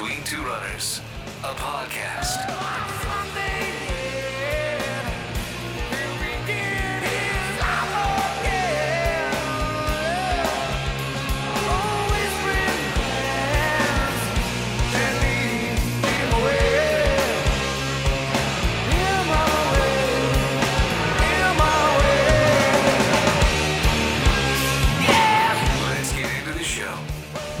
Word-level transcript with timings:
Between 0.00 0.24
Two 0.24 0.42
Runners, 0.42 1.02
a 1.44 1.52
podcast. 1.52 3.69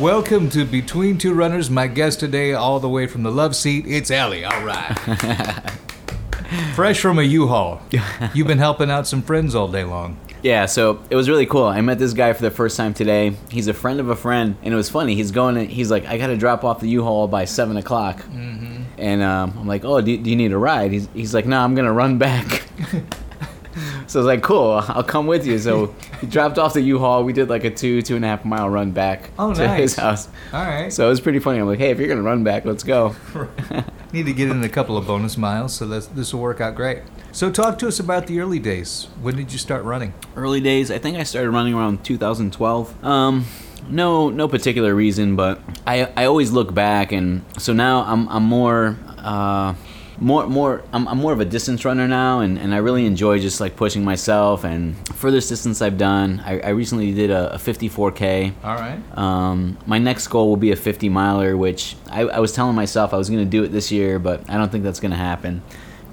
Welcome 0.00 0.48
to 0.50 0.64
Between 0.64 1.18
Two 1.18 1.34
Runners. 1.34 1.68
My 1.68 1.86
guest 1.86 2.20
today, 2.20 2.54
all 2.54 2.80
the 2.80 2.88
way 2.88 3.06
from 3.06 3.22
the 3.22 3.30
love 3.30 3.54
seat, 3.54 3.84
it's 3.86 4.10
Eli. 4.10 4.44
All 4.44 4.64
right. 4.64 4.94
Fresh 6.74 7.00
from 7.00 7.18
a 7.18 7.22
U-Haul. 7.22 7.82
You've 8.34 8.46
been 8.46 8.56
helping 8.56 8.90
out 8.90 9.06
some 9.06 9.20
friends 9.20 9.54
all 9.54 9.68
day 9.68 9.84
long. 9.84 10.18
Yeah, 10.42 10.64
so 10.64 11.02
it 11.10 11.16
was 11.16 11.28
really 11.28 11.44
cool. 11.44 11.64
I 11.64 11.82
met 11.82 11.98
this 11.98 12.14
guy 12.14 12.32
for 12.32 12.40
the 12.40 12.50
first 12.50 12.78
time 12.78 12.94
today. 12.94 13.34
He's 13.50 13.68
a 13.68 13.74
friend 13.74 14.00
of 14.00 14.08
a 14.08 14.16
friend, 14.16 14.56
and 14.62 14.72
it 14.72 14.76
was 14.76 14.88
funny. 14.88 15.14
He's 15.16 15.32
going. 15.32 15.68
He's 15.68 15.90
like, 15.90 16.06
I 16.06 16.16
got 16.16 16.28
to 16.28 16.36
drop 16.38 16.64
off 16.64 16.80
the 16.80 16.88
U-Haul 16.88 17.28
by 17.28 17.44
seven 17.44 17.76
o'clock, 17.76 18.20
mm-hmm. 18.20 18.84
and 18.96 19.20
um, 19.20 19.54
I'm 19.58 19.66
like, 19.66 19.84
Oh, 19.84 20.00
do, 20.00 20.16
do 20.16 20.30
you 20.30 20.36
need 20.36 20.52
a 20.52 20.58
ride? 20.58 20.92
He's, 20.92 21.10
he's 21.12 21.34
like, 21.34 21.44
No, 21.44 21.60
I'm 21.60 21.74
gonna 21.74 21.92
run 21.92 22.16
back. 22.16 22.62
so 24.10 24.18
I 24.18 24.22
was 24.22 24.26
like, 24.26 24.42
Cool, 24.42 24.82
I'll 24.88 25.02
come 25.04 25.26
with 25.26 25.46
you. 25.46 25.58
So 25.58 25.94
he 26.20 26.26
dropped 26.36 26.58
off 26.58 26.74
the 26.74 26.80
U-Haul. 26.82 27.24
We 27.24 27.32
did 27.32 27.48
like 27.48 27.64
a 27.64 27.70
two 27.70 28.02
two 28.02 28.16
and 28.16 28.24
a 28.24 28.28
half 28.28 28.44
mile 28.44 28.68
run 28.68 28.90
back 28.90 29.30
Oh, 29.38 29.54
to 29.54 29.68
his 29.68 29.94
house. 29.96 30.28
All 30.52 30.64
right. 30.64 30.92
So 30.92 31.06
it 31.06 31.10
was 31.10 31.20
pretty 31.20 31.38
funny. 31.38 31.58
I'm 31.60 31.66
like, 31.66 31.78
Hey, 31.78 31.90
if 31.90 31.98
you're 31.98 32.08
gonna 32.08 32.22
run 32.22 32.44
back, 32.44 32.64
let's 32.64 32.82
go. 32.82 33.14
Need 34.12 34.26
to 34.26 34.32
get 34.32 34.50
in 34.50 34.62
a 34.64 34.68
couple 34.68 34.96
of 34.96 35.06
bonus 35.06 35.36
miles, 35.36 35.72
so 35.72 35.86
this 35.86 36.06
this 36.08 36.34
will 36.34 36.40
work 36.40 36.60
out 36.60 36.74
great. 36.74 37.02
So 37.32 37.50
talk 37.50 37.78
to 37.78 37.86
us 37.86 38.00
about 38.00 38.26
the 38.26 38.40
early 38.40 38.58
days. 38.58 39.06
When 39.22 39.36
did 39.36 39.52
you 39.52 39.58
start 39.58 39.84
running? 39.84 40.12
early 40.34 40.60
days. 40.60 40.90
I 40.90 40.98
think 40.98 41.16
I 41.16 41.22
started 41.22 41.50
running 41.50 41.74
around 41.74 42.02
2012. 42.04 43.04
Um, 43.04 43.44
no, 43.88 44.30
no 44.30 44.48
particular 44.48 44.94
reason, 44.94 45.36
but 45.36 45.60
I, 45.86 46.10
I 46.16 46.24
always 46.24 46.50
look 46.50 46.74
back, 46.74 47.12
and 47.12 47.42
so 47.58 47.72
now 47.72 48.02
I'm, 48.02 48.28
I'm 48.28 48.42
more, 48.42 48.96
uh, 49.18 49.74
more, 50.20 50.46
more. 50.46 50.84
I'm, 50.92 51.08
I'm 51.08 51.18
more 51.18 51.32
of 51.32 51.40
a 51.40 51.44
distance 51.44 51.84
runner 51.84 52.06
now, 52.06 52.40
and, 52.40 52.58
and 52.58 52.74
I 52.74 52.78
really 52.78 53.06
enjoy 53.06 53.38
just 53.38 53.60
like 53.60 53.74
pushing 53.74 54.04
myself. 54.04 54.64
And 54.64 54.96
furthest 55.16 55.48
distance 55.48 55.80
I've 55.82 55.98
done, 55.98 56.42
I, 56.44 56.60
I 56.60 56.68
recently 56.70 57.12
did 57.12 57.30
a, 57.30 57.54
a 57.54 57.56
54k. 57.56 58.52
All 58.62 58.74
right. 58.74 59.00
Um, 59.16 59.78
my 59.86 59.98
next 59.98 60.28
goal 60.28 60.48
will 60.48 60.56
be 60.56 60.72
a 60.72 60.76
50 60.76 61.08
miler, 61.08 61.56
which 61.56 61.96
I, 62.10 62.22
I 62.22 62.38
was 62.38 62.52
telling 62.52 62.76
myself 62.76 63.14
I 63.14 63.16
was 63.16 63.30
going 63.30 63.42
to 63.44 63.50
do 63.50 63.64
it 63.64 63.68
this 63.68 63.90
year, 63.90 64.18
but 64.18 64.48
I 64.48 64.56
don't 64.56 64.70
think 64.70 64.84
that's 64.84 65.00
going 65.00 65.12
to 65.12 65.16
happen. 65.16 65.62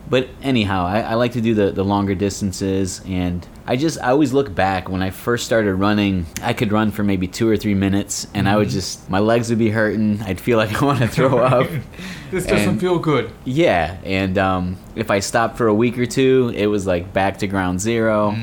But 0.10 0.30
anyhow, 0.42 0.86
I, 0.86 1.02
I 1.02 1.14
like 1.16 1.34
to 1.34 1.42
do 1.42 1.54
the, 1.54 1.72
the 1.72 1.84
longer 1.84 2.16
distances, 2.16 3.02
and 3.06 3.46
I 3.66 3.76
just 3.76 4.00
I 4.02 4.12
always 4.12 4.32
look 4.32 4.56
back 4.56 4.88
when 4.88 5.02
I 5.02 5.10
first 5.10 5.46
started 5.46 5.76
running. 5.76 6.26
I 6.42 6.54
could 6.54 6.72
run 6.72 6.92
for 6.92 7.04
maybe 7.04 7.28
two 7.28 7.50
or 7.50 7.58
three 7.58 7.74
minutes, 7.74 8.26
and 8.34 8.48
I 8.48 8.56
would 8.56 8.70
just 8.70 9.10
my 9.10 9.20
legs 9.20 9.50
would 9.50 9.60
be 9.60 9.70
hurting. 9.70 10.22
I'd 10.22 10.40
feel 10.40 10.58
like 10.58 10.82
I 10.82 10.86
want 10.86 11.00
to 11.00 11.08
throw 11.10 11.40
up. 11.40 11.70
This 12.32 12.46
doesn't 12.46 12.70
And- 12.70 12.80
feel 12.82 13.00
good. 13.00 13.32
Yeah, 13.46 13.98
and 14.04 14.38
um, 14.38 14.78
if 14.96 15.10
I 15.12 15.20
stopped 15.20 15.58
for 15.58 15.68
a 15.68 15.74
week 15.74 15.98
or 15.98 16.06
two, 16.06 16.52
it 16.56 16.68
was 16.68 16.86
like 16.86 17.14
back 17.14 17.38
to 17.40 17.48
ground 17.48 17.80
0 17.82 18.36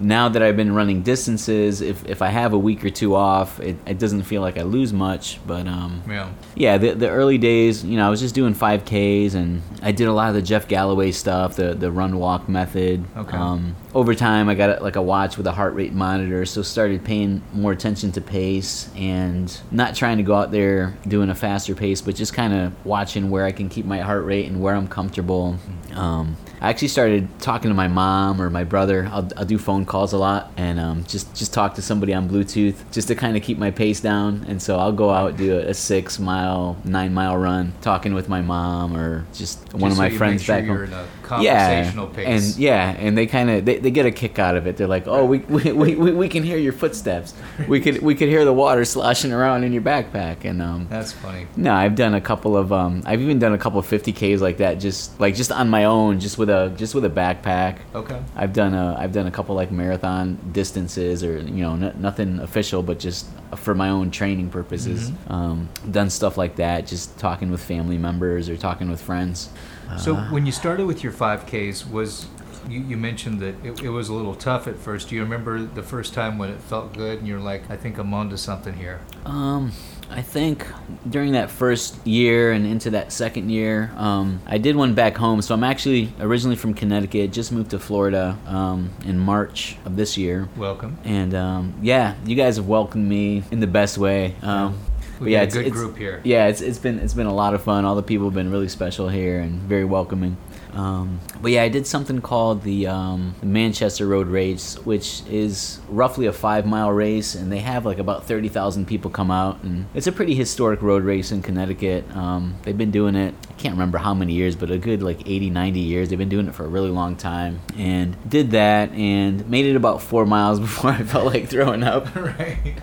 Now 0.00 0.28
that 0.28 0.42
I've 0.42 0.56
been 0.56 0.74
running 0.74 1.02
distances, 1.02 1.80
if, 1.80 2.04
if 2.06 2.22
I 2.22 2.28
have 2.28 2.52
a 2.52 2.58
week 2.58 2.84
or 2.84 2.90
two 2.90 3.14
off, 3.14 3.60
it, 3.60 3.76
it 3.86 3.98
doesn't 3.98 4.22
feel 4.24 4.42
like 4.42 4.58
I 4.58 4.62
lose 4.62 4.92
much. 4.92 5.38
But 5.46 5.66
um, 5.66 6.02
Yeah. 6.08 6.28
yeah, 6.54 6.78
the, 6.78 6.94
the 6.94 7.08
early 7.10 7.38
days, 7.38 7.84
you 7.84 7.96
know, 7.96 8.06
I 8.06 8.10
was 8.10 8.20
just 8.20 8.34
doing 8.34 8.54
5Ks 8.54 9.34
and 9.34 9.62
I 9.82 9.92
did 9.92 10.08
a 10.08 10.12
lot 10.12 10.28
of 10.28 10.34
the 10.34 10.42
Jeff 10.42 10.66
Galloway 10.68 11.12
stuff, 11.12 11.56
the, 11.56 11.74
the 11.74 11.90
run 11.90 12.18
walk 12.18 12.48
method. 12.48 13.04
Okay. 13.16 13.36
Um, 13.36 13.76
over 13.94 14.14
time, 14.14 14.48
I 14.48 14.54
got 14.54 14.82
like 14.82 14.96
a 14.96 15.02
watch 15.02 15.36
with 15.36 15.46
a 15.46 15.52
heart 15.52 15.74
rate 15.74 15.92
monitor, 15.92 16.44
so 16.46 16.62
started 16.62 17.04
paying 17.04 17.42
more 17.52 17.72
attention 17.72 18.12
to 18.12 18.20
pace 18.20 18.90
and 18.96 19.56
not 19.70 19.94
trying 19.94 20.18
to 20.18 20.22
go 20.22 20.34
out 20.34 20.50
there 20.52 20.94
doing 21.06 21.30
a 21.30 21.34
faster 21.34 21.74
pace, 21.74 22.00
but 22.00 22.14
just 22.14 22.34
kind 22.34 22.52
of 22.52 22.72
watching 22.86 23.27
where 23.30 23.44
I 23.44 23.52
can 23.52 23.68
keep 23.68 23.84
my 23.84 23.98
heart 24.00 24.24
rate 24.24 24.46
and 24.46 24.60
where 24.60 24.74
I'm 24.74 24.88
comfortable. 24.88 25.58
Um, 25.94 26.36
I 26.60 26.68
actually 26.70 26.88
started 26.88 27.28
talking 27.40 27.70
to 27.70 27.74
my 27.74 27.88
mom 27.88 28.40
or 28.42 28.50
my 28.50 28.64
brother. 28.64 29.08
I'll, 29.12 29.28
I'll 29.36 29.44
do 29.44 29.58
phone 29.58 29.84
calls 29.84 30.12
a 30.12 30.18
lot 30.18 30.50
and 30.56 30.78
um, 30.80 31.04
just 31.04 31.34
just 31.34 31.52
talk 31.54 31.74
to 31.76 31.82
somebody 31.82 32.12
on 32.14 32.28
Bluetooth 32.28 32.76
just 32.92 33.08
to 33.08 33.14
kind 33.14 33.36
of 33.36 33.42
keep 33.42 33.58
my 33.58 33.70
pace 33.70 34.00
down. 34.00 34.44
And 34.48 34.60
so 34.60 34.78
I'll 34.78 34.92
go 34.92 35.10
out 35.10 35.36
do 35.36 35.58
a, 35.58 35.68
a 35.68 35.74
six 35.74 36.18
mile, 36.18 36.76
nine 36.84 37.14
mile 37.14 37.36
run, 37.36 37.72
talking 37.80 38.14
with 38.14 38.28
my 38.28 38.40
mom 38.42 38.96
or 38.96 39.26
just 39.34 39.58
one 39.74 39.90
Just 39.90 39.92
of 39.92 39.96
so 39.96 40.02
my 40.02 40.10
friends 40.10 40.42
sure 40.42 40.56
back 40.56 40.64
home. 40.66 40.84
in 40.84 40.92
a 40.92 41.06
conversational 41.22 42.06
yeah, 42.08 42.14
pace. 42.14 42.52
and 42.54 42.58
yeah, 42.62 42.90
and 42.98 43.16
they 43.18 43.26
kind 43.26 43.50
of 43.50 43.64
they, 43.64 43.78
they 43.78 43.90
get 43.90 44.06
a 44.06 44.10
kick 44.10 44.38
out 44.38 44.56
of 44.56 44.66
it. 44.66 44.76
They're 44.76 44.86
like, 44.86 45.06
oh, 45.06 45.24
we, 45.24 45.38
we, 45.40 45.72
we, 45.72 45.94
we 46.12 46.28
can 46.28 46.42
hear 46.42 46.56
your 46.58 46.72
footsteps. 46.72 47.34
We 47.68 47.80
could 47.80 48.02
we 48.02 48.14
could 48.14 48.28
hear 48.28 48.44
the 48.44 48.52
water 48.52 48.84
sloshing 48.84 49.32
around 49.32 49.64
in 49.64 49.72
your 49.72 49.82
backpack. 49.82 50.44
And 50.44 50.60
um, 50.62 50.86
That's 50.90 51.12
funny. 51.12 51.46
no, 51.56 51.72
I've 51.74 51.94
done 51.94 52.14
a 52.14 52.20
couple 52.20 52.56
of 52.56 52.72
um, 52.72 53.02
I've 53.06 53.20
even 53.20 53.38
done 53.38 53.52
a 53.52 53.58
couple 53.58 53.78
of 53.78 53.86
50ks 53.86 54.40
like 54.40 54.56
that, 54.58 54.74
just 54.80 55.18
like 55.20 55.34
just 55.34 55.52
on 55.52 55.68
my 55.68 55.84
own, 55.84 56.18
just 56.20 56.38
with 56.38 56.47
a 56.50 56.70
just 56.76 56.94
with 56.94 57.04
a 57.04 57.10
backpack. 57.10 57.78
Okay. 57.94 58.20
I've 58.36 58.52
done 58.52 58.74
a 58.74 58.96
I've 58.98 59.12
done 59.12 59.26
a 59.26 59.30
couple 59.30 59.54
like 59.54 59.70
marathon 59.70 60.38
distances 60.52 61.22
or 61.24 61.38
you 61.38 61.62
know 61.62 61.74
n- 61.74 61.94
nothing 61.98 62.38
official, 62.40 62.82
but 62.82 62.98
just 62.98 63.26
for 63.56 63.74
my 63.74 63.88
own 63.88 64.10
training 64.10 64.50
purposes. 64.50 65.10
Um, 65.28 65.68
done 65.90 66.10
stuff 66.10 66.36
like 66.36 66.56
that, 66.56 66.86
just 66.86 67.18
talking 67.18 67.50
with 67.50 67.62
family 67.62 67.98
members 67.98 68.48
or 68.48 68.56
talking 68.56 68.90
with 68.90 69.00
friends. 69.00 69.50
So 69.98 70.16
Uh, 70.16 70.30
when 70.30 70.44
you 70.44 70.52
started 70.52 70.86
with 70.86 71.02
your 71.02 71.12
5Ks, 71.12 71.90
was 71.90 72.26
you, 72.68 72.80
you 72.80 72.96
mentioned 72.98 73.40
that 73.40 73.54
it, 73.64 73.82
it 73.82 73.88
was 73.88 74.10
a 74.10 74.12
little 74.12 74.34
tough 74.34 74.66
at 74.68 74.76
first. 74.76 75.08
Do 75.08 75.14
you 75.14 75.22
remember 75.22 75.62
the 75.64 75.82
first 75.82 76.12
time 76.12 76.36
when 76.36 76.50
it 76.50 76.60
felt 76.60 76.92
good 76.92 77.18
and 77.20 77.26
you're 77.26 77.40
like, 77.40 77.70
I 77.70 77.76
think 77.76 77.96
I'm 77.96 78.12
onto 78.12 78.36
something 78.36 78.74
here? 78.74 79.00
Um, 79.24 79.72
I 80.10 80.22
think 80.22 80.66
during 81.08 81.32
that 81.32 81.50
first 81.50 82.04
year 82.06 82.52
and 82.52 82.66
into 82.66 82.90
that 82.90 83.12
second 83.12 83.50
year, 83.50 83.92
um, 83.96 84.40
I 84.46 84.58
did 84.58 84.74
one 84.74 84.94
back 84.94 85.16
home. 85.16 85.42
So 85.42 85.54
I'm 85.54 85.62
actually 85.64 86.12
originally 86.18 86.56
from 86.56 86.74
Connecticut, 86.74 87.30
just 87.30 87.52
moved 87.52 87.70
to 87.72 87.78
Florida 87.78 88.38
um, 88.46 88.90
in 89.04 89.18
March 89.18 89.76
of 89.84 89.96
this 89.96 90.16
year. 90.16 90.48
Welcome. 90.56 90.98
And 91.04 91.34
um, 91.34 91.74
yeah, 91.82 92.14
you 92.24 92.36
guys 92.36 92.56
have 92.56 92.66
welcomed 92.66 93.06
me 93.08 93.42
in 93.50 93.60
the 93.60 93.66
best 93.66 93.98
way. 93.98 94.34
Um, 94.42 94.78
We 95.20 95.26
but 95.26 95.30
yeah, 95.32 95.42
a 95.42 95.46
good 95.46 95.66
it's- 95.66 95.72
group 95.72 95.96
here. 95.98 96.20
Yeah, 96.24 96.46
it's, 96.46 96.60
it's 96.62 96.78
been 96.78 97.00
it's 97.00 97.14
been 97.14 97.26
a 97.26 97.34
lot 97.34 97.52
of 97.52 97.62
fun. 97.62 97.84
All 97.84 97.94
the 97.96 98.02
people 98.02 98.26
have 98.26 98.34
been 98.34 98.50
really 98.50 98.68
special 98.68 99.08
here 99.08 99.40
and 99.40 99.60
very 99.62 99.84
welcoming. 99.84 100.36
Um, 100.78 101.20
but 101.42 101.50
yeah, 101.50 101.64
I 101.64 101.68
did 101.68 101.86
something 101.86 102.20
called 102.20 102.62
the, 102.62 102.86
um, 102.86 103.34
the 103.40 103.46
Manchester 103.46 104.06
Road 104.06 104.28
Race, 104.28 104.76
which 104.84 105.22
is 105.28 105.80
roughly 105.88 106.26
a 106.26 106.32
five 106.32 106.66
mile 106.66 106.92
race, 106.92 107.34
and 107.34 107.50
they 107.50 107.58
have 107.58 107.84
like 107.84 107.98
about 107.98 108.24
thirty 108.26 108.48
thousand 108.48 108.86
people 108.86 109.10
come 109.10 109.30
out, 109.30 109.62
and 109.64 109.86
it's 109.94 110.06
a 110.06 110.12
pretty 110.12 110.34
historic 110.34 110.80
road 110.80 111.02
race 111.02 111.32
in 111.32 111.42
Connecticut. 111.42 112.04
Um, 112.14 112.56
they've 112.62 112.78
been 112.78 112.92
doing 112.92 113.16
it. 113.16 113.34
I 113.50 113.52
can't 113.54 113.74
remember 113.74 113.98
how 113.98 114.14
many 114.14 114.34
years, 114.34 114.54
but 114.54 114.70
a 114.70 114.78
good 114.78 115.02
like 115.02 115.28
80, 115.28 115.50
90 115.50 115.80
years. 115.80 116.08
They've 116.10 116.18
been 116.18 116.28
doing 116.28 116.46
it 116.46 116.54
for 116.54 116.64
a 116.64 116.68
really 116.68 116.90
long 116.90 117.16
time, 117.16 117.60
and 117.76 118.16
did 118.28 118.52
that 118.52 118.92
and 118.92 119.48
made 119.50 119.66
it 119.66 119.74
about 119.74 120.00
four 120.00 120.26
miles 120.26 120.60
before 120.68 120.90
I 120.90 121.02
felt 121.02 121.26
like 121.26 121.48
throwing 121.48 121.82
up. 121.82 122.14
right. 122.14 122.78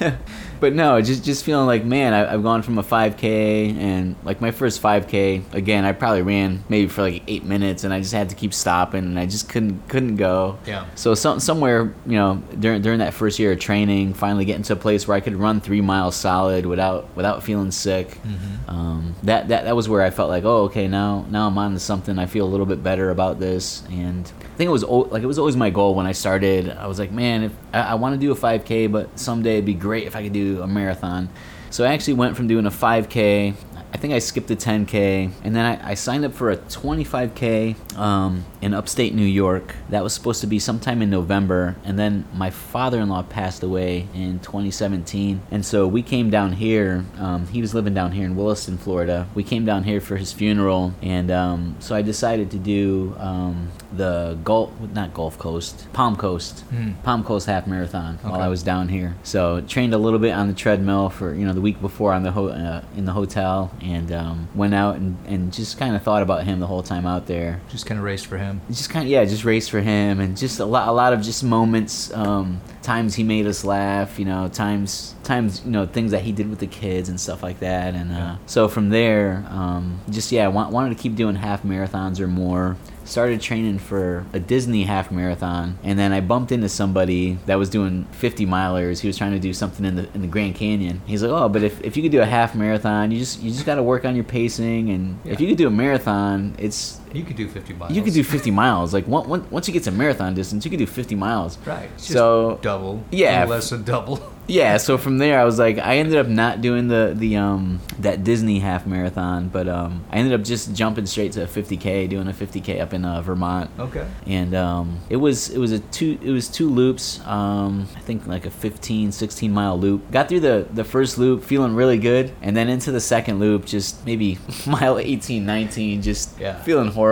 but 0.60 0.72
no, 0.72 1.00
just 1.02 1.24
just 1.24 1.44
feeling 1.44 1.66
like 1.66 1.84
man, 1.84 2.14
I, 2.14 2.32
I've 2.32 2.42
gone 2.42 2.62
from 2.62 2.78
a 2.78 2.82
5K 2.82 3.76
and 3.76 4.16
like 4.24 4.40
my 4.40 4.50
first 4.50 4.82
5K 4.82 5.54
again, 5.54 5.84
I 5.84 5.92
probably 5.92 6.22
ran 6.22 6.64
maybe 6.68 6.88
for 6.88 7.02
like 7.02 7.25
eight 7.28 7.44
minutes, 7.44 7.84
and 7.84 7.92
I 7.92 8.00
just 8.00 8.12
had 8.12 8.30
to 8.30 8.34
keep 8.34 8.52
stopping, 8.52 9.04
and 9.04 9.18
I 9.18 9.26
just 9.26 9.48
couldn't 9.48 9.88
couldn't 9.88 10.16
go. 10.16 10.58
Yeah. 10.66 10.86
So 10.94 11.14
some, 11.14 11.40
somewhere 11.40 11.94
you 12.06 12.16
know 12.16 12.42
during 12.58 12.82
during 12.82 12.98
that 13.00 13.14
first 13.14 13.38
year 13.38 13.52
of 13.52 13.58
training, 13.58 14.14
finally 14.14 14.44
getting 14.44 14.62
to 14.64 14.74
a 14.74 14.76
place 14.76 15.06
where 15.06 15.16
I 15.16 15.20
could 15.20 15.36
run 15.36 15.60
three 15.60 15.80
miles 15.80 16.16
solid 16.16 16.66
without 16.66 17.14
without 17.16 17.42
feeling 17.42 17.70
sick. 17.70 18.08
Mm-hmm. 18.22 18.70
Um, 18.70 19.14
that 19.22 19.48
that 19.48 19.64
that 19.64 19.76
was 19.76 19.88
where 19.88 20.02
I 20.02 20.10
felt 20.10 20.28
like 20.28 20.44
oh 20.44 20.64
okay 20.64 20.88
now 20.88 21.26
now 21.30 21.46
I'm 21.46 21.58
on 21.58 21.72
to 21.72 21.80
something. 21.80 22.18
I 22.18 22.26
feel 22.26 22.44
a 22.44 22.50
little 22.50 22.66
bit 22.66 22.82
better 22.82 23.10
about 23.10 23.38
this, 23.40 23.82
and 23.90 24.24
I 24.26 24.56
think 24.56 24.68
it 24.68 24.72
was 24.72 24.84
like 24.84 25.22
it 25.22 25.26
was 25.26 25.38
always 25.38 25.56
my 25.56 25.70
goal 25.70 25.94
when 25.94 26.06
I 26.06 26.12
started. 26.12 26.70
I 26.70 26.86
was 26.86 26.98
like 26.98 27.12
man, 27.12 27.44
if 27.44 27.52
I, 27.72 27.80
I 27.80 27.94
want 27.94 28.14
to 28.14 28.20
do 28.20 28.32
a 28.32 28.36
5K, 28.36 28.90
but 28.90 29.18
someday 29.18 29.54
it'd 29.54 29.64
be 29.64 29.74
great 29.74 30.06
if 30.06 30.16
I 30.16 30.22
could 30.22 30.32
do 30.32 30.62
a 30.62 30.66
marathon. 30.66 31.28
So 31.70 31.84
I 31.84 31.92
actually 31.92 32.14
went 32.14 32.36
from 32.36 32.46
doing 32.46 32.66
a 32.66 32.70
5K. 32.70 33.54
I 33.96 33.98
think 33.98 34.12
I 34.12 34.18
skipped 34.18 34.50
a 34.50 34.56
10K, 34.56 35.30
and 35.42 35.56
then 35.56 35.64
I, 35.64 35.92
I 35.92 35.94
signed 35.94 36.26
up 36.26 36.34
for 36.34 36.50
a 36.50 36.58
25K 36.58 37.96
um, 37.96 38.44
in 38.60 38.74
upstate 38.74 39.14
New 39.14 39.24
York. 39.24 39.74
That 39.88 40.02
was 40.04 40.12
supposed 40.12 40.42
to 40.42 40.46
be 40.46 40.58
sometime 40.58 41.00
in 41.00 41.08
November, 41.08 41.76
and 41.82 41.98
then 41.98 42.26
my 42.34 42.50
father-in-law 42.50 43.22
passed 43.22 43.62
away 43.62 44.06
in 44.12 44.40
2017, 44.40 45.40
and 45.50 45.64
so 45.64 45.86
we 45.88 46.02
came 46.02 46.28
down 46.28 46.52
here. 46.52 47.06
Um, 47.16 47.46
he 47.46 47.62
was 47.62 47.72
living 47.74 47.94
down 47.94 48.12
here 48.12 48.26
in 48.26 48.36
Williston, 48.36 48.76
Florida. 48.76 49.28
We 49.34 49.42
came 49.42 49.64
down 49.64 49.84
here 49.84 50.02
for 50.02 50.18
his 50.18 50.30
funeral, 50.30 50.92
and 51.00 51.30
um, 51.30 51.76
so 51.80 51.96
I 51.96 52.02
decided 52.02 52.50
to 52.50 52.58
do 52.58 53.16
um, 53.18 53.70
the 53.96 54.36
Gulf, 54.44 54.72
not 54.92 55.14
Gulf 55.14 55.38
Coast, 55.38 55.90
Palm 55.94 56.16
Coast, 56.16 56.64
Mm. 56.70 57.02
Palm 57.02 57.24
Coast 57.24 57.46
Half 57.46 57.66
Marathon 57.66 58.18
while 58.22 58.42
I 58.42 58.48
was 58.48 58.62
down 58.62 58.88
here. 58.90 59.14
So 59.22 59.62
trained 59.62 59.94
a 59.94 59.98
little 59.98 60.18
bit 60.18 60.32
on 60.32 60.48
the 60.48 60.52
treadmill 60.52 61.08
for 61.08 61.32
you 61.34 61.46
know 61.46 61.54
the 61.54 61.62
week 61.62 61.80
before 61.80 62.12
on 62.12 62.24
the 62.24 62.32
ho- 62.32 62.48
uh, 62.48 62.82
in 62.94 63.06
the 63.06 63.12
hotel, 63.12 63.70
and 63.86 64.10
um, 64.12 64.48
went 64.54 64.74
out 64.74 64.96
and, 64.96 65.16
and 65.26 65.52
just 65.52 65.78
kind 65.78 65.94
of 65.94 66.02
thought 66.02 66.22
about 66.22 66.44
him 66.44 66.60
the 66.60 66.66
whole 66.66 66.82
time 66.82 67.06
out 67.06 67.26
there. 67.26 67.60
Just 67.70 67.86
kind 67.86 67.98
of 67.98 68.04
raced 68.04 68.26
for 68.26 68.38
him. 68.38 68.60
Just 68.68 68.90
kind 68.90 69.04
of 69.04 69.10
yeah, 69.10 69.24
just 69.24 69.44
raced 69.44 69.70
for 69.70 69.80
him, 69.80 70.20
and 70.20 70.36
just 70.36 70.60
a 70.60 70.64
lot 70.64 70.88
a 70.88 70.92
lot 70.92 71.12
of 71.12 71.22
just 71.22 71.42
moments, 71.44 72.12
um, 72.12 72.60
times 72.82 73.14
he 73.14 73.22
made 73.22 73.46
us 73.46 73.64
laugh, 73.64 74.18
you 74.18 74.24
know, 74.24 74.48
times 74.48 75.14
times 75.22 75.62
you 75.64 75.70
know 75.70 75.86
things 75.86 76.10
that 76.10 76.22
he 76.22 76.32
did 76.32 76.48
with 76.50 76.58
the 76.58 76.66
kids 76.66 77.08
and 77.08 77.20
stuff 77.20 77.42
like 77.42 77.60
that, 77.60 77.94
and 77.94 78.12
uh, 78.12 78.36
so 78.46 78.68
from 78.68 78.90
there, 78.90 79.44
um, 79.48 80.00
just 80.10 80.32
yeah, 80.32 80.48
wa- 80.48 80.68
wanted 80.68 80.96
to 80.96 81.02
keep 81.02 81.14
doing 81.16 81.36
half 81.36 81.62
marathons 81.62 82.20
or 82.20 82.26
more. 82.28 82.76
Started 83.06 83.40
training 83.40 83.78
for 83.78 84.26
a 84.32 84.40
Disney 84.40 84.82
half 84.82 85.12
marathon, 85.12 85.78
and 85.84 85.98
then 85.98 86.12
I 86.12 86.20
bumped 86.20 86.50
into 86.50 86.68
somebody 86.68 87.38
that 87.46 87.56
was 87.56 87.70
doing 87.70 88.04
50 88.12 88.46
milers. 88.46 89.00
He 89.00 89.06
was 89.06 89.16
trying 89.16 89.30
to 89.32 89.38
do 89.38 89.52
something 89.54 89.84
in 89.84 89.94
the 89.94 90.08
in 90.12 90.22
the 90.22 90.26
Grand 90.26 90.56
Canyon. 90.56 91.00
He's 91.06 91.22
like, 91.22 91.30
"Oh, 91.30 91.48
but 91.48 91.62
if, 91.62 91.80
if 91.82 91.96
you 91.96 92.02
could 92.02 92.12
do 92.12 92.20
a 92.20 92.26
half 92.26 92.54
marathon, 92.54 93.12
you 93.12 93.18
just 93.18 93.40
you 93.40 93.50
just 93.52 93.64
got 93.64 93.76
to 93.76 93.82
work 93.82 94.04
on 94.04 94.14
your 94.16 94.24
pacing, 94.24 94.90
and 94.90 95.18
if 95.24 95.40
you 95.40 95.48
could 95.48 95.56
do 95.56 95.68
a 95.68 95.70
marathon, 95.70 96.54
it's 96.58 97.00
You 97.16 97.24
could 97.24 97.36
do 97.36 97.48
50 97.48 97.72
miles. 97.74 97.92
you 97.92 98.02
could 98.02 98.14
do 98.14 98.22
50 98.24 98.50
miles. 98.50 98.92
Like 98.94 99.06
one, 99.06 99.28
one, 99.28 99.50
once 99.50 99.66
you 99.68 99.72
get 99.72 99.84
to 99.84 99.90
marathon 99.90 100.34
distance, 100.34 100.64
you 100.64 100.70
could 100.70 100.78
do 100.78 100.86
50 100.86 101.14
miles. 101.14 101.58
Right. 101.66 101.88
So- 101.96 102.58
double. 102.62 103.02
Yeah. 103.10 103.44
Less 103.46 103.70
than 103.70 103.82
double. 103.84 104.20
Yeah, 104.48 104.76
so 104.76 104.96
from 104.96 105.18
there 105.18 105.40
I 105.40 105.44
was 105.44 105.58
like 105.58 105.76
I 105.78 105.96
ended 105.96 106.14
up 106.16 106.28
not 106.28 106.60
doing 106.60 106.86
the 106.86 107.12
the 107.16 107.34
um 107.34 107.80
that 107.98 108.22
Disney 108.22 108.60
half 108.60 108.86
marathon, 108.86 109.48
but 109.48 109.66
um 109.66 110.04
I 110.12 110.18
ended 110.18 110.38
up 110.38 110.46
just 110.46 110.72
jumping 110.72 111.06
straight 111.06 111.32
to 111.32 111.42
a 111.42 111.46
50k, 111.48 112.08
doing 112.08 112.28
a 112.28 112.32
50k 112.32 112.80
up 112.80 112.94
in 112.94 113.04
uh, 113.04 113.22
Vermont. 113.22 113.68
Okay. 113.76 114.06
And 114.24 114.54
um 114.54 115.00
it 115.10 115.16
was 115.16 115.48
it 115.50 115.58
was 115.58 115.72
a 115.72 115.80
two 115.80 116.16
it 116.22 116.30
was 116.30 116.46
two 116.46 116.70
loops, 116.70 117.18
um 117.26 117.88
I 117.96 118.00
think 118.06 118.28
like 118.28 118.46
a 118.46 118.50
15 118.52 119.10
16 119.10 119.50
mile 119.50 119.76
loop. 119.80 120.08
Got 120.12 120.28
through 120.28 120.38
the 120.46 120.68
the 120.72 120.84
first 120.84 121.18
loop 121.18 121.42
feeling 121.42 121.74
really 121.74 121.98
good, 121.98 122.32
and 122.40 122.56
then 122.56 122.68
into 122.68 122.92
the 122.92 123.00
second 123.00 123.40
loop 123.40 123.64
just 123.64 124.06
maybe 124.06 124.38
mile 124.68 124.96
18 124.96 125.44
19 125.44 126.02
just 126.02 126.38
Yeah. 126.38 126.54
feeling 126.62 126.86
horrible. 126.92 127.05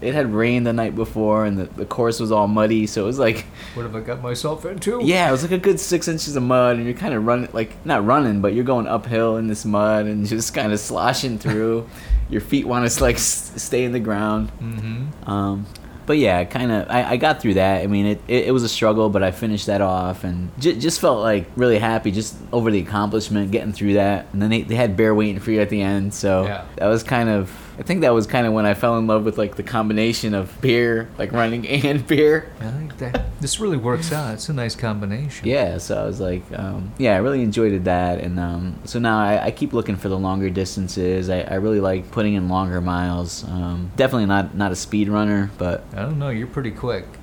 It 0.00 0.14
had 0.14 0.32
rained 0.32 0.66
the 0.66 0.72
night 0.72 0.94
before 0.94 1.44
and 1.44 1.58
the, 1.58 1.64
the 1.64 1.84
course 1.86 2.20
was 2.20 2.30
all 2.32 2.46
muddy, 2.48 2.86
so 2.86 3.02
it 3.02 3.06
was 3.06 3.18
like 3.18 3.46
What 3.74 3.82
have 3.84 3.96
I 3.96 4.00
got 4.00 4.22
myself 4.22 4.64
into? 4.66 5.00
yeah, 5.02 5.28
it 5.28 5.32
was 5.32 5.42
like 5.42 5.52
a 5.52 5.58
good 5.58 5.80
six 5.80 6.08
inches 6.08 6.36
of 6.36 6.42
mud, 6.42 6.76
and 6.76 6.84
you're 6.84 6.94
kind 6.94 7.14
of 7.14 7.24
running, 7.26 7.48
like 7.52 7.74
not 7.86 8.04
running, 8.04 8.40
but 8.40 8.54
you're 8.54 8.64
going 8.64 8.86
uphill 8.86 9.36
in 9.36 9.46
this 9.48 9.64
mud 9.64 10.06
and 10.06 10.26
just 10.34 10.54
kind 10.54 10.72
of 10.72 10.78
sloshing 10.80 11.38
through. 11.38 11.88
Your 12.30 12.42
feet 12.42 12.66
want 12.66 12.90
to 12.90 13.02
like 13.02 13.16
s- 13.16 13.52
stay 13.56 13.84
in 13.84 13.92
the 13.92 14.00
ground. 14.00 14.52
Mm-hmm. 14.60 15.30
Um, 15.30 15.66
but 16.04 16.18
yeah, 16.18 16.44
kind 16.44 16.70
of, 16.72 16.86
I, 16.90 17.12
I 17.12 17.16
got 17.16 17.40
through 17.40 17.54
that. 17.54 17.82
I 17.82 17.86
mean, 17.86 18.04
it, 18.06 18.20
it, 18.28 18.48
it 18.48 18.50
was 18.52 18.64
a 18.64 18.68
struggle, 18.68 19.08
but 19.10 19.22
I 19.22 19.30
finished 19.30 19.66
that 19.66 19.80
off 19.80 20.24
and 20.24 20.50
j- 20.58 20.78
just 20.78 21.00
felt 21.00 21.20
like 21.20 21.46
really 21.56 21.78
happy 21.78 22.10
just 22.10 22.36
over 22.52 22.70
the 22.70 22.80
accomplishment, 22.80 23.50
getting 23.50 23.72
through 23.72 23.94
that. 23.94 24.26
And 24.32 24.40
then 24.42 24.48
they, 24.50 24.62
they 24.62 24.74
had 24.74 24.96
bear 24.96 25.14
waiting 25.14 25.38
for 25.40 25.50
you 25.52 25.60
at 25.60 25.68
the 25.70 25.80
end, 25.82 26.12
so 26.14 26.44
Yeah. 26.44 26.64
that 26.76 26.86
was 26.86 27.02
kind 27.02 27.28
of. 27.28 27.50
I 27.78 27.82
think 27.82 28.00
that 28.00 28.12
was 28.12 28.26
kind 28.26 28.44
of 28.46 28.52
when 28.52 28.66
I 28.66 28.74
fell 28.74 28.98
in 28.98 29.06
love 29.06 29.24
with 29.24 29.38
like 29.38 29.54
the 29.54 29.62
combination 29.62 30.34
of 30.34 30.60
beer, 30.60 31.08
like 31.16 31.30
running 31.32 31.66
and 31.86 32.04
beer. 32.06 32.50
I 32.60 32.70
think 32.72 32.98
that 32.98 33.40
this 33.40 33.60
really 33.60 33.76
works 33.76 34.10
out. 34.12 34.34
It's 34.34 34.48
a 34.48 34.52
nice 34.52 34.74
combination. 34.74 35.46
Yeah, 35.46 35.78
so 35.78 36.02
I 36.02 36.04
was 36.04 36.18
like, 36.20 36.42
um, 36.58 36.92
yeah, 36.98 37.14
I 37.14 37.18
really 37.18 37.40
enjoyed 37.42 37.84
that, 37.84 38.18
and 38.18 38.40
um, 38.40 38.78
so 38.84 38.98
now 38.98 39.18
I, 39.20 39.44
I 39.46 39.50
keep 39.52 39.72
looking 39.72 39.94
for 39.96 40.08
the 40.08 40.18
longer 40.18 40.50
distances. 40.50 41.30
I, 41.30 41.42
I 41.42 41.54
really 41.54 41.80
like 41.80 42.10
putting 42.10 42.34
in 42.34 42.48
longer 42.48 42.80
miles. 42.80 43.44
Um, 43.44 43.92
definitely 43.96 44.26
not 44.26 44.56
not 44.56 44.72
a 44.72 44.76
speed 44.76 45.08
runner, 45.08 45.50
but 45.56 45.84
I 45.94 46.02
don't 46.02 46.18
know. 46.18 46.30
You're 46.30 46.48
pretty 46.48 46.72
quick. 46.72 47.04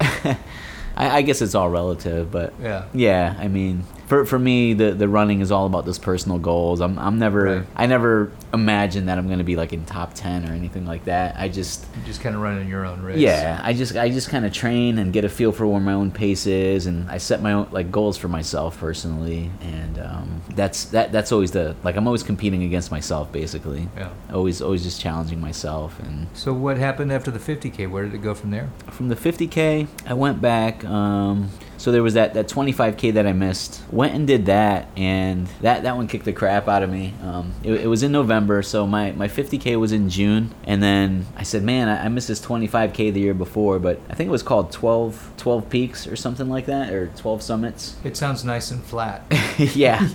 I, 0.98 1.18
I 1.18 1.22
guess 1.24 1.42
it's 1.42 1.56
all 1.56 1.70
relative. 1.70 2.32
But 2.32 2.54
Yeah. 2.62 2.86
yeah, 2.94 3.36
I 3.38 3.50
mean, 3.50 3.84
for 4.08 4.26
for 4.26 4.38
me, 4.40 4.74
the 4.74 4.92
the 4.92 5.08
running 5.08 5.42
is 5.42 5.52
all 5.52 5.66
about 5.66 5.86
those 5.86 6.00
personal 6.00 6.38
goals. 6.40 6.82
I'm 6.82 6.98
I'm 7.00 7.18
never 7.20 7.44
Right. 7.46 7.66
I 7.76 7.86
never 7.88 8.32
imagine 8.54 9.08
that 9.08 9.18
I'm 9.18 9.28
gonna 9.28 9.44
be 9.44 9.56
like 9.56 9.74
in 9.74 9.86
top 9.86 10.14
ten 10.14 10.48
or 10.50 10.54
anything 10.54 10.86
like 10.86 11.06
that. 11.06 11.36
I 11.38 11.50
just 11.50 11.86
You're 11.98 12.06
just 12.06 12.22
kind 12.22 12.36
of 12.36 12.42
running 12.42 12.68
your 12.70 12.86
own 12.86 13.02
race. 13.02 13.18
yeah, 13.18 13.60
I 13.64 13.74
just 13.74 13.96
I 13.96 14.10
just 14.10 14.30
kind 14.30 14.46
of 14.46 14.54
train 14.54 14.98
and 15.00 15.12
get 15.12 15.26
a 15.26 15.30
feel 15.30 15.52
for 15.52 15.66
where 15.68 15.80
my 15.80 15.94
own 15.94 16.12
pace 16.12 16.46
is, 16.48 16.86
and 16.86 17.10
I 17.10 17.18
set 17.18 17.42
my 17.42 17.54
own 17.54 17.68
like 17.72 17.92
goals 17.92 18.18
for 18.18 18.28
myself 18.28 18.80
personally, 18.80 19.50
and 19.62 20.00
um, 20.00 20.42
that's 20.56 20.86
that 20.86 21.12
that's 21.12 21.32
always 21.32 21.52
the 21.52 21.76
like 21.84 21.96
I'm 21.96 22.08
always 22.08 22.24
competing 22.24 22.64
against 22.64 22.92
myself 22.92 23.32
basically. 23.32 23.90
Yeah. 23.98 24.10
Always 24.34 24.62
always 24.62 24.84
just 24.84 25.02
challenging 25.02 25.42
myself, 25.42 26.00
and 26.00 26.28
So 26.34 26.54
what 26.54 26.78
happened 26.78 27.12
after 27.12 27.32
the 27.32 27.40
50k? 27.40 27.90
Where 27.90 28.04
did 28.04 28.14
it 28.14 28.20
go 28.20 28.34
from 28.34 28.52
there? 28.52 28.70
from 28.92 29.10
the 29.10 29.16
50k, 29.16 29.88
I 30.08 30.14
went 30.14 30.42
back. 30.42 30.86
Um, 30.86 31.50
so 31.86 31.92
there 31.92 32.02
was 32.02 32.16
that 32.16 32.34
that 32.34 32.48
25k 32.48 33.14
that 33.14 33.28
I 33.28 33.34
missed. 33.34 33.80
Went 33.92 34.16
and 34.16 34.26
did 34.26 34.48
that, 34.48 34.88
and 34.98 35.46
that 35.62 35.84
that 35.84 35.96
one 35.96 36.08
kicked 36.08 36.26
the 36.26 36.34
crap 36.34 36.68
out 36.68 36.82
of 36.82 36.90
me. 36.90 37.14
Um, 37.22 37.54
it, 37.62 37.74
it 37.82 37.86
was 37.86 38.02
in 38.02 38.12
November, 38.12 38.64
so 38.64 38.88
my 38.88 39.12
my 39.12 39.28
50k 39.28 39.80
was 39.80 39.92
in 39.92 40.10
June, 40.10 40.56
and 40.64 40.82
then 40.82 41.28
I 41.38 41.44
said, 41.44 41.62
man, 41.62 41.88
I, 41.88 42.06
I 42.06 42.08
missed 42.08 42.28
this 42.28 42.44
25k 42.44 43.14
the 43.14 43.20
year 43.20 43.36
before, 43.36 43.78
but 43.78 44.00
I 44.10 44.16
think 44.16 44.30
it 44.30 44.32
was 44.32 44.42
called 44.42 44.72
12 44.72 45.34
12 45.38 45.70
peaks 45.70 46.08
or 46.08 46.16
something 46.16 46.50
like 46.50 46.66
that, 46.66 46.92
or 46.92 47.12
12 47.18 47.44
summits. 47.44 47.98
It 48.04 48.18
sounds 48.18 48.44
nice 48.44 48.72
and 48.72 48.84
flat. 48.84 49.24
yeah. 49.60 50.10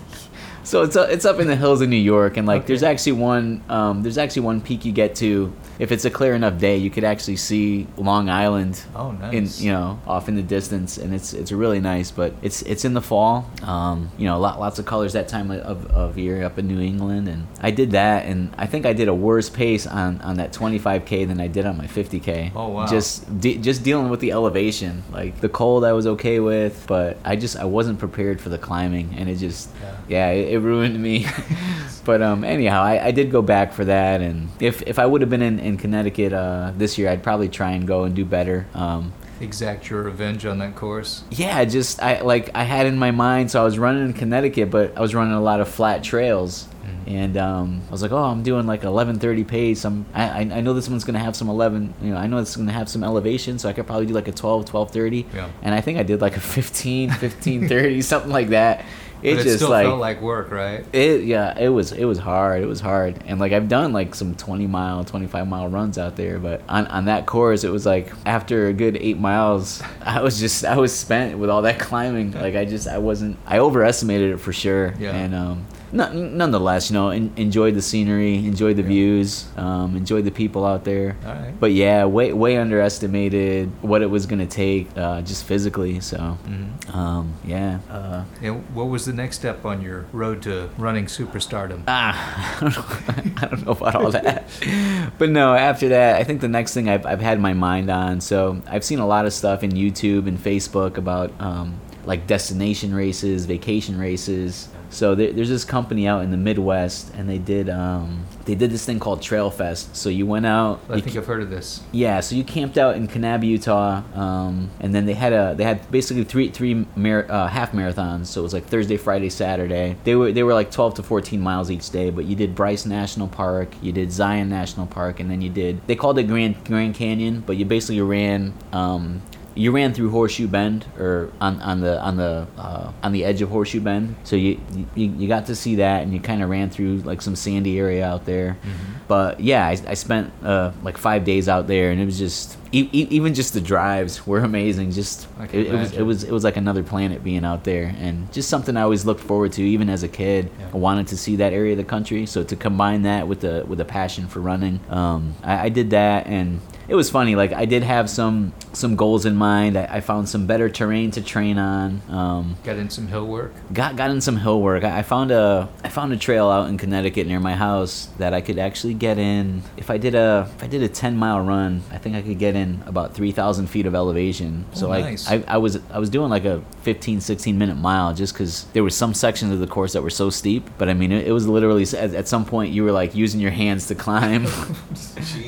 So 0.62 0.82
it's 0.82 0.96
uh, 0.96 1.08
it's 1.10 1.24
up 1.24 1.38
in 1.40 1.46
the 1.46 1.56
hills 1.56 1.80
of 1.80 1.88
New 1.88 1.96
York, 1.96 2.36
and 2.36 2.46
like 2.46 2.58
Okay. 2.62 2.66
there's 2.68 2.82
actually 2.82 3.12
one 3.12 3.62
um, 3.68 4.02
there's 4.02 4.18
actually 4.18 4.42
one 4.42 4.60
peak 4.60 4.84
you 4.84 4.92
get 4.92 5.14
to 5.16 5.52
if 5.78 5.90
it's 5.92 6.04
a 6.04 6.10
clear 6.10 6.34
enough 6.34 6.58
day, 6.58 6.76
you 6.76 6.90
could 6.90 7.04
actually 7.04 7.36
see 7.36 7.86
Long 7.96 8.28
Island 8.28 8.82
Oh, 8.94 9.12
nice. 9.12 9.58
in 9.60 9.64
you 9.64 9.72
know 9.72 9.98
off 10.06 10.28
in 10.28 10.36
the 10.36 10.42
distance, 10.42 10.98
and 10.98 11.14
it's 11.14 11.32
it's 11.32 11.50
really 11.52 11.80
nice. 11.80 12.10
But 12.10 12.34
it's 12.42 12.60
it's 12.62 12.84
in 12.84 12.92
the 12.92 13.00
fall, 13.00 13.50
um, 13.62 14.10
you 14.18 14.26
know, 14.26 14.38
lot, 14.38 14.60
lots 14.60 14.78
of 14.78 14.84
colors 14.84 15.14
that 15.14 15.28
time 15.28 15.50
of, 15.50 15.86
of 15.92 16.18
year 16.18 16.44
up 16.44 16.58
in 16.58 16.66
New 16.68 16.80
England, 16.80 17.26
and 17.28 17.46
I 17.62 17.70
did 17.70 17.92
that, 17.92 18.26
and 18.26 18.50
I 18.58 18.66
think 18.66 18.84
I 18.84 18.92
did 18.92 19.08
a 19.08 19.14
worse 19.14 19.48
pace 19.48 19.86
on 19.86 20.20
on 20.20 20.36
that 20.36 20.52
25k 20.52 21.26
than 21.26 21.40
I 21.40 21.46
did 21.46 21.64
on 21.64 21.78
my 21.78 21.86
50k. 21.86 22.52
Oh, 22.54 22.68
wow. 22.68 22.86
Just 22.86 23.40
de- 23.40 23.56
just 23.56 23.82
dealing 23.82 24.10
with 24.10 24.20
the 24.20 24.32
elevation, 24.32 25.02
like 25.10 25.40
the 25.40 25.48
cold 25.48 25.84
I 25.84 25.92
was 25.94 26.06
okay 26.06 26.40
with, 26.40 26.84
but 26.86 27.16
I 27.24 27.36
just 27.36 27.56
I 27.56 27.64
wasn't 27.64 27.98
prepared 27.98 28.38
for 28.42 28.50
the 28.50 28.58
climbing, 28.58 29.14
and 29.16 29.30
it 29.30 29.36
just 29.36 29.70
Yeah. 29.80 29.96
yeah, 30.08 30.28
it, 30.30 30.49
it 30.50 30.58
ruined 30.58 31.00
me. 31.00 31.26
but 32.04 32.22
um, 32.22 32.44
anyhow, 32.44 32.82
I, 32.82 33.06
I 33.06 33.10
did 33.10 33.30
go 33.30 33.42
back 33.42 33.72
for 33.72 33.84
that, 33.84 34.20
and 34.20 34.48
if 34.60 34.82
if 34.86 34.98
I 34.98 35.06
would 35.06 35.20
have 35.20 35.30
been 35.30 35.42
in, 35.42 35.58
in 35.60 35.76
Connecticut 35.76 36.32
uh, 36.32 36.72
this 36.76 36.98
year, 36.98 37.08
I'd 37.10 37.22
probably 37.22 37.48
try 37.48 37.72
and 37.72 37.86
go 37.86 38.04
and 38.04 38.14
do 38.14 38.24
better. 38.24 38.66
Um, 38.74 39.12
Exact 39.40 39.88
your 39.88 40.02
revenge 40.02 40.44
on 40.44 40.58
that 40.58 40.76
course. 40.76 41.24
yeah, 41.30 41.64
just 41.64 42.02
I 42.02 42.20
like 42.20 42.50
I 42.54 42.64
had 42.64 42.84
in 42.86 42.98
my 42.98 43.10
mind, 43.10 43.50
so 43.50 43.60
I 43.62 43.64
was 43.64 43.78
running 43.78 44.04
in 44.04 44.12
Connecticut, 44.12 44.70
but 44.70 44.94
I 44.98 45.00
was 45.00 45.14
running 45.14 45.32
a 45.32 45.40
lot 45.40 45.60
of 45.60 45.68
flat 45.68 46.04
trails. 46.04 46.68
Mhm. 46.84 47.10
And 47.14 47.36
um, 47.38 47.80
I 47.88 47.90
was 47.90 48.02
like, 48.02 48.12
oh, 48.12 48.22
I'm 48.22 48.42
doing 48.42 48.66
like 48.66 48.82
11:30 48.82 49.48
pace. 49.48 49.84
I'm, 49.86 50.04
I, 50.12 50.24
I 50.28 50.40
I 50.40 50.60
know 50.60 50.74
this 50.74 50.90
one's 50.90 51.04
gonna 51.04 51.18
have 51.20 51.34
some 51.36 51.48
11. 51.48 51.94
You 52.02 52.10
know, 52.10 52.16
I 52.18 52.26
know 52.26 52.36
it's 52.36 52.54
gonna 52.54 52.70
have 52.72 52.90
some 52.90 53.02
elevation, 53.02 53.58
so 53.58 53.66
I 53.70 53.72
could 53.72 53.86
probably 53.86 54.04
do 54.06 54.12
like 54.12 54.28
a 54.28 54.32
12, 54.32 54.66
12:30. 54.66 55.24
Yeah. 55.34 55.48
And 55.62 55.74
I 55.74 55.80
think 55.80 55.96
I 55.98 56.02
did 56.02 56.20
like 56.20 56.36
a 56.36 56.40
15, 56.40 57.08
15:30, 57.08 58.02
something 58.12 58.30
like 58.32 58.50
that. 58.50 58.84
It 59.22 59.34
but 59.36 59.40
it 59.40 59.44
just 59.44 59.56
still 59.56 59.70
like 59.70 59.86
felt 59.86 60.00
like 60.00 60.20
work, 60.22 60.50
right? 60.50 60.84
it 60.94 61.24
yeah 61.24 61.58
it 61.58 61.68
was 61.68 61.92
it 61.92 62.04
was 62.06 62.18
hard 62.18 62.62
it 62.62 62.66
was 62.66 62.80
hard 62.80 63.22
and 63.26 63.38
like 63.38 63.52
i've 63.52 63.68
done 63.68 63.92
like 63.92 64.14
some 64.14 64.34
20 64.34 64.66
mile 64.66 65.04
25 65.04 65.46
mile 65.46 65.68
runs 65.68 65.98
out 65.98 66.16
there 66.16 66.38
but 66.38 66.62
on, 66.68 66.86
on 66.86 67.04
that 67.04 67.26
course 67.26 67.62
it 67.64 67.70
was 67.70 67.84
like 67.84 68.12
after 68.24 68.66
a 68.68 68.72
good 68.72 68.96
eight 68.96 69.18
miles 69.18 69.82
i 70.02 70.22
was 70.22 70.40
just 70.40 70.64
i 70.64 70.76
was 70.76 70.96
spent 70.96 71.38
with 71.38 71.50
all 71.50 71.62
that 71.62 71.78
climbing 71.78 72.32
like 72.32 72.54
i 72.54 72.64
just 72.64 72.88
i 72.88 72.96
wasn't 72.98 73.36
i 73.46 73.58
overestimated 73.58 74.30
it 74.32 74.38
for 74.38 74.52
sure 74.52 74.94
Yeah. 74.98 75.14
and 75.14 75.34
um 75.34 75.66
none- 75.92 76.36
nonetheless 76.36 76.90
you 76.90 76.94
know 76.94 77.10
en- 77.10 77.32
enjoyed 77.36 77.74
the 77.74 77.82
scenery 77.82 78.36
enjoyed 78.36 78.76
the 78.76 78.82
Yeah. 78.82 78.88
views 78.88 79.46
um 79.56 79.96
enjoyed 79.96 80.24
the 80.24 80.30
people 80.30 80.64
out 80.64 80.84
there 80.84 81.16
All 81.26 81.32
right. 81.32 81.54
but 81.58 81.72
yeah 81.72 82.04
way 82.04 82.32
way 82.32 82.56
underestimated 82.56 83.70
what 83.82 84.02
it 84.02 84.10
was 84.10 84.26
gonna 84.26 84.46
take 84.46 84.88
uh 84.96 85.20
just 85.22 85.44
physically 85.44 86.00
so 86.00 86.38
Mhm. 86.48 86.94
um 86.94 87.34
yeah 87.44 87.78
uh 87.90 88.22
And 88.42 88.64
what 88.74 88.88
was 88.88 89.04
the 89.04 89.12
next 89.12 89.36
step 89.36 89.64
on 89.64 89.80
your 89.82 90.06
road 90.12 90.42
to 90.42 90.68
running 90.78 91.06
superstardom? 91.06 91.82
Ah, 91.88 92.14
I 92.60 92.60
don't 92.60 92.76
know, 92.76 93.34
I 93.42 93.46
don't 93.46 93.66
know 93.66 93.72
about 93.72 93.94
all 93.94 94.10
that. 94.10 94.44
but 95.18 95.30
no, 95.30 95.54
after 95.54 95.88
that, 95.90 96.16
I 96.20 96.24
think 96.24 96.40
the 96.40 96.48
next 96.48 96.74
thing 96.74 96.88
I've, 96.88 97.04
I've 97.06 97.20
had 97.20 97.40
my 97.40 97.52
mind 97.52 97.90
on. 97.90 98.20
So 98.20 98.60
I've 98.66 98.84
seen 98.84 98.98
a 98.98 99.06
lot 99.06 99.24
of 99.26 99.32
stuff 99.32 99.62
in 99.62 99.70
YouTube 99.72 100.26
and 100.28 100.38
Facebook 100.38 100.96
about 100.96 101.30
um, 101.40 101.74
like 102.10 102.26
destination 102.26 102.92
races, 102.92 103.46
vacation 103.46 103.96
races. 103.96 104.68
So 104.92 105.14
there, 105.14 105.32
there's 105.32 105.48
this 105.48 105.64
company 105.64 106.08
out 106.08 106.24
in 106.24 106.32
the 106.32 106.36
Midwest, 106.36 107.14
and 107.14 107.28
they 107.28 107.38
did 107.38 107.70
um, 107.70 108.26
they 108.46 108.56
did 108.56 108.72
this 108.72 108.84
thing 108.84 108.98
called 108.98 109.22
Trail 109.22 109.48
Fest. 109.48 109.94
So 109.94 110.08
you 110.08 110.26
went 110.26 110.44
out. 110.44 110.80
I 110.88 110.96
you 110.96 111.02
think 111.02 111.16
I've 111.16 111.26
heard 111.26 111.40
of 111.40 111.50
this. 111.50 111.84
yeah, 111.92 112.18
so 112.18 112.34
you 112.34 112.42
camped 112.42 112.76
out 112.76 112.96
in 112.96 113.06
Kanab, 113.06 113.46
Utah, 113.46 114.02
um, 114.18 114.72
and 114.80 114.92
then 114.92 115.06
they 115.06 115.14
had 115.14 115.32
a 115.32 115.54
they 115.56 115.62
had 115.62 115.88
basically 115.92 116.24
three 116.24 116.48
three 116.48 116.84
mar- 116.96 117.26
uh, 117.30 117.46
half 117.46 117.70
marathons. 117.70 118.26
So 118.26 118.40
it 118.40 118.42
was 118.42 118.52
like 118.52 118.66
Thursday, 118.66 118.96
Friday, 118.96 119.30
Saturday. 119.30 119.96
They 120.02 120.16
were 120.16 120.32
they 120.32 120.42
were 120.42 120.54
like 120.54 120.72
twelve 120.72 120.94
to 120.94 121.04
fourteen 121.04 121.40
miles 121.40 121.70
each 121.70 121.90
day. 121.90 122.10
But 122.10 122.24
you 122.24 122.34
did 122.34 122.56
Bryce 122.56 122.84
National 122.84 123.28
Park, 123.28 123.68
you 123.80 123.92
did 123.92 124.10
Zion 124.10 124.48
National 124.48 124.88
Park, 124.88 125.20
and 125.20 125.30
then 125.30 125.40
you 125.42 125.50
did 125.50 125.86
they 125.86 125.94
called 125.94 126.18
it 126.18 126.24
Grand 126.24 126.64
Grand 126.64 126.96
Canyon, 126.96 127.44
but 127.46 127.56
you 127.56 127.64
basically 127.64 128.00
ran 128.00 128.52
um, 128.72 129.22
you 129.54 129.72
ran 129.72 129.92
through 129.92 130.10
Horseshoe 130.10 130.46
Bend 130.46 130.86
or 130.98 131.30
on, 131.40 131.60
on 131.60 131.80
the 131.80 132.00
on 132.00 132.16
the 132.16 132.46
uh, 132.56 132.92
on 133.02 133.12
the 133.12 133.24
edge 133.24 133.42
of 133.42 133.50
Horseshoe 133.50 133.80
Bend. 133.80 134.16
So 134.24 134.36
you 134.36 134.60
you, 134.94 135.08
you 135.10 135.28
got 135.28 135.46
to 135.46 135.56
see 135.56 135.76
that, 135.76 136.02
and 136.02 136.12
you 136.12 136.20
kind 136.20 136.42
of 136.42 136.50
ran 136.50 136.70
through 136.70 136.98
like 136.98 137.22
some 137.22 137.36
sandy 137.36 137.78
area 137.78 138.06
out 138.06 138.24
there. 138.24 138.58
Mm-hmm. 138.62 138.92
But 139.08 139.40
yeah, 139.40 139.66
I, 139.66 139.76
I 139.88 139.94
spent 139.94 140.32
uh, 140.44 140.70
like 140.82 140.96
five 140.96 141.24
days 141.24 141.48
out 141.48 141.66
there, 141.66 141.90
and 141.90 142.00
it 142.00 142.04
was 142.04 142.18
just 142.18 142.56
e- 142.70 142.88
e- 142.92 143.08
even 143.10 143.34
just 143.34 143.54
the 143.54 143.60
drives 143.60 144.24
were 144.26 144.38
amazing. 144.38 144.92
Just 144.92 145.26
it, 145.52 145.66
it 145.66 145.72
was 145.72 145.92
it 145.92 146.02
was 146.02 146.24
it 146.24 146.30
was 146.30 146.44
like 146.44 146.56
another 146.56 146.82
planet 146.82 147.24
being 147.24 147.44
out 147.44 147.64
there, 147.64 147.94
and 147.98 148.32
just 148.32 148.48
something 148.48 148.76
I 148.76 148.82
always 148.82 149.04
looked 149.04 149.20
forward 149.20 149.52
to, 149.54 149.62
even 149.62 149.90
as 149.90 150.04
a 150.04 150.08
kid. 150.08 150.50
Yeah. 150.58 150.68
I 150.74 150.76
wanted 150.76 151.08
to 151.08 151.16
see 151.16 151.36
that 151.36 151.52
area 151.52 151.72
of 151.72 151.78
the 151.78 151.84
country. 151.84 152.24
So 152.26 152.44
to 152.44 152.54
combine 152.56 153.02
that 153.02 153.26
with 153.26 153.40
the 153.40 153.64
with 153.66 153.80
a 153.80 153.84
passion 153.84 154.28
for 154.28 154.40
running, 154.40 154.78
um, 154.88 155.34
I, 155.42 155.66
I 155.66 155.68
did 155.70 155.90
that, 155.90 156.28
and 156.28 156.60
it 156.86 156.94
was 156.94 157.10
funny. 157.10 157.34
Like 157.34 157.52
I 157.52 157.64
did 157.64 157.82
have 157.82 158.08
some 158.08 158.52
some 158.72 158.94
goals 158.96 159.26
in 159.26 159.34
mind. 159.36 159.76
I, 159.76 159.96
I 159.96 160.00
found 160.00 160.28
some 160.28 160.46
better 160.46 160.68
terrain 160.68 161.10
to 161.12 161.20
train 161.22 161.58
on. 161.58 162.00
Um, 162.08 162.56
Got 162.64 162.76
in 162.76 162.88
some 162.90 163.08
hill 163.08 163.26
work. 163.26 163.52
got 163.72 163.96
got 163.96 164.10
in 164.10 164.20
some 164.20 164.36
hill 164.36 164.60
work. 164.60 164.84
I, 164.84 164.98
I 164.98 165.02
found 165.02 165.30
a 165.30 165.68
I 165.84 165.88
found 165.88 166.12
a 166.12 166.16
trail 166.16 166.48
out 166.48 166.68
in 166.68 166.78
Connecticut 166.78 167.26
near 167.26 167.40
my 167.40 167.54
house 167.54 168.08
that 168.18 168.32
I 168.34 168.40
could 168.40 168.58
actually 168.58 168.94
get 168.94 169.18
in. 169.18 169.62
If 169.76 169.90
I 169.90 169.98
did 169.98 170.14
a 170.14 170.48
if 170.56 170.62
I 170.62 170.66
did 170.66 170.82
a 170.82 170.88
ten 170.88 171.16
mile 171.16 171.40
run, 171.40 171.82
I 171.90 171.98
think 171.98 172.14
I 172.16 172.22
could 172.22 172.38
get 172.38 172.54
in 172.54 172.82
about 172.86 173.14
three 173.14 173.32
thousand 173.32 173.66
feet 173.68 173.86
of 173.86 173.94
elevation. 173.94 174.64
So 174.72 174.86
Oh, 174.86 174.90
like 174.90 175.04
nice. 175.04 175.28
I, 175.30 175.42
I 175.48 175.56
was 175.58 175.78
I 175.90 175.98
was 175.98 176.10
doing 176.10 176.30
like 176.30 176.44
a 176.44 176.62
15, 176.82 177.20
16 177.20 177.58
minute 177.58 177.76
mile 177.76 178.14
just 178.14 178.32
because 178.32 178.64
there 178.72 178.82
were 178.82 178.90
some 178.90 179.14
sections 179.14 179.52
of 179.52 179.60
the 179.60 179.66
course 179.66 179.92
that 179.92 180.02
were 180.02 180.10
so 180.10 180.30
steep. 180.30 180.68
But 180.78 180.88
I 180.88 180.94
mean, 180.94 181.12
it, 181.12 181.26
it 181.26 181.32
was 181.32 181.46
literally 181.46 181.82
at, 181.98 182.14
at 182.14 182.28
some 182.28 182.44
point 182.44 182.72
you 182.72 182.84
were 182.84 182.92
like 182.92 183.14
using 183.14 183.40
your 183.40 183.50
hands 183.50 183.86
to 183.88 183.94
climb 183.94 184.46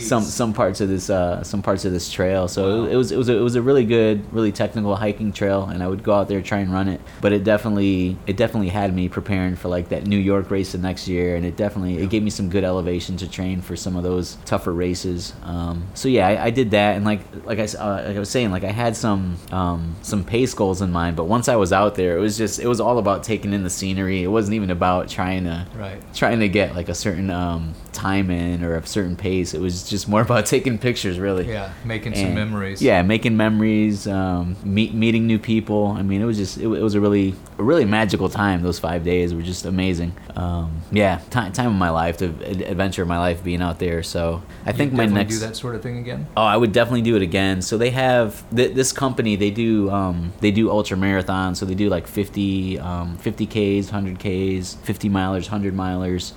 some 0.00 0.22
some 0.22 0.52
parts 0.52 0.80
of 0.80 0.88
this 0.88 1.10
uh, 1.10 1.42
some 1.42 1.62
parts 1.62 1.84
of 1.84 1.92
this 1.92 2.10
trail. 2.10 2.48
So 2.48 2.82
Wow. 2.82 2.86
it, 2.90 2.94
was 2.96 3.11
it 3.12 3.16
was 3.16 3.28
a, 3.28 3.36
it 3.36 3.40
was 3.40 3.54
a 3.54 3.62
really 3.62 3.84
good, 3.84 4.32
really 4.32 4.50
technical 4.52 4.96
hiking 4.96 5.32
trail, 5.32 5.64
and 5.64 5.82
I 5.82 5.86
would 5.88 6.02
go 6.02 6.14
out 6.14 6.28
there 6.28 6.40
try 6.42 6.58
and 6.58 6.72
run 6.72 6.88
it. 6.88 7.00
But 7.20 7.32
it 7.32 7.44
definitely 7.44 8.16
it 8.26 8.36
definitely 8.36 8.70
had 8.70 8.94
me 8.94 9.08
preparing 9.08 9.54
for 9.56 9.68
like 9.68 9.90
that 9.90 10.06
New 10.06 10.18
York 10.18 10.50
race 10.50 10.72
the 10.72 10.78
next 10.78 11.06
year, 11.08 11.36
and 11.36 11.44
it 11.46 11.56
definitely 11.56 11.98
it 11.98 12.10
gave 12.10 12.22
me 12.22 12.30
some 12.30 12.48
good 12.48 12.64
elevation 12.64 13.16
to 13.18 13.28
train 13.30 13.60
for 13.62 13.76
some 13.76 13.96
of 13.96 14.02
those 14.02 14.36
tougher 14.44 14.72
races. 14.72 15.34
Um, 15.44 15.86
so 15.94 16.08
yeah, 16.08 16.26
I, 16.28 16.46
I 16.46 16.50
did 16.50 16.70
that, 16.72 16.96
and 16.96 17.04
like 17.04 17.20
like 17.44 17.58
I 17.58 17.64
uh, 17.78 18.04
like 18.06 18.16
I 18.16 18.18
was 18.18 18.30
saying, 18.30 18.50
like 18.50 18.64
I 18.64 18.72
had 18.72 18.96
some 18.96 19.36
um, 19.50 19.94
some 20.02 20.24
pace 20.24 20.54
goals 20.54 20.82
in 20.82 20.90
mind, 20.90 21.16
but 21.16 21.24
once 21.24 21.48
I 21.48 21.56
was 21.56 21.72
out 21.72 21.94
there, 21.94 22.16
it 22.16 22.20
was 22.20 22.36
just 22.38 22.58
it 22.58 22.66
was 22.66 22.80
all 22.80 22.98
about 22.98 23.22
taking 23.22 23.52
in 23.52 23.62
the 23.62 23.70
scenery. 23.70 24.22
It 24.22 24.28
wasn't 24.28 24.54
even 24.54 24.70
about 24.70 25.08
trying 25.08 25.44
to 25.44 25.66
Right. 25.76 26.00
trying 26.14 26.40
to 26.40 26.48
get 26.48 26.74
like 26.74 26.88
a 26.88 26.94
certain 26.94 27.30
um, 27.30 27.74
time 27.92 28.30
in 28.30 28.64
or 28.64 28.76
a 28.76 28.86
certain 28.86 29.16
pace. 29.16 29.54
It 29.54 29.60
was 29.60 29.88
just 29.88 30.08
more 30.08 30.22
about 30.22 30.46
taking 30.54 30.78
pictures, 30.78 31.18
really. 31.18 31.48
Yeah, 31.48 31.72
making 31.84 32.14
some 32.14 32.34
memories. 32.34 32.80
Yeah, 32.82 33.01
making 33.02 33.36
memories, 33.36 34.06
um, 34.06 34.56
meet, 34.64 34.94
meeting 34.94 35.26
new 35.26 35.38
people. 35.38 35.88
I 35.88 36.02
mean, 36.02 36.22
it 36.22 36.24
was 36.24 36.36
just 36.36 36.58
it, 36.58 36.64
it 36.64 36.82
was 36.82 36.94
a 36.94 37.00
really 37.00 37.34
a 37.58 37.62
really 37.62 37.84
magical 37.84 38.28
time. 38.28 38.62
Those 38.62 38.78
five 38.78 39.04
days 39.04 39.34
were 39.34 39.42
just 39.42 39.64
amazing. 39.64 40.12
Um, 40.36 40.82
yeah, 40.90 41.20
time 41.30 41.52
time 41.52 41.68
of 41.68 41.74
my 41.74 41.90
life, 41.90 42.18
the 42.18 42.26
adventure 42.68 43.02
of 43.02 43.08
my 43.08 43.18
life, 43.18 43.42
being 43.44 43.62
out 43.62 43.78
there. 43.78 44.02
So 44.02 44.42
I 44.64 44.70
You 44.70 44.76
think 44.76 44.92
my 44.92 45.06
next 45.06 45.34
do 45.34 45.40
that 45.40 45.56
sort 45.56 45.74
of 45.74 45.82
thing 45.82 45.98
again. 45.98 46.26
Oh, 46.36 46.42
I 46.42 46.56
would 46.56 46.72
definitely 46.72 47.02
do 47.02 47.16
it 47.16 47.22
again. 47.22 47.62
So 47.62 47.78
they 47.78 47.90
have 47.90 48.44
th- 48.54 48.74
this 48.74 48.92
company. 48.92 49.36
They 49.36 49.50
do 49.50 49.90
um, 49.90 50.32
they 50.40 50.50
do 50.50 50.70
ultra 50.70 50.96
marathons. 50.96 51.56
So 51.56 51.66
they 51.66 51.74
do 51.74 51.88
like 51.88 52.06
50 52.06 52.78
um, 52.78 53.16
50 53.18 53.46
k's, 53.46 53.86
100 53.92 54.18
k's, 54.18 54.74
50 54.82 55.08
milers, 55.10 55.50
100 55.50 55.74
milers. 55.74 56.32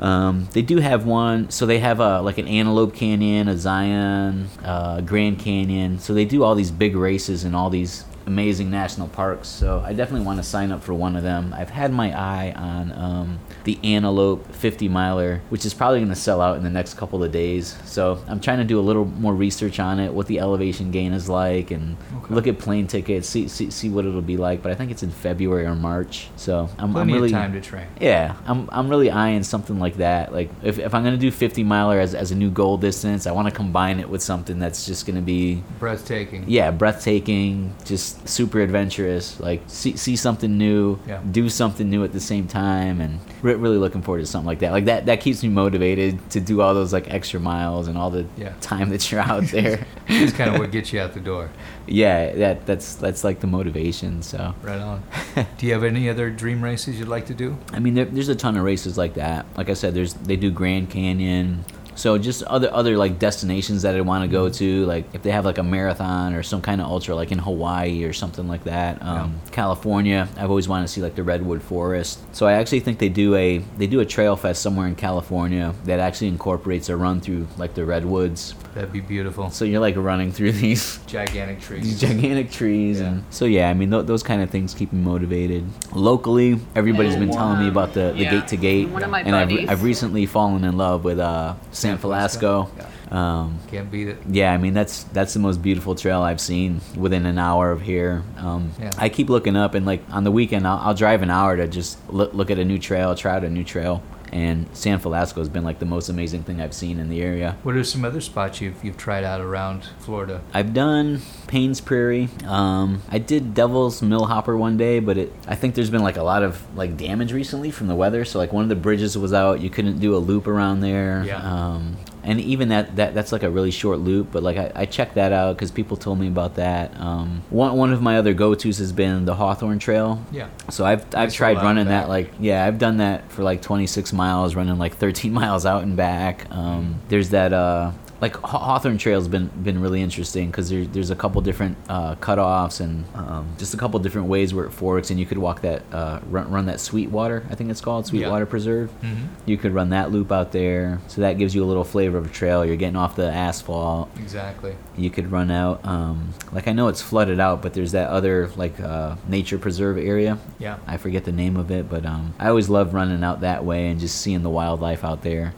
Um, 0.00 0.48
they 0.52 0.62
do 0.62 0.78
have 0.78 1.06
one. 1.06 1.50
So 1.50 1.66
they 1.66 1.78
have 1.78 2.00
a 2.00 2.20
like 2.20 2.38
an 2.38 2.48
Antelope 2.48 2.94
Canyon, 2.94 3.48
a 3.48 3.56
Zion, 3.56 4.48
uh, 4.62 5.00
Grand 5.00 5.38
Canyon. 5.38 5.98
So 5.98 6.14
they 6.14 6.24
do 6.24 6.42
all 6.42 6.54
these 6.54 6.70
big 6.70 6.96
races 6.96 7.44
in 7.44 7.54
all 7.54 7.70
these 7.70 8.04
amazing 8.26 8.70
national 8.70 9.08
parks. 9.08 9.48
So 9.48 9.82
I 9.84 9.92
definitely 9.92 10.26
want 10.26 10.38
to 10.38 10.42
sign 10.42 10.72
up 10.72 10.82
for 10.82 10.94
one 10.94 11.16
of 11.16 11.22
them. 11.22 11.54
I've 11.56 11.70
had 11.70 11.92
my 11.92 12.12
eye 12.18 12.52
on 12.56 12.92
um, 12.92 13.38
the 13.64 13.78
Antelope 13.84 14.50
50 14.54 14.88
miler, 14.88 15.40
which 15.50 15.64
is 15.66 15.74
probably 15.74 15.98
going 16.00 16.08
to 16.10 16.14
sell 16.14 16.40
out 16.40 16.56
in 16.56 16.62
the 16.64 16.70
next 16.70 16.94
couple 16.94 17.22
of 17.22 17.32
days. 17.32 17.76
So 17.84 18.18
I'm 18.26 18.40
trying 18.40 18.58
to 18.58 18.64
do 18.64 18.78
a 18.78 18.82
little 18.82 19.04
more 19.04 19.34
research 19.34 19.78
on 19.78 20.00
it, 20.00 20.12
what 20.12 20.26
the 20.26 20.38
elevation 20.40 20.90
gain 20.90 21.12
is 21.12 21.28
like, 21.28 21.70
and 21.70 21.96
Okay. 22.24 22.34
look 22.34 22.46
at 22.46 22.58
plane 22.58 22.86
tickets, 22.86 23.28
see, 23.28 23.48
see 23.48 23.70
see 23.70 23.88
what 23.90 24.06
it'll 24.06 24.22
be 24.22 24.36
like. 24.36 24.62
But 24.62 24.72
I 24.72 24.74
think 24.74 24.90
it's 24.90 25.02
in 25.02 25.10
February 25.10 25.66
or 25.66 25.74
March. 25.74 26.28
So 26.36 26.68
I'm, 26.78 26.92
Plenty 26.92 27.12
I'm 27.12 27.16
really 27.22 27.28
of 27.28 27.32
time 27.32 27.52
to 27.52 27.60
train. 27.60 27.86
yeah, 28.00 28.34
I'm, 28.46 28.68
I'm 28.72 28.88
really 28.88 29.10
eyeing 29.10 29.42
something 29.42 29.78
like 29.78 29.96
that. 29.96 30.32
Like 30.32 30.50
if, 30.62 30.78
if 30.78 30.94
I'm 30.94 31.04
gonna 31.04 31.16
do 31.16 31.30
50 31.30 31.62
miler 31.64 32.00
as, 32.00 32.14
as 32.14 32.30
a 32.30 32.34
new 32.34 32.50
goal 32.50 32.78
distance, 32.78 33.26
I 33.26 33.32
want 33.32 33.48
to 33.48 33.54
combine 33.54 34.00
it 34.00 34.08
with 34.08 34.22
something 34.22 34.58
that's 34.58 34.86
just 34.86 35.06
gonna 35.06 35.20
be 35.20 35.62
Breathtaking. 35.78 36.44
yeah 36.48 36.70
breathtaking, 36.70 37.74
just 37.84 38.13
super 38.24 38.60
adventurous. 38.60 39.38
Like 39.40 39.62
see 39.66 39.96
see 39.96 40.16
something 40.16 40.56
new, 40.58 40.98
Yeah. 41.06 41.20
do 41.30 41.48
something 41.48 41.88
new 41.88 42.04
at 42.04 42.12
the 42.12 42.20
same 42.20 42.46
time, 42.46 43.00
and 43.00 43.18
re- 43.42 43.54
really 43.54 43.78
looking 43.78 44.02
forward 44.02 44.20
to 44.20 44.26
something 44.26 44.46
like 44.46 44.60
that. 44.60 44.72
Like 44.72 44.84
that 44.86 45.06
that 45.06 45.20
keeps 45.20 45.42
me 45.42 45.48
motivated 45.48 46.30
to 46.30 46.40
do 46.40 46.60
all 46.60 46.74
those 46.74 46.92
like 46.92 47.12
extra 47.12 47.40
miles 47.40 47.88
and 47.88 47.96
all 47.98 48.10
the 48.10 48.26
Yeah. 48.36 48.52
time 48.60 48.88
that 48.90 49.10
you're 49.10 49.20
out 49.20 49.44
there. 49.52 49.86
It's 50.08 50.32
kind 50.32 50.50
of 50.54 50.58
what 50.58 50.70
gets 50.70 50.92
you 50.92 51.00
out 51.00 51.14
the 51.14 51.20
door. 51.20 51.50
yeah, 51.86 52.32
that 52.34 52.66
that's 52.66 52.94
that's 52.94 53.24
like 53.24 53.40
the 53.40 53.46
motivation. 53.46 54.22
So. 54.22 54.54
Right 54.62 54.80
on. 54.80 55.02
do 55.58 55.66
you 55.66 55.72
have 55.72 55.84
any 55.84 56.08
other 56.08 56.30
dream 56.30 56.62
races 56.62 56.98
you'd 56.98 57.08
like 57.08 57.26
to 57.26 57.34
do? 57.34 57.56
I 57.72 57.78
mean, 57.78 57.94
there, 57.94 58.04
there's 58.06 58.28
a 58.28 58.34
ton 58.36 58.56
of 58.56 58.64
races 58.64 58.96
like 58.96 59.14
that. 59.14 59.46
Like 59.56 59.68
I 59.68 59.74
said, 59.74 59.94
there's 59.94 60.14
they 60.14 60.36
do 60.36 60.50
Grand 60.50 60.90
Canyon. 60.90 61.64
So 61.96 62.18
just 62.18 62.42
other 62.44 62.72
other 62.72 62.96
like 62.96 63.18
destinations 63.18 63.82
that 63.82 63.94
I 63.94 64.00
want 64.00 64.22
to 64.24 64.28
go 64.28 64.48
to, 64.48 64.84
like 64.86 65.04
if 65.14 65.22
they 65.22 65.30
have 65.30 65.44
like 65.44 65.58
a 65.58 65.62
marathon 65.62 66.34
or 66.34 66.42
some 66.42 66.60
kind 66.60 66.80
of 66.80 66.88
ultra, 66.88 67.14
like 67.14 67.32
in 67.32 67.38
Hawaii 67.38 68.04
or 68.04 68.12
something 68.12 68.48
like 68.48 68.64
that. 68.64 69.00
Um, 69.02 69.40
California, 69.52 70.28
I've 70.36 70.50
always 70.50 70.68
wanted 70.68 70.86
to 70.86 70.92
see 70.92 71.00
like 71.00 71.14
the 71.14 71.22
redwood 71.22 71.62
forest. 71.62 72.18
So 72.34 72.46
I 72.46 72.54
actually 72.54 72.80
think 72.80 72.98
they 72.98 73.08
do 73.08 73.34
a 73.34 73.58
they 73.78 73.86
do 73.86 74.00
a 74.00 74.04
trail 74.06 74.36
fest 74.36 74.60
somewhere 74.62 74.86
in 74.86 74.94
California 74.96 75.74
that 75.84 76.00
actually 76.00 76.28
incorporates 76.28 76.88
a 76.88 76.96
run 76.96 77.20
through 77.20 77.46
like 77.56 77.74
the 77.74 77.84
redwoods. 77.84 78.54
That'd 78.74 78.92
be 78.92 79.00
beautiful. 79.00 79.50
So 79.50 79.64
you're 79.64 79.80
like 79.80 79.96
running 79.96 80.32
through 80.32 80.52
these 80.64 80.98
Gigantic 81.06 81.60
trees, 81.60 81.82
these 81.84 82.00
gigantic 82.00 82.50
trees 82.50 83.00
Yeah. 83.00 83.06
and 83.06 83.24
so 83.30 83.44
yeah 83.44 83.68
i 83.70 83.74
mean 83.74 83.90
th- 83.90 84.06
those 84.06 84.22
kind 84.22 84.42
of 84.42 84.50
things 84.50 84.74
keep 84.74 84.92
me 84.92 85.00
motivated 85.00 85.64
locally 85.92 86.58
everybody's 86.74 87.14
been 87.16 87.30
telling 87.30 87.60
me 87.60 87.68
about 87.68 87.94
the, 87.94 88.12
the 88.12 88.24
gate 88.24 88.48
to 88.48 88.56
gate 88.56 88.88
One 88.88 89.02
of 89.02 89.10
my 89.10 89.20
and 89.20 89.34
I've. 89.36 89.70
I've 89.70 89.82
recently 89.84 90.26
fallen 90.26 90.64
in 90.64 90.76
love 90.76 91.04
with 91.04 91.18
uh 91.18 91.54
san 91.84 91.98
Felasco. 91.98 92.68
Um, 93.12 93.58
Can't 93.70 93.90
beat 93.90 94.08
it. 94.08 94.18
yeah, 94.28 94.52
I 94.52 94.56
mean 94.58 94.74
that's 94.74 95.04
that's 95.12 95.34
the 95.34 95.40
most 95.40 95.62
beautiful 95.62 95.94
trail 95.94 96.22
I've 96.22 96.40
seen 96.40 96.80
within 96.96 97.26
an 97.26 97.38
hour 97.38 97.70
of 97.70 97.80
here. 97.82 98.22
Um, 98.38 98.70
Yeah. 98.80 98.90
I 98.98 99.08
keep 99.08 99.28
looking 99.28 99.56
up, 99.56 99.74
and 99.74 99.84
like 99.86 100.00
on 100.10 100.24
the 100.24 100.30
weekend, 100.32 100.66
I'll, 100.66 100.78
I'll 100.78 100.94
drive 100.94 101.22
an 101.22 101.30
hour 101.30 101.56
to 101.56 101.68
just 101.68 101.98
look, 102.10 102.32
look 102.34 102.50
at 102.50 102.58
a 102.58 102.64
new 102.64 102.78
trail, 102.78 103.14
try 103.14 103.36
out 103.36 103.44
a 103.44 103.50
new 103.50 103.64
trail. 103.64 104.02
And 104.34 104.66
San 104.72 104.98
Felasco 104.98 105.36
has 105.36 105.48
been 105.48 105.62
like 105.62 105.78
the 105.78 105.86
most 105.86 106.08
amazing 106.08 106.42
thing 106.42 106.60
I've 106.60 106.74
seen 106.74 106.98
in 106.98 107.08
the 107.08 107.22
area. 107.22 107.56
What 107.62 107.76
are 107.76 107.84
some 107.84 108.04
other 108.04 108.20
spots 108.20 108.60
you've 108.60 108.82
you've 108.84 108.96
tried 108.96 109.22
out 109.22 109.40
around 109.40 109.88
Florida? 110.00 110.42
I've 110.52 110.74
done 110.74 111.18
Paynes 111.46 111.82
Prairie. 111.82 112.28
Um, 112.44 113.02
I 113.08 113.18
did 113.18 113.54
Devil's 113.54 114.02
Millhopper 114.02 114.56
one 114.56 114.76
day, 114.76 114.98
but 114.98 115.16
it 115.16 115.32
I 115.46 115.54
think 115.54 115.76
there's 115.76 115.88
been 115.88 116.02
like 116.02 116.16
a 116.16 116.24
lot 116.24 116.42
of 116.42 116.60
like 116.76 116.96
damage 116.96 117.32
recently 117.32 117.70
from 117.70 117.86
the 117.86 117.94
weather. 117.94 118.24
So 118.24 118.40
like 118.40 118.52
one 118.52 118.64
of 118.64 118.68
the 118.68 118.74
bridges 118.74 119.16
was 119.16 119.32
out. 119.32 119.60
You 119.60 119.70
couldn't 119.70 120.00
do 120.00 120.16
a 120.16 120.18
loop 120.18 120.48
around 120.48 120.80
there. 120.80 121.22
Yeah. 121.24 121.38
Um, 121.40 121.96
and 122.24 122.40
even 122.40 122.70
that, 122.70 122.96
that 122.96 123.14
that's 123.14 123.32
like 123.32 123.42
a 123.42 123.50
really 123.50 123.70
short 123.70 123.98
loop, 123.98 124.28
but 124.32 124.42
like 124.42 124.56
I, 124.56 124.72
I 124.74 124.86
checked 124.86 125.14
that 125.14 125.32
out 125.32 125.56
because 125.56 125.70
people 125.70 125.96
told 125.96 126.18
me 126.18 126.28
about 126.28 126.56
that. 126.56 126.98
Um, 126.98 127.42
one 127.50 127.76
one 127.76 127.92
of 127.92 128.02
my 128.02 128.16
other 128.18 128.34
go 128.34 128.54
tos 128.54 128.78
has 128.78 128.92
been 128.92 129.24
the 129.24 129.34
Hawthorne 129.34 129.78
Trail. 129.78 130.24
Yeah. 130.32 130.48
So 130.70 130.84
I've 130.84 131.02
I've 131.14 131.28
Nice 131.28 131.34
tried 131.34 131.56
running 131.58 131.86
that 131.88 132.08
like 132.08 132.32
yeah 132.40 132.64
I've 132.64 132.78
done 132.78 132.96
that 132.98 133.30
for 133.30 133.42
like 133.42 133.62
26 133.62 134.12
miles 134.12 134.54
running 134.54 134.78
like 134.78 134.96
13 134.96 135.32
miles 135.40 135.66
out 135.66 135.82
and 135.82 135.96
back. 135.96 136.50
Um, 136.50 137.00
there's 137.08 137.30
that 137.30 137.52
uh 137.52 137.92
like 138.20 138.36
Hawthorne 138.36 138.96
Trail's 138.96 139.28
been 139.28 139.48
been 139.62 139.80
really 139.80 140.00
interesting 140.00 140.46
because 140.50 140.70
there, 140.70 140.84
there's 140.86 141.10
a 141.10 141.16
couple 141.16 141.40
different 141.42 141.76
uh, 141.88 142.14
cutoffs 142.16 142.80
and 142.80 143.04
um, 143.14 143.54
just 143.58 143.74
a 143.74 143.76
couple 143.76 143.98
different 143.98 144.28
ways 144.28 144.54
where 144.54 144.64
it 144.64 144.70
forks 144.70 145.10
and 145.10 145.18
you 145.20 145.26
could 145.26 145.36
walk 145.38 145.60
that 145.62 145.82
uh, 145.92 146.20
run, 146.30 146.50
run 146.50 146.66
that 146.66 146.80
Sweetwater 146.80 147.44
I 147.50 147.54
think 147.54 147.70
it's 147.70 147.80
called 147.80 148.06
Sweetwater 148.06 148.46
Preserve. 148.46 148.90
Mhm. 149.02 149.26
You 149.46 149.56
could 149.58 149.72
run 149.74 149.90
that 149.90 150.10
loop 150.12 150.30
out 150.32 150.52
there, 150.52 151.00
so 151.08 151.20
that 151.22 151.38
gives 151.38 151.54
you 151.54 151.64
a 151.64 151.66
little 151.66 151.84
flavor 151.84 152.16
of 152.18 152.26
a 152.26 152.30
trail. 152.30 152.64
You're 152.64 152.76
getting 152.76 152.96
off 152.96 153.16
the 153.16 153.30
asphalt 153.30 154.08
Exactly. 154.18 154.74
you 154.96 155.10
could 155.10 155.30
run 155.30 155.50
out 155.50 155.84
um, 155.84 156.30
like 156.52 156.68
i 156.68 156.72
know 156.72 156.88
it's 156.88 157.02
flooded 157.02 157.40
out 157.40 157.62
but 157.62 157.74
there's 157.74 157.92
that 157.92 158.08
other 158.10 158.48
like 158.56 158.78
uh, 158.80 159.16
nature 159.28 159.58
preserve 159.58 159.98
area 159.98 160.38
Yeah. 160.58 160.78
i 160.86 160.96
forget 160.96 161.24
the 161.24 161.32
name 161.32 161.56
of 161.56 161.70
it 161.70 161.88
but 161.90 162.06
um, 162.06 162.32
i 162.38 162.48
always 162.48 162.68
love 162.68 162.94
running 162.94 163.22
out 163.24 163.40
that 163.40 163.64
way 163.64 163.88
and 163.88 163.98
just 164.00 164.20
seeing 164.20 164.42
the 164.42 164.50
wildlife 164.50 165.04
out 165.04 165.22
there 165.22 165.52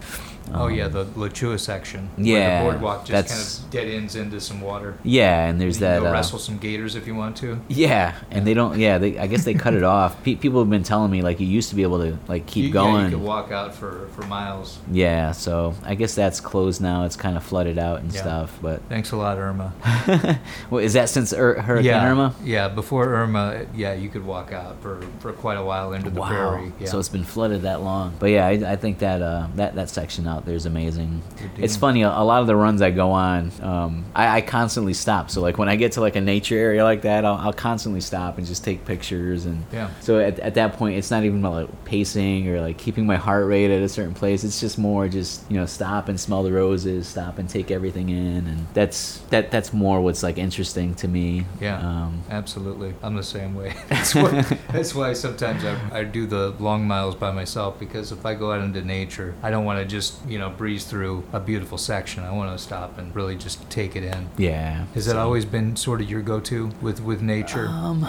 oh 0.54 0.66
Um, 0.66 0.74
yeah, 0.74 0.88
the 0.88 1.04
La 1.16 1.28
Chua 1.28 1.58
section. 1.58 2.08
Yeah, 2.16 2.64
the 2.64 2.70
boardwalk 2.70 3.04
just 3.04 3.28
kind 3.28 3.66
of 3.66 3.70
dead 3.70 3.88
ends 3.94 4.16
into 4.16 4.40
some 4.40 4.60
water. 4.60 4.96
Yeah, 5.02 5.46
and 5.46 5.60
there's 5.60 5.76
you 5.80 5.86
can 5.86 5.94
that. 5.94 6.00
Go 6.02 6.08
uh, 6.08 6.12
wrestle 6.12 6.38
some 6.38 6.58
gators 6.58 6.94
if 6.94 7.06
you 7.06 7.14
want 7.14 7.36
to. 7.38 7.60
Yeah, 7.68 8.14
and 8.30 8.46
they 8.46 8.54
don't. 8.54 8.78
Yeah, 8.78 8.98
they. 8.98 9.18
I 9.18 9.26
guess 9.26 9.44
they 9.44 9.54
cut 9.54 9.74
it 9.74 9.82
off. 9.96 10.22
Pe- 10.22 10.34
people 10.36 10.60
have 10.60 10.70
been 10.70 10.82
telling 10.82 11.10
me 11.10 11.22
like 11.22 11.40
you 11.40 11.46
used 11.46 11.70
to 11.70 11.74
be 11.74 11.82
able 11.82 11.98
to 12.00 12.18
like 12.28 12.46
keep 12.46 12.66
You- 12.66 12.72
going. 12.72 12.94
Yeah, 12.96 13.04
you 13.10 13.16
could 13.16 13.24
walk 13.24 13.50
out 13.52 13.74
for 13.74 14.08
for 14.14 14.22
miles. 14.26 14.78
Yeah, 14.90 15.32
so 15.32 15.74
I 15.82 15.94
guess 15.94 16.14
that's 16.14 16.40
closed 16.40 16.80
now. 16.80 17.04
It's 17.04 17.16
kind 17.16 17.36
of 17.36 17.42
flooded 17.44 17.78
out 17.78 18.00
and 18.00 18.12
Yeah. 18.12 18.20
stuff. 18.20 18.58
But 18.62 18.82
Thanks 18.88 19.12
a 19.12 19.16
lot, 19.16 19.38
Irma. 19.38 19.72
well, 20.70 20.82
is 20.82 20.92
that 20.94 21.08
since 21.08 21.32
Ur- 21.32 21.60
Hurricane 21.60 21.86
yeah, 21.86 22.06
Irma? 22.10 22.34
Yeah, 22.44 22.68
before 22.68 23.06
Irma, 23.14 23.66
yeah, 23.74 23.92
you 23.94 24.08
could 24.08 24.24
walk 24.24 24.52
out 24.52 24.80
for, 24.82 25.02
for 25.20 25.32
quite 25.32 25.56
a 25.58 25.62
while 25.64 25.92
into 25.92 26.10
the 26.10 26.20
wow. 26.20 26.28
prairie. 26.28 26.72
Yeah. 26.80 26.86
So 26.88 26.98
it's 26.98 27.08
been 27.08 27.24
flooded 27.24 27.62
that 27.62 27.82
long. 27.82 28.14
But 28.18 28.30
yeah, 28.30 28.46
I, 28.46 28.72
I 28.72 28.76
think 28.76 28.98
that 28.98 29.22
uh, 29.22 29.48
that 29.56 29.74
that 29.74 29.90
section 29.90 30.26
out 30.36 30.44
there 30.44 30.54
is 30.54 30.66
amazing. 30.66 31.22
It's 31.56 31.76
funny. 31.76 32.02
A, 32.02 32.08
a 32.08 32.24
lot 32.24 32.40
of 32.42 32.46
the 32.46 32.54
runs 32.56 32.82
I 32.82 32.90
go 32.90 33.10
on, 33.10 33.50
um, 33.62 34.04
I, 34.14 34.36
I 34.36 34.40
constantly 34.42 34.92
stop. 34.94 35.30
So 35.30 35.40
like 35.40 35.56
when 35.58 35.68
I 35.68 35.76
get 35.76 35.92
to 35.92 36.00
like 36.00 36.16
a 36.16 36.20
nature 36.20 36.56
area 36.56 36.84
like 36.84 37.02
that, 37.02 37.24
I'll, 37.24 37.34
I'll 37.36 37.52
constantly 37.52 38.00
stop 38.00 38.38
and 38.38 38.46
just 38.46 38.62
take 38.64 38.84
pictures. 38.84 39.46
And 39.46 39.64
Yeah. 39.72 39.90
so 40.00 40.18
at, 40.20 40.38
at 40.40 40.54
that 40.54 40.74
point, 40.74 40.96
it's 40.98 41.10
not 41.10 41.24
even 41.24 41.40
about 41.40 41.54
like 41.54 41.84
pacing 41.84 42.48
or 42.48 42.60
like 42.60 42.78
keeping 42.78 43.06
my 43.06 43.16
heart 43.16 43.46
rate 43.46 43.70
at 43.70 43.82
a 43.82 43.88
certain 43.88 44.14
place. 44.14 44.44
It's 44.44 44.60
just 44.60 44.78
more 44.78 45.08
just 45.08 45.50
you 45.50 45.56
know 45.56 45.66
stop 45.66 46.08
and 46.08 46.18
smell 46.20 46.42
the 46.42 46.52
roses, 46.52 47.08
stop 47.08 47.38
and 47.38 47.48
take 47.48 47.70
everything 47.70 48.08
in, 48.10 48.46
and 48.46 48.66
that's 48.74 49.18
that 49.30 49.50
that's 49.50 49.72
more 49.72 50.00
what's 50.00 50.22
like 50.22 50.38
interesting 50.38 50.94
to 50.96 51.08
me. 51.08 51.46
Yeah, 51.60 51.78
Um, 51.78 52.22
absolutely. 52.30 52.94
I'm 53.02 53.16
the 53.16 53.22
same 53.22 53.54
way. 53.54 53.74
That's 53.88 54.14
why, 54.14 54.42
that's 54.72 54.94
why 54.94 55.12
sometimes 55.14 55.64
I, 55.64 56.00
I 56.00 56.04
do 56.04 56.26
the 56.26 56.50
long 56.58 56.86
miles 56.86 57.14
by 57.14 57.30
myself 57.32 57.78
because 57.78 58.12
if 58.12 58.24
I 58.26 58.34
go 58.34 58.52
out 58.52 58.60
into 58.62 58.82
nature, 58.82 59.34
I 59.42 59.50
don't 59.50 59.64
want 59.64 59.78
to 59.80 59.84
just, 59.84 60.18
you 60.26 60.38
know, 60.38 60.50
breeze 60.50 60.85
through 60.85 61.25
a 61.33 61.40
beautiful 61.40 61.78
section. 61.78 62.25
I 62.25 62.33
want 62.33 62.56
to 62.56 62.62
stop 62.62 62.99
and 62.99 63.14
really 63.14 63.37
just 63.37 63.68
take 63.71 63.95
it 63.97 64.02
in. 64.04 64.28
yeah. 64.37 64.87
Has 64.95 65.06
that 65.06 65.12
So- 65.12 65.18
always 65.21 65.45
been 65.45 65.76
sort 65.76 66.00
of 66.00 66.11
your 66.11 66.23
go-to 66.23 66.71
with, 66.80 67.00
with 67.02 67.23
nature? 67.23 67.68
Um, 67.68 68.06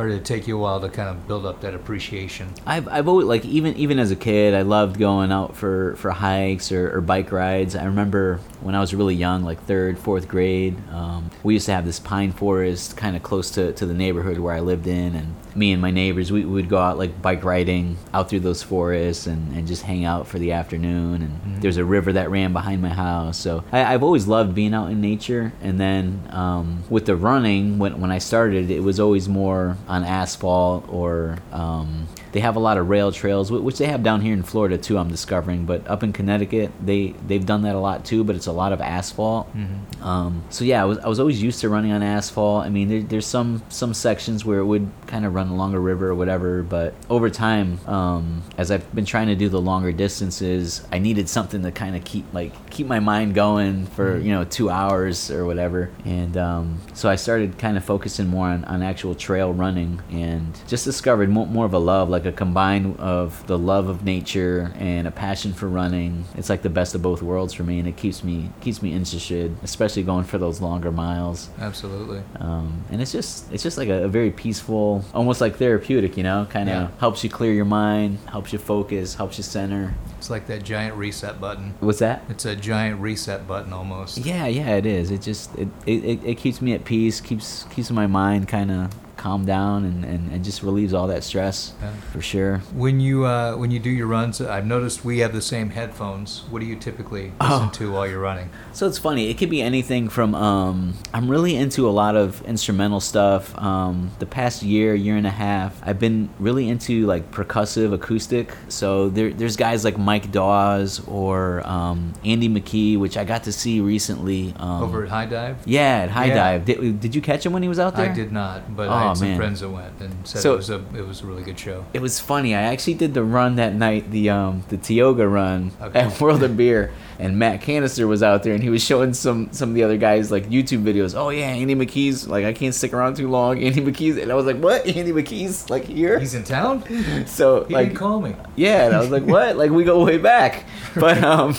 or 0.00 0.08
did 0.08 0.18
it 0.18 0.24
take 0.24 0.46
you 0.48 0.56
a 0.56 0.60
while 0.60 0.80
to 0.80 0.88
kind 0.88 1.08
of 1.08 1.26
build 1.28 1.46
up 1.46 1.60
that 1.60 1.74
appreciation? 1.74 2.48
I've, 2.66 2.88
I've 2.88 3.08
always 3.08 3.26
like 3.26 3.44
even 3.44 3.76
even 3.76 3.98
as 3.98 4.10
a 4.10 4.16
kid 4.16 4.54
I 4.54 4.62
loved 4.62 4.98
going 4.98 5.30
out 5.32 5.56
for, 5.56 5.94
for 5.96 6.10
hikes 6.10 6.72
or, 6.72 6.96
or 6.96 7.00
bike 7.00 7.32
rides. 7.32 7.76
I 7.76 7.84
remember 7.84 8.40
when 8.60 8.74
I 8.74 8.80
was 8.80 8.94
really 8.94 9.14
young, 9.14 9.42
like 9.44 9.62
third, 9.64 9.98
fourth 9.98 10.28
grade, 10.28 10.76
um, 10.90 11.30
we 11.42 11.54
used 11.54 11.66
to 11.66 11.72
have 11.72 11.84
this 11.84 11.98
pine 12.00 12.32
forest 12.32 12.96
kind 12.96 13.16
of 13.16 13.22
close 13.22 13.50
to, 13.52 13.72
to 13.72 13.86
the 13.86 13.94
neighborhood 13.94 14.38
where 14.38 14.54
I 14.54 14.60
lived 14.60 14.86
in, 14.86 15.14
and 15.14 15.34
me 15.54 15.72
and 15.72 15.82
my 15.82 15.90
neighbors 15.90 16.30
we 16.30 16.44
would 16.44 16.68
go 16.68 16.78
out 16.78 16.96
like 16.96 17.20
bike 17.20 17.42
riding 17.44 17.96
out 18.14 18.28
through 18.28 18.40
those 18.40 18.62
forests 18.62 19.26
and, 19.26 19.52
and 19.56 19.66
just 19.66 19.82
hang 19.82 20.04
out 20.04 20.26
for 20.28 20.38
the 20.38 20.52
afternoon. 20.52 21.22
And 21.22 21.30
Mhm. 21.40 21.60
there's 21.62 21.76
a 21.78 21.84
river 21.84 22.12
that 22.12 22.30
ran 22.30 22.52
behind 22.52 22.80
my 22.82 22.90
house, 22.90 23.36
so 23.38 23.64
I, 23.72 23.94
I've 23.94 24.02
always 24.02 24.26
loved 24.26 24.54
being 24.54 24.74
out 24.74 24.90
in 24.90 25.00
nature. 25.00 25.52
And 25.62 25.80
then 25.80 26.22
um, 26.30 26.84
with 26.90 27.06
the 27.06 27.16
running, 27.16 27.78
when 27.78 28.00
when 28.00 28.10
I 28.12 28.18
started, 28.18 28.70
it 28.70 28.80
was 28.82 29.00
always 29.00 29.28
more 29.28 29.76
on 29.90 30.04
asphalt 30.04 30.86
or 30.88 31.36
um, 31.52 32.06
they 32.32 32.38
have 32.38 32.54
a 32.54 32.60
lot 32.60 32.78
of 32.78 32.88
rail 32.88 33.10
trails, 33.10 33.50
which 33.50 33.78
they 33.78 33.86
have 33.86 34.04
down 34.04 34.20
here 34.20 34.32
in 34.32 34.44
Florida 34.44 34.78
too. 34.78 34.96
I'm 34.96 35.08
discovering, 35.10 35.66
but 35.66 35.86
up 35.88 36.04
in 36.04 36.12
Connecticut, 36.12 36.70
they 36.80 37.08
they've 37.26 37.44
done 37.44 37.62
that 37.62 37.74
a 37.74 37.80
lot 37.80 38.04
too. 38.04 38.22
But 38.22 38.36
it's 38.36 38.46
a 38.46 38.52
lot 38.52 38.72
of 38.72 38.80
asphalt. 38.80 39.48
Mm-hmm. 39.56 40.04
Um, 40.04 40.44
so 40.48 40.64
yeah, 40.64 40.80
I 40.80 40.84
was 40.84 40.98
I 40.98 41.08
was 41.08 41.18
always 41.18 41.42
used 41.42 41.60
to 41.62 41.68
running 41.68 41.90
on 41.90 42.02
asphalt. 42.04 42.64
I 42.64 42.68
mean, 42.68 42.88
there, 42.88 43.02
there's 43.02 43.26
some 43.26 43.62
some 43.68 43.92
sections 43.92 44.44
where 44.44 44.60
it 44.60 44.64
would 44.64 44.88
kind 45.08 45.26
of 45.26 45.34
run 45.34 45.48
along 45.48 45.74
a 45.74 45.80
river 45.80 46.08
or 46.08 46.14
whatever, 46.14 46.62
but 46.62 46.94
over 47.10 47.28
time, 47.28 47.80
um, 47.88 48.44
as 48.56 48.70
I've 48.70 48.94
been 48.94 49.04
trying 49.04 49.26
to 49.26 49.34
do 49.34 49.48
the 49.48 49.60
longer 49.60 49.90
distances, 49.90 50.86
I 50.92 51.00
needed 51.00 51.28
something 51.28 51.62
to 51.64 51.72
kind 51.72 51.96
of 51.96 52.04
keep 52.04 52.32
like 52.32 52.52
keep 52.70 52.86
my 52.86 53.00
mind 53.00 53.34
going 53.34 53.86
for 53.86 54.20
Mhm. 54.20 54.24
you 54.24 54.32
know 54.32 54.44
two 54.44 54.70
hours 54.70 55.32
or 55.32 55.44
whatever. 55.46 55.90
And 56.04 56.36
um, 56.36 56.80
so 56.94 57.08
I 57.10 57.16
started 57.16 57.58
kind 57.58 57.76
of 57.76 57.84
focusing 57.84 58.28
more 58.28 58.46
on, 58.46 58.64
on 58.66 58.82
actual 58.82 59.16
trail 59.16 59.52
running 59.52 59.79
and 60.10 60.58
just 60.68 60.84
discovered 60.84 61.28
more, 61.30 61.46
more 61.46 61.64
of 61.66 61.72
a 61.74 61.78
love, 61.78 62.08
like 62.08 62.24
a 62.26 62.32
combine 62.32 62.96
of 62.98 63.46
the 63.46 63.58
love 63.58 63.88
of 63.88 64.04
nature 64.04 64.72
and 64.78 65.06
a 65.06 65.10
passion 65.10 65.52
for 65.52 65.68
running. 65.68 66.24
It's 66.36 66.48
like 66.48 66.62
the 66.62 66.70
best 66.70 66.94
of 66.94 67.02
both 67.02 67.22
worlds 67.22 67.52
for 67.54 67.62
me, 67.62 67.78
and 67.78 67.88
it 67.88 67.96
keeps 67.96 68.22
me 68.24 68.50
keeps 68.60 68.82
me 68.82 68.92
interested, 68.92 69.56
especially 69.62 70.02
going 70.02 70.24
for 70.24 70.38
those 70.38 70.60
longer 70.60 70.90
miles. 70.92 71.48
Absolutely. 71.60 72.22
Um, 72.38 72.84
and 72.90 73.00
it's 73.00 73.12
just 73.12 73.52
it's 73.52 73.62
just 73.62 73.78
like 73.78 73.88
a, 73.88 74.04
a 74.04 74.08
very 74.08 74.30
peaceful, 74.30 75.04
almost 75.14 75.40
like 75.40 75.56
therapeutic, 75.56 76.16
you 76.16 76.22
know, 76.22 76.46
kind 76.50 76.68
of 76.68 76.74
Yeah. 76.90 76.98
helps 76.98 77.24
you 77.24 77.30
clear 77.30 77.52
your 77.52 77.64
mind, 77.64 78.18
helps 78.30 78.52
you 78.52 78.58
focus, 78.58 79.14
helps 79.14 79.38
you 79.38 79.44
center. 79.44 79.94
It's 80.18 80.28
like 80.30 80.46
that 80.48 80.62
giant 80.64 80.96
reset 80.96 81.40
button. 81.40 81.74
What's 81.80 82.00
that? 82.00 82.22
It's 82.28 82.44
a 82.44 82.54
giant 82.54 83.00
reset 83.00 83.46
button 83.48 83.72
almost. 83.72 84.18
Yeah, 84.18 84.46
yeah, 84.46 84.76
it 84.76 84.84
is. 84.84 85.10
It 85.10 85.22
just 85.22 85.54
it, 85.58 85.68
it, 85.86 86.22
it 86.24 86.38
keeps 86.38 86.60
me 86.60 86.74
at 86.74 86.84
peace, 86.84 87.20
keeps 87.20 87.64
keeps 87.70 87.90
my 87.90 88.06
mind 88.06 88.46
kind 88.48 88.70
of 88.70 89.09
calmed 89.20 89.46
down, 89.46 89.84
and, 89.84 90.04
and, 90.04 90.32
and 90.32 90.42
just 90.44 90.62
relieves 90.62 90.92
all 90.94 91.06
that 91.08 91.22
stress 91.22 91.72
Yeah. 91.82 91.92
for 92.12 92.20
sure. 92.22 92.58
When 92.74 92.98
you 93.00 93.24
uh, 93.26 93.54
when 93.56 93.70
you 93.70 93.78
do 93.78 93.90
your 93.90 94.06
runs, 94.06 94.40
I've 94.40 94.66
noticed 94.66 95.04
we 95.04 95.18
have 95.20 95.32
the 95.32 95.42
same 95.42 95.70
headphones. 95.70 96.42
What 96.50 96.60
do 96.60 96.66
you 96.66 96.76
typically 96.76 97.32
listen 97.40 97.68
Oh. 97.68 97.70
to 97.74 97.92
while 97.92 98.06
you're 98.08 98.20
running? 98.20 98.48
So 98.72 98.86
it's 98.88 98.98
funny. 98.98 99.28
It 99.30 99.38
could 99.38 99.50
be 99.50 99.60
anything 99.62 100.08
from 100.08 100.34
um, 100.34 100.94
I'm 101.12 101.30
really 101.30 101.54
into 101.56 101.88
a 101.88 101.94
lot 102.02 102.16
of 102.16 102.42
instrumental 102.46 103.00
stuff. 103.00 103.56
Um, 103.58 104.10
the 104.18 104.26
past 104.26 104.62
year, 104.62 104.94
year 104.94 105.16
and 105.16 105.26
a 105.26 105.30
half, 105.46 105.80
I've 105.84 105.98
been 106.00 106.30
really 106.38 106.68
into 106.68 107.06
like 107.06 107.30
percussive 107.30 107.92
acoustic. 107.92 108.52
So 108.68 109.08
there, 109.10 109.30
there's 109.30 109.56
guys 109.56 109.84
like 109.84 109.98
Mike 109.98 110.32
Dawes 110.32 111.06
or 111.06 111.66
um, 111.66 112.14
Andy 112.24 112.48
McKee, 112.48 112.98
which 112.98 113.16
I 113.16 113.24
got 113.24 113.44
to 113.44 113.52
see 113.52 113.80
recently. 113.80 114.54
Um, 114.58 114.82
Over 114.82 115.04
at 115.04 115.10
High 115.10 115.26
Dive? 115.26 115.56
yeah, 115.66 115.98
at 116.04 116.10
High 116.10 116.26
Yeah. 116.26 116.34
Dive. 116.34 116.64
Did, 116.64 117.00
did 117.00 117.14
you 117.14 117.20
catch 117.20 117.44
him 117.44 117.52
when 117.52 117.62
he 117.62 117.68
was 117.68 117.78
out 117.78 117.96
there? 117.96 118.10
I 118.10 118.14
did 118.14 118.32
not, 118.32 118.74
but 118.74 118.88
Oh, 118.88 118.92
I 118.92 119.09
had 119.10 119.18
some 119.18 119.28
man. 119.28 119.36
friends 119.38 119.60
that 119.60 119.68
went 119.70 119.92
and 120.00 120.14
said 120.26 120.42
So- 120.42 120.54
it 120.54 120.56
was 120.56 120.70
a 120.70 120.82
it 120.96 121.06
was 121.06 121.20
a 121.22 121.26
really 121.26 121.42
good 121.42 121.58
show. 121.58 121.84
It 121.92 122.02
was 122.02 122.18
funny. 122.20 122.54
I 122.54 122.62
actually 122.62 122.94
did 122.94 123.14
the 123.14 123.22
run 123.24 123.56
that 123.56 123.74
night, 123.74 124.10
the 124.10 124.30
um 124.30 124.64
the 124.68 124.76
Tioga 124.76 125.28
run 125.28 125.72
Okay. 125.80 126.00
at 126.00 126.20
World 126.20 126.42
of 126.42 126.56
Beer, 126.56 126.90
and 127.18 127.38
Matt 127.38 127.60
Canister 127.60 128.06
was 128.06 128.22
out 128.22 128.42
there, 128.42 128.54
and 128.54 128.62
he 128.62 128.70
was 128.70 128.82
showing 128.82 129.12
some 129.14 129.48
some 129.52 129.68
of 129.70 129.74
the 129.74 129.82
other 129.82 129.96
guys 129.96 130.30
like 130.30 130.48
YouTube 130.48 130.82
videos. 130.84 131.14
Oh 131.16 131.28
yeah, 131.30 131.46
Andy 131.46 131.74
McKee's 131.74 132.26
like 132.28 132.44
I 132.44 132.52
can't 132.52 132.74
stick 132.74 132.92
around 132.92 133.16
too 133.16 133.28
long. 133.28 133.58
Andy 133.62 133.80
McKee's, 133.80 134.16
and 134.16 134.30
I 134.30 134.34
was 134.34 134.46
like, 134.46 134.56
what? 134.56 134.86
Andy 134.86 135.12
McKee's 135.12 135.68
like 135.70 135.84
here? 135.84 136.18
He's 136.18 136.34
in 136.34 136.44
town. 136.44 136.82
so 137.26 137.64
He 137.64 137.74
like 137.74 137.88
didn't 137.88 137.98
call 137.98 138.20
me. 138.20 138.34
yeah, 138.56 138.86
and 138.86 138.94
I 138.94 138.98
was 139.00 139.10
like, 139.10 139.24
what? 139.24 139.56
like 139.56 139.70
we 139.70 139.84
go 139.84 140.04
way 140.04 140.18
back, 140.18 140.64
but 140.94 141.22
um, 141.22 141.54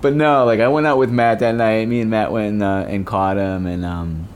but 0.00 0.14
no, 0.14 0.44
like 0.44 0.60
I 0.60 0.68
went 0.68 0.86
out 0.86 0.98
with 0.98 1.10
Matt 1.10 1.38
that 1.40 1.54
night. 1.54 1.86
Me 1.88 2.00
and 2.00 2.10
Matt 2.10 2.32
went 2.32 2.48
and, 2.54 2.62
uh, 2.62 2.84
and 2.88 3.06
caught 3.06 3.36
him, 3.36 3.66
and 3.66 3.84
um, 3.84 4.28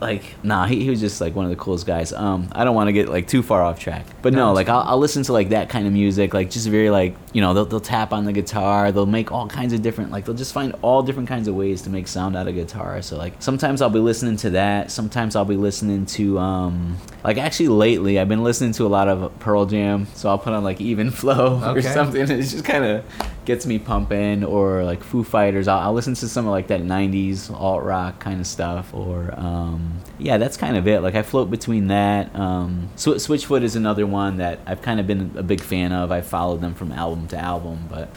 like 0.00 0.22
nah, 0.42 0.66
he, 0.66 0.82
he 0.82 0.90
was 0.90 1.00
just 1.00 1.20
like 1.20 1.34
one 1.34 1.44
of 1.44 1.50
the 1.50 1.56
coolest 1.56 1.86
guys. 1.86 2.12
Um, 2.12 2.48
I 2.52 2.64
don't 2.64 2.74
want 2.74 2.88
to 2.88 2.92
get 2.92 3.08
like 3.08 3.26
too 3.28 3.42
far 3.42 3.62
off 3.62 3.78
track, 3.78 4.06
but 4.22 4.32
no, 4.32 4.48
No, 4.48 4.52
like 4.52 4.68
I'll, 4.68 4.80
I'll 4.80 4.98
listen 4.98 5.22
to 5.24 5.32
like 5.32 5.50
that 5.50 5.68
kind 5.68 5.86
of 5.86 5.92
music, 5.92 6.34
like 6.34 6.50
just 6.50 6.66
very 6.68 6.90
like 6.90 7.14
you 7.32 7.40
know 7.40 7.54
they'll 7.54 7.64
they'll 7.66 7.80
tap 7.80 8.12
on 8.12 8.24
the 8.24 8.32
guitar, 8.32 8.92
they'll 8.92 9.06
make 9.06 9.30
all 9.32 9.46
kinds 9.48 9.72
of 9.72 9.82
different 9.82 10.10
like 10.10 10.24
they'll 10.24 10.34
just 10.34 10.52
find 10.52 10.74
all 10.82 11.02
different 11.02 11.28
kinds 11.28 11.48
of 11.48 11.54
ways 11.54 11.82
to 11.82 11.90
make 11.90 12.08
sound 12.08 12.36
out 12.36 12.48
of 12.48 12.54
guitar. 12.54 13.00
So 13.02 13.16
like 13.16 13.34
sometimes 13.40 13.82
I'll 13.82 13.90
be 13.90 13.98
listening 14.00 14.36
to 14.38 14.50
that, 14.50 14.90
sometimes 14.90 15.36
I'll 15.36 15.44
be 15.44 15.56
listening 15.56 16.06
to 16.06 16.38
um, 16.38 16.96
like 17.24 17.38
actually 17.38 17.68
lately 17.68 18.18
I've 18.18 18.28
been 18.28 18.42
listening 18.42 18.72
to 18.72 18.86
a 18.86 18.88
lot 18.88 19.08
of 19.08 19.38
Pearl 19.40 19.66
Jam, 19.66 20.06
so 20.14 20.28
I'll 20.28 20.38
put 20.38 20.52
on 20.52 20.64
like 20.64 20.80
Even 20.80 21.10
Flow 21.10 21.60
or 21.74 21.80
something. 21.82 22.28
it's 22.30 22.52
just 22.52 22.64
kind 22.64 22.84
of 22.84 23.04
gets 23.44 23.66
me 23.66 23.78
pumping, 23.78 24.44
or 24.44 24.84
like 24.84 25.02
Foo 25.02 25.24
Fighters. 25.24 25.68
I'll, 25.68 25.78
I'll 25.78 25.92
listen 25.92 26.14
to 26.14 26.28
some 26.28 26.46
of 26.46 26.50
like 26.50 26.68
that 26.68 26.82
'90s 26.82 27.50
alt 27.52 27.82
rock 27.82 28.20
kind 28.20 28.40
of 28.40 28.46
stuff, 28.46 28.94
or 28.94 29.34
um, 29.36 29.98
yeah, 30.18 30.38
that's 30.38 30.56
kind 30.56 30.76
of 30.76 30.86
it. 30.86 31.00
Like 31.00 31.14
I 31.14 31.22
float 31.22 31.50
between 31.50 31.88
that. 31.88 32.34
Um, 32.34 32.90
Sw- 32.96 33.18
Switchfoot 33.20 33.62
is 33.62 33.76
another 33.76 34.06
one 34.06 34.38
that 34.38 34.60
I've 34.66 34.82
kind 34.82 35.00
of 35.00 35.06
been 35.06 35.32
a 35.36 35.42
big 35.42 35.60
fan 35.60 35.92
of. 35.92 36.10
I 36.12 36.20
followed 36.20 36.60
them 36.60 36.74
from 36.74 36.92
album 36.92 37.26
to 37.28 37.38
album, 37.38 37.86
but. 37.88 38.08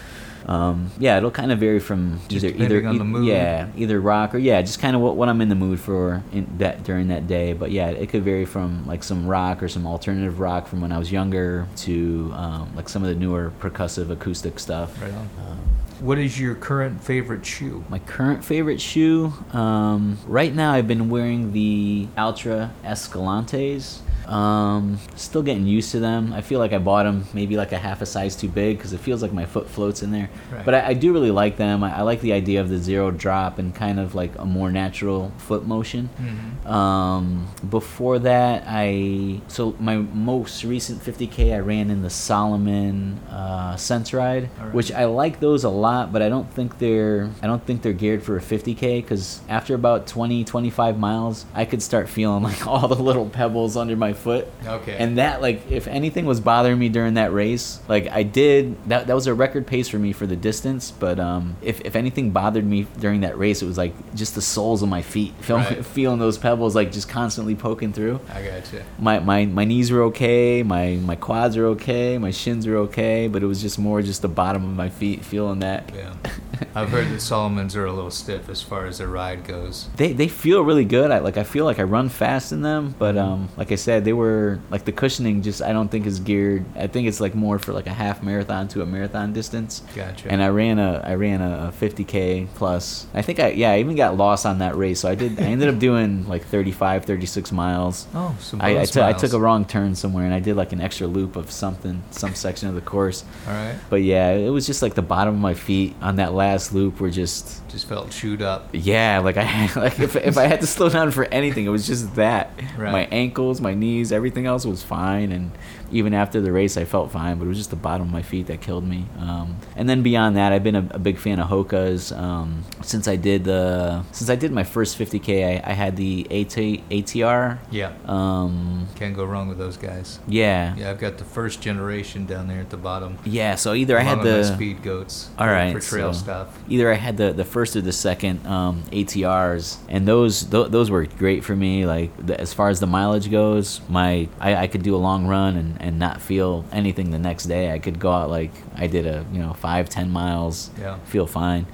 Um, 0.46 0.92
yeah, 1.00 1.18
it'll 1.18 1.32
kind 1.32 1.52
of 1.52 1.60
vary 1.60 1.80
from 1.80 2.20
either 2.30 2.48
either 2.50 2.86
on 2.88 2.98
the 2.98 3.04
e- 3.04 3.08
mood. 3.08 3.26
yeah 3.26 3.68
either 3.78 4.00
rock 4.02 4.36
or 4.36 4.38
yeah 4.40 4.62
just 4.62 4.80
kind 4.80 4.96
of 4.96 5.02
what, 5.02 5.16
what 5.16 5.30
I'm 5.30 5.40
in 5.42 5.50
the 5.50 5.56
mood 5.56 5.80
for 5.80 6.22
in 6.34 6.48
that 6.58 6.84
during 6.84 7.08
that 7.10 7.28
day. 7.28 7.54
But 7.54 7.72
yeah, 7.72 7.90
it 7.90 8.10
could 8.10 8.24
vary 8.24 8.46
from 8.46 8.86
like 8.86 9.04
some 9.04 9.26
rock 9.28 9.64
or 9.64 9.68
some 9.70 9.88
alternative 9.88 10.40
rock 10.40 10.68
from 10.68 10.82
when 10.82 10.92
I 10.92 10.98
was 10.98 11.12
younger 11.12 11.68
to 11.78 12.32
um, 12.36 12.76
like 12.76 12.90
some 12.90 13.04
of 13.04 13.10
the 13.10 13.16
newer 13.16 13.52
percussive 13.60 14.10
acoustic 14.10 14.60
stuff. 14.60 15.02
Right 15.02 15.14
on. 15.14 15.30
Um, 15.48 15.60
What 16.02 16.18
is 16.18 16.38
your 16.40 16.56
current 16.56 17.02
favorite 17.02 17.46
shoe? 17.46 17.84
my 17.90 18.00
current 18.00 18.44
favorite 18.44 18.82
shoe, 18.82 19.32
um, 19.54 20.18
right 20.28 20.54
now 20.54 20.74
I've 20.74 20.88
been 20.88 21.10
wearing 21.10 21.54
the 21.54 22.08
Altra 22.18 22.72
Escalantes. 22.84 24.00
Um, 24.28 25.00
still 25.16 25.44
getting 25.44 25.66
used 25.68 25.92
to 25.92 26.00
them. 26.00 26.34
I 26.34 26.42
feel 26.42 26.60
like 26.60 26.74
I 26.74 26.78
bought 26.78 27.04
them 27.04 27.26
maybe 27.34 27.58
like 27.58 27.72
a 27.72 27.78
half 27.78 28.02
a 28.02 28.06
size 28.06 28.36
too 28.36 28.50
big 28.50 28.78
because 28.78 28.94
it 28.94 29.00
feels 29.00 29.22
like 29.22 29.34
my 29.34 29.46
foot 29.46 29.70
floats 29.70 30.02
in 30.04 30.12
there. 30.12 30.30
Right. 30.52 30.66
But 30.66 30.76
I, 30.76 30.88
I 30.90 30.94
do 30.94 31.14
really 31.14 31.32
like 31.32 31.58
them. 31.58 31.84
I, 31.84 31.98
I 31.98 32.02
like 32.02 32.22
the 32.22 32.34
idea 32.34 32.62
of 32.62 32.70
the 32.70 32.78
zero 32.78 33.12
drop 33.12 33.60
and 33.60 33.74
kind 33.76 34.00
of 34.00 34.16
like 34.16 34.32
a 34.40 34.46
more 34.46 34.72
natural 34.72 35.32
foot 35.38 35.66
motion. 35.66 36.10
Mhm. 36.20 36.70
Um, 36.70 37.48
before 37.70 38.20
that, 38.20 38.64
I 38.68 39.42
so 39.48 39.76
my 39.80 39.98
most 39.98 40.64
recent 40.64 41.02
50k 41.04 41.54
I 41.54 41.60
ran 41.60 41.90
in 41.90 42.02
the 42.02 42.10
Salomon 42.10 43.20
uh, 43.30 43.76
Sense 43.76 44.14
Ride, 44.14 44.50
Alright. 44.60 44.74
which 44.74 44.92
I 44.92 45.06
like 45.06 45.40
those 45.40 45.64
a 45.64 45.70
lot, 45.70 46.12
but 46.14 46.22
I 46.22 46.30
don't 46.30 46.52
think 46.54 46.80
they're 46.80 47.30
I 47.42 47.48
don't 47.48 47.64
think 47.66 47.82
they're 47.82 47.94
geared 47.94 48.24
for 48.24 48.38
a 48.38 48.42
50k 48.42 49.02
because 49.02 49.42
after 49.50 49.76
about 49.76 50.08
20 50.08 50.44
25 50.44 50.98
miles, 51.00 51.46
I 51.54 51.66
could 51.66 51.82
start 51.82 52.10
feeling 52.10 52.44
like 52.44 52.66
all 52.74 52.88
the 52.88 52.96
little 53.02 53.30
pebbles 53.30 53.76
under 53.78 53.96
my 53.96 54.14
foot. 54.24 54.48
Okay. 54.66 54.96
And 54.98 55.18
that 55.18 55.42
like 55.42 55.70
if 55.70 55.88
anything 55.88 56.26
was 56.26 56.40
bothering 56.40 56.80
me 56.80 56.90
during 56.90 57.14
that 57.16 57.32
race, 57.34 57.80
like 57.88 58.08
I 58.10 58.24
did 58.24 58.76
that 58.90 59.08
that 59.08 59.14
was 59.14 59.28
a 59.28 59.34
record 59.34 59.68
pace 59.68 59.88
for 59.90 60.00
me 60.00 60.14
for 60.14 60.26
the 60.26 60.36
distance, 60.36 60.92
but 60.92 61.20
um 61.20 61.58
if, 61.62 61.82
if 61.82 61.96
anything 61.96 62.32
bothered 62.32 62.66
me 62.66 62.88
during 63.00 63.22
that 63.22 63.38
race, 63.38 63.62
it 63.62 63.66
was 63.66 63.78
like 63.78 63.94
just 64.16 64.36
the 64.36 64.42
soles 64.42 64.82
of 64.82 64.90
my 64.90 65.02
feet, 65.02 65.34
feel, 65.42 65.58
Right. 65.58 65.86
feeling 65.86 66.20
those 66.20 66.38
pebbles 66.38 66.76
like 66.76 66.92
just 66.92 67.10
constantly 67.10 67.56
poking 67.56 67.94
through. 67.94 68.20
I 68.34 68.42
gotcha. 68.44 68.84
My, 69.00 69.20
my 69.20 69.46
my 69.46 69.66
knees 69.66 69.92
were 69.92 70.04
okay, 70.04 70.64
my 70.64 70.96
my 70.96 71.16
quads 71.16 71.58
are 71.58 71.68
okay, 71.76 72.18
my 72.18 72.32
shins 72.32 72.66
are 72.66 72.78
okay, 72.88 73.28
but 73.28 73.44
it 73.44 73.48
was 73.48 73.62
just 73.62 73.78
more 73.78 74.02
just 74.02 74.22
the 74.22 74.28
bottom 74.30 74.64
of 74.64 74.76
my 74.76 74.90
feet 74.90 75.24
feeling 75.26 75.60
that. 75.60 75.92
Yeah. 75.94 76.14
I've 76.76 76.90
heard 76.90 77.08
that 77.10 77.22
Salomons 77.22 77.76
are 77.76 77.86
a 77.86 77.94
little 77.94 78.12
stiff 78.12 78.50
as 78.50 78.62
far 78.62 78.86
as 78.86 78.98
their 78.98 79.08
ride 79.08 79.46
goes. 79.46 79.90
They, 79.96 80.14
they 80.14 80.28
feel 80.28 80.62
really 80.64 80.86
good. 80.86 81.12
I 81.12 81.20
like 81.20 81.38
I 81.38 81.44
feel 81.44 81.66
like 81.66 81.80
I 81.80 81.84
run 81.84 82.10
fast 82.10 82.52
in 82.52 82.62
them, 82.62 82.96
but 83.00 83.18
um 83.18 83.50
like 83.58 83.72
I 83.72 83.76
said, 83.76 84.06
they 84.06 84.14
were 84.14 84.60
like 84.70 84.86
the 84.86 84.92
cushioning 84.92 85.42
just 85.42 85.62
I 85.62 85.74
don't 85.74 85.90
think 85.90 86.06
is 86.06 86.20
geared. 86.20 86.66
I 86.76 86.88
think 86.88 87.08
it's 87.08 87.20
like 87.20 87.36
more 87.36 87.60
for 87.60 87.74
like 87.74 87.88
a 87.88 87.94
half 87.94 88.24
marathon 88.24 88.68
to 88.70 88.82
a 88.82 88.86
marathon 88.86 89.34
distance. 89.34 89.82
Gotcha. 89.96 90.32
And 90.32 90.42
I 90.44 90.50
ran 90.50 90.80
a 90.80 91.02
I 91.04 91.16
ran 91.16 91.42
a 91.42 91.74
50k 91.80 92.48
plus. 92.56 93.08
I 93.14 93.22
think 93.22 93.40
I 93.40 93.50
yeah 93.50 93.72
I 93.72 93.80
even 93.80 93.96
got 93.96 94.18
lost 94.18 94.46
on 94.46 94.60
that 94.60 94.76
race. 94.76 95.00
So 95.00 95.10
I 95.10 95.16
did 95.16 95.40
I 95.40 95.44
ended 95.44 95.70
up 95.70 95.80
doing 95.80 96.28
like 96.28 96.46
35 96.46 97.06
36 97.06 97.52
miles. 97.52 98.08
Oh, 98.14 98.36
some 98.40 98.62
I, 98.62 98.82
I, 98.82 98.86
took 98.86 99.04
I 99.04 99.14
took 99.14 99.34
a 99.34 99.40
wrong 99.40 99.66
turn 99.66 99.96
somewhere 99.96 100.26
and 100.26 100.34
I 100.34 100.40
did 100.40 100.56
like 100.56 100.72
an 100.72 100.82
extra 100.82 101.08
loop 101.08 101.36
of 101.36 101.52
something 101.52 102.04
some 102.12 102.36
section 102.36 102.70
of 102.70 102.76
the 102.76 102.82
course. 102.82 103.24
All 103.48 103.54
right. 103.54 103.76
But 103.90 104.04
yeah, 104.04 104.32
it 104.32 104.50
was 104.50 104.66
just 104.68 104.82
like 104.82 104.94
the 104.94 105.02
bottom 105.02 105.34
of 105.34 105.40
my 105.40 105.54
feet 105.54 105.96
on 106.02 106.18
that 106.18 106.34
last 106.34 106.43
loop 106.74 107.00
were 107.00 107.10
just 107.10 107.63
Just 107.74 107.88
felt 107.90 108.12
chewed 108.12 108.42
up. 108.44 108.70
yeah, 108.72 109.18
like 109.20 109.36
I 109.36 109.70
like 109.76 110.00
if 110.00 110.16
if 110.16 110.38
I 110.38 110.46
had 110.46 110.62
to 110.62 110.68
slow 110.68 110.90
down 110.90 111.10
for 111.12 111.26
anything, 111.26 111.66
it 111.66 111.70
was 111.70 111.86
just 111.88 112.16
that. 112.16 112.52
Right. 112.78 112.92
My 112.92 113.06
ankles, 113.12 113.60
my 113.60 113.74
knees, 113.74 114.12
everything 114.12 114.46
else 114.46 114.64
was 114.66 114.84
fine, 114.84 115.32
and 115.32 115.52
even 115.92 116.14
after 116.14 116.40
the 116.40 116.52
race, 116.52 116.78
I 116.78 116.86
felt 116.86 117.12
fine. 117.12 117.40
But 117.40 117.46
it 117.46 117.48
was 117.50 117.58
just 117.58 117.72
the 117.72 117.76
bottom 117.76 118.06
of 118.08 118.14
my 118.14 118.22
feet 118.22 118.46
that 118.48 118.62
killed 118.62 118.88
me. 118.88 119.06
Um, 119.20 119.58
and 119.76 119.90
then 119.90 120.04
beyond 120.04 120.38
that, 120.38 120.54
I've 120.54 120.64
been 120.64 120.76
a, 120.76 120.88
a 120.92 121.00
big 121.00 121.18
fan 121.18 121.40
of 121.40 121.50
Hoka's 121.50 122.12
um, 122.12 122.64
since 122.84 123.08
I 123.08 123.16
did 123.16 123.44
the 123.44 124.04
since 124.12 124.30
I 124.30 124.36
did 124.36 124.52
my 124.52 124.64
first 124.64 124.98
50k. 125.00 125.64
I, 125.66 125.72
I 125.72 125.74
had 125.74 125.96
the 125.96 126.28
AT, 126.30 126.56
ATR. 126.92 127.58
Yeah. 127.72 127.94
Um, 128.06 128.88
Can't 128.96 129.16
go 129.16 129.26
wrong 129.26 129.48
with 129.48 129.58
those 129.58 129.78
guys. 129.78 130.20
yeah. 130.28 130.76
Yeah, 130.76 130.92
I've 130.92 131.00
got 131.00 131.18
the 131.18 131.26
first 131.26 131.62
generation 131.62 132.26
down 132.28 132.48
there 132.48 132.60
at 132.60 132.70
the 132.70 132.78
bottom. 132.78 133.18
Yeah, 133.26 133.56
so 133.56 133.74
either 133.74 133.98
I 133.98 134.02
had 134.04 134.22
the 134.22 134.44
speed 134.44 134.84
goats. 134.84 135.30
All 135.40 135.48
right, 135.48 135.74
For 135.74 135.80
trail 135.80 136.14
so 136.14 136.20
stuff. 136.24 136.60
Either 136.70 136.92
I 136.92 136.96
had 136.96 137.18
the, 137.18 137.32
the 137.34 137.46
first 137.46 137.63
or 137.76 137.82
the 137.82 137.92
second 137.94 138.46
um, 138.48 138.84
ATRs, 138.92 139.78
and 139.90 140.08
those 140.08 140.44
th- 140.44 140.70
those 140.70 140.90
were 140.92 141.06
great 141.06 141.44
for 141.44 141.56
me. 141.56 141.86
Like 141.86 142.12
the, 142.26 142.40
as 142.40 142.54
far 142.54 142.70
as 142.70 142.80
the 142.80 142.88
mileage 142.88 143.30
goes, 143.32 143.82
my 143.90 144.28
I, 144.40 144.56
I 144.56 144.68
could 144.68 144.84
do 144.84 144.96
a 144.96 145.02
long 145.10 145.28
run 145.28 145.56
and, 145.56 145.82
and 145.82 146.00
not 146.00 146.22
feel 146.22 146.66
anything 146.72 147.12
the 147.12 147.20
next 147.20 147.46
day. 147.46 147.72
I 147.72 147.80
could 147.80 148.00
go 148.00 148.12
out 148.12 148.30
like 148.30 148.52
I 148.76 148.88
did 148.88 149.06
a 149.06 149.26
you 149.32 149.40
know 149.40 149.54
five 149.54 149.90
ten 149.90 150.10
miles, 150.12 150.70
Yeah. 150.80 150.98
feel 151.06 151.28
fine. 151.28 151.66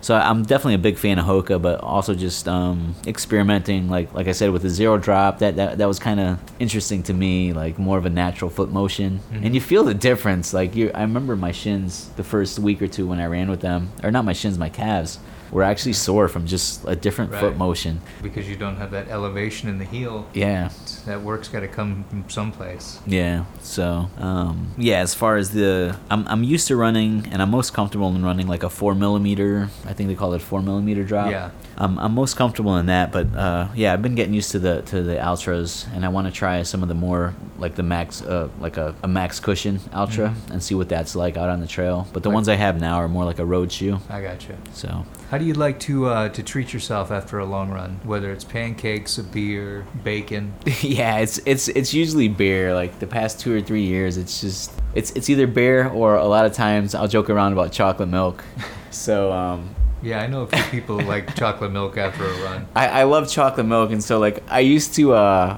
So 0.00 0.16
I'm 0.16 0.42
definitely 0.42 0.74
a 0.74 0.78
big 0.78 0.98
fan 0.98 1.20
of 1.20 1.26
Hoka, 1.26 1.62
but 1.62 1.80
also 1.80 2.16
just 2.16 2.48
um, 2.48 2.96
experimenting, 3.06 3.88
like 3.88 4.12
like 4.12 4.26
I 4.26 4.32
said, 4.32 4.50
with 4.50 4.62
the 4.62 4.68
zero 4.68 4.98
drop. 4.98 5.38
That 5.38 5.54
that, 5.56 5.78
that 5.78 5.86
was 5.86 6.00
kind 6.00 6.18
of 6.18 6.40
interesting 6.58 7.04
to 7.04 7.14
me, 7.14 7.52
like 7.52 7.78
more 7.78 7.98
of 7.98 8.04
a 8.04 8.10
natural 8.10 8.50
foot 8.50 8.72
motion, 8.72 9.20
Mhm. 9.32 9.44
and 9.46 9.54
you 9.54 9.60
feel 9.60 9.84
the 9.84 9.94
difference. 9.94 10.52
Like 10.52 10.74
you, 10.74 10.90
I 10.92 11.02
remember 11.02 11.36
my 11.36 11.52
shins 11.52 12.10
the 12.16 12.24
first 12.24 12.58
week 12.58 12.82
or 12.82 12.88
two 12.88 13.06
when 13.06 13.20
I 13.20 13.26
ran 13.26 13.48
with 13.48 13.60
them, 13.60 13.90
or 14.02 14.10
not 14.10 14.24
my 14.24 14.32
shins, 14.32 14.58
my 14.58 14.68
calves 14.68 15.20
were 15.52 15.62
actually 15.62 15.92
sore 15.92 16.28
from 16.28 16.46
just 16.46 16.82
a 16.86 16.96
different 16.96 17.30
foot 17.34 17.56
motion. 17.56 18.00
Because 18.22 18.48
you 18.48 18.56
don't 18.56 18.76
have 18.76 18.90
that 18.92 19.08
elevation 19.08 19.68
in 19.68 19.78
the 19.78 19.84
heel. 19.84 20.26
Yeah, 20.32 20.70
That 21.06 21.20
work's 21.22 21.48
got 21.48 21.60
to 21.60 21.68
come 21.68 22.04
from 22.08 22.28
someplace. 22.30 22.98
Yeah. 23.06 23.44
So, 23.60 24.08
um, 24.18 24.72
yeah. 24.78 25.00
As 25.00 25.14
far 25.14 25.36
as 25.36 25.50
the, 25.50 25.96
I'm 26.10 26.26
I'm 26.26 26.42
used 26.42 26.66
to 26.68 26.76
running, 26.76 27.26
and 27.30 27.42
I'm 27.42 27.50
most 27.50 27.74
comfortable 27.74 28.08
in 28.16 28.24
running 28.24 28.46
like 28.48 28.62
a 28.62 28.70
four 28.70 28.94
millimeter. 28.94 29.68
I 29.86 29.92
think 29.92 30.08
they 30.08 30.14
call 30.16 30.32
it 30.32 30.40
four 30.42 30.62
millimeter 30.62 31.04
drop. 31.04 31.30
Yeah. 31.30 31.50
I'm 31.76 31.98
I'm 31.98 32.14
most 32.14 32.36
comfortable 32.36 32.76
in 32.78 32.86
that, 32.86 33.12
but 33.12 33.26
uh, 33.34 33.68
yeah, 33.74 33.92
I've 33.92 34.02
been 34.02 34.14
getting 34.14 34.34
used 34.34 34.50
to 34.52 34.58
the 34.58 34.82
to 34.82 35.02
the 35.02 35.16
Altras, 35.16 35.86
and 35.94 36.04
I 36.04 36.08
want 36.08 36.26
to 36.28 36.32
try 36.32 36.62
some 36.62 36.82
of 36.82 36.88
the 36.88 36.94
more 36.94 37.34
like 37.58 37.74
the 37.74 37.82
max, 37.82 38.22
uh, 38.22 38.48
like 38.60 38.76
a, 38.76 38.94
a 39.02 39.08
max 39.08 39.40
cushion 39.40 39.80
ultra, 39.92 40.28
Mhm. 40.28 40.50
and 40.52 40.62
see 40.62 40.74
what 40.74 40.88
that's 40.88 41.14
like 41.16 41.36
out 41.36 41.48
on 41.48 41.60
the 41.60 41.66
trail. 41.66 42.06
But 42.12 42.22
the 42.22 42.28
Like- 42.28 42.34
ones 42.34 42.48
I 42.48 42.54
have 42.56 42.80
now 42.80 42.96
are 42.96 43.08
more 43.08 43.24
like 43.24 43.38
a 43.38 43.44
road 43.44 43.70
shoe. 43.72 43.98
I 44.08 44.20
gotcha. 44.22 44.54
So. 44.72 45.04
How 45.32 45.38
do 45.38 45.46
you 45.46 45.54
like 45.54 45.80
to 45.80 46.08
uh, 46.08 46.28
to 46.28 46.42
treat 46.42 46.74
yourself 46.74 47.10
after 47.10 47.38
a 47.38 47.46
long 47.46 47.70
run? 47.70 47.98
Whether 48.04 48.30
it's 48.32 48.44
pancakes, 48.44 49.16
a 49.16 49.22
beer, 49.22 49.86
bacon. 50.04 50.52
yeah, 50.82 51.20
it's 51.20 51.38
it's 51.46 51.68
it's 51.68 51.94
usually 51.94 52.28
beer. 52.28 52.74
Like 52.74 52.98
the 52.98 53.06
past 53.06 53.40
two 53.40 53.56
or 53.56 53.62
three 53.62 53.82
years, 53.82 54.18
it's 54.18 54.42
just 54.42 54.70
it's 54.94 55.10
it's 55.12 55.30
either 55.30 55.46
beer 55.46 55.88
or 55.88 56.16
a 56.16 56.26
lot 56.26 56.44
of 56.44 56.52
times 56.52 56.94
I'll 56.94 57.08
joke 57.08 57.30
around 57.30 57.54
about 57.54 57.72
chocolate 57.72 58.10
milk. 58.10 58.44
So 58.90 59.32
um, 59.32 59.74
Yeah, 60.02 60.20
I 60.20 60.26
know 60.26 60.42
a 60.42 60.46
few 60.48 60.64
people 60.64 61.00
like 61.00 61.34
chocolate 61.34 61.72
milk 61.72 61.96
after 61.96 62.26
a 62.26 62.42
run. 62.42 62.66
I, 62.76 62.88
I 62.88 63.02
love 63.04 63.26
chocolate 63.26 63.64
milk, 63.64 63.90
and 63.90 64.04
so 64.04 64.18
like 64.18 64.42
I 64.50 64.60
used 64.60 64.92
to 64.96 65.14
uh, 65.14 65.56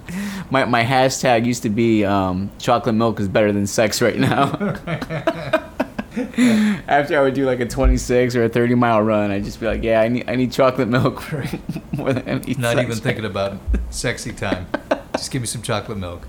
my 0.50 0.64
my 0.64 0.82
hashtag 0.82 1.44
used 1.44 1.62
to 1.64 1.68
be 1.68 2.06
um, 2.06 2.50
chocolate 2.58 2.94
milk 2.94 3.20
is 3.20 3.28
better 3.28 3.52
than 3.52 3.66
sex 3.66 4.00
right 4.00 4.18
now. 4.18 5.66
After 6.88 7.18
I 7.18 7.22
would 7.22 7.34
do 7.34 7.46
like 7.46 7.60
a 7.60 7.66
26 7.66 8.34
or 8.34 8.44
a 8.44 8.48
30 8.48 8.74
mile 8.74 9.00
run, 9.02 9.30
I'd 9.30 9.44
just 9.44 9.60
be 9.60 9.66
like, 9.66 9.82
yeah, 9.82 10.00
I 10.00 10.08
need 10.08 10.28
I 10.28 10.34
need 10.34 10.50
chocolate 10.50 10.88
milk 10.88 11.22
more 11.92 12.12
than 12.12 12.26
any 12.28 12.54
Not 12.54 12.74
sex 12.74 12.80
even 12.80 12.88
right 12.88 12.98
thinking 12.98 13.24
about 13.24 13.58
sexy 13.90 14.32
time. 14.32 14.66
Just 15.12 15.30
give 15.30 15.42
me 15.42 15.46
some 15.46 15.62
chocolate 15.62 15.98
milk. 15.98 16.26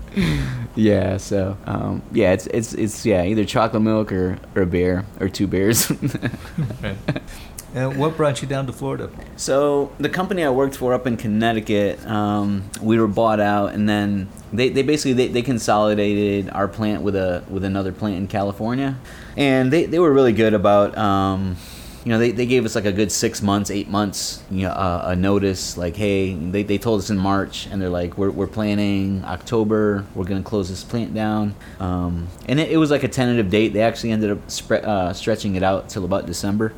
Yeah, 0.76 1.16
so 1.16 1.56
um, 1.66 2.02
yeah, 2.12 2.32
it's 2.32 2.46
it's 2.48 2.74
it's 2.74 3.04
yeah, 3.04 3.24
either 3.24 3.44
chocolate 3.44 3.82
milk 3.82 4.12
or 4.12 4.38
or 4.54 4.62
a 4.62 4.66
beer 4.66 5.04
or 5.20 5.28
two 5.28 5.46
beers. 5.46 5.90
Right. 6.82 6.96
Uh, 7.74 7.88
what 7.88 8.18
brought 8.18 8.42
you 8.42 8.48
down 8.48 8.66
to 8.66 8.72
Florida? 8.72 9.08
so 9.36 9.90
the 9.98 10.10
company 10.10 10.44
I 10.44 10.50
worked 10.50 10.76
for 10.76 10.92
up 10.92 11.06
in 11.06 11.16
Connecticut, 11.16 12.04
um, 12.06 12.64
we 12.82 12.98
were 12.98 13.06
bought 13.06 13.40
out, 13.40 13.72
and 13.72 13.88
then 13.88 14.28
they, 14.52 14.68
they 14.68 14.82
basically 14.82 15.14
they, 15.14 15.28
they 15.28 15.40
consolidated 15.40 16.50
our 16.50 16.68
plant 16.68 17.02
with 17.02 17.16
a 17.16 17.42
with 17.48 17.64
another 17.64 17.90
plant 17.90 18.16
in 18.16 18.28
California, 18.28 18.98
and 19.36 19.72
they, 19.72 19.86
they 19.86 19.98
were 19.98 20.12
really 20.12 20.32
good 20.32 20.54
about. 20.54 20.96
Um, 20.96 21.56
you 22.04 22.10
know, 22.10 22.18
they, 22.18 22.32
they 22.32 22.46
gave 22.46 22.64
us 22.64 22.74
like 22.74 22.84
a 22.84 22.92
good 22.92 23.12
six 23.12 23.42
months, 23.42 23.70
eight 23.70 23.88
months, 23.88 24.42
you 24.50 24.62
know, 24.62 24.70
uh, 24.70 25.02
a 25.06 25.16
notice. 25.16 25.76
Like, 25.76 25.94
hey, 25.94 26.34
they, 26.34 26.64
they 26.64 26.76
told 26.76 26.98
us 26.98 27.10
in 27.10 27.18
March, 27.18 27.68
and 27.70 27.80
they're 27.80 27.88
like, 27.88 28.18
we're, 28.18 28.30
we're 28.30 28.48
planning 28.48 29.22
October. 29.24 30.04
We're 30.14 30.24
gonna 30.24 30.42
close 30.42 30.68
this 30.68 30.82
plant 30.82 31.14
down. 31.14 31.54
Um, 31.78 32.26
and 32.48 32.58
it, 32.58 32.72
it 32.72 32.76
was 32.76 32.90
like 32.90 33.04
a 33.04 33.08
tentative 33.08 33.50
date. 33.50 33.72
They 33.72 33.82
actually 33.82 34.10
ended 34.10 34.32
up 34.32 34.38
uh, 34.72 35.12
stretching 35.12 35.54
it 35.54 35.62
out 35.62 35.88
till 35.88 36.04
about 36.04 36.26
December. 36.26 36.72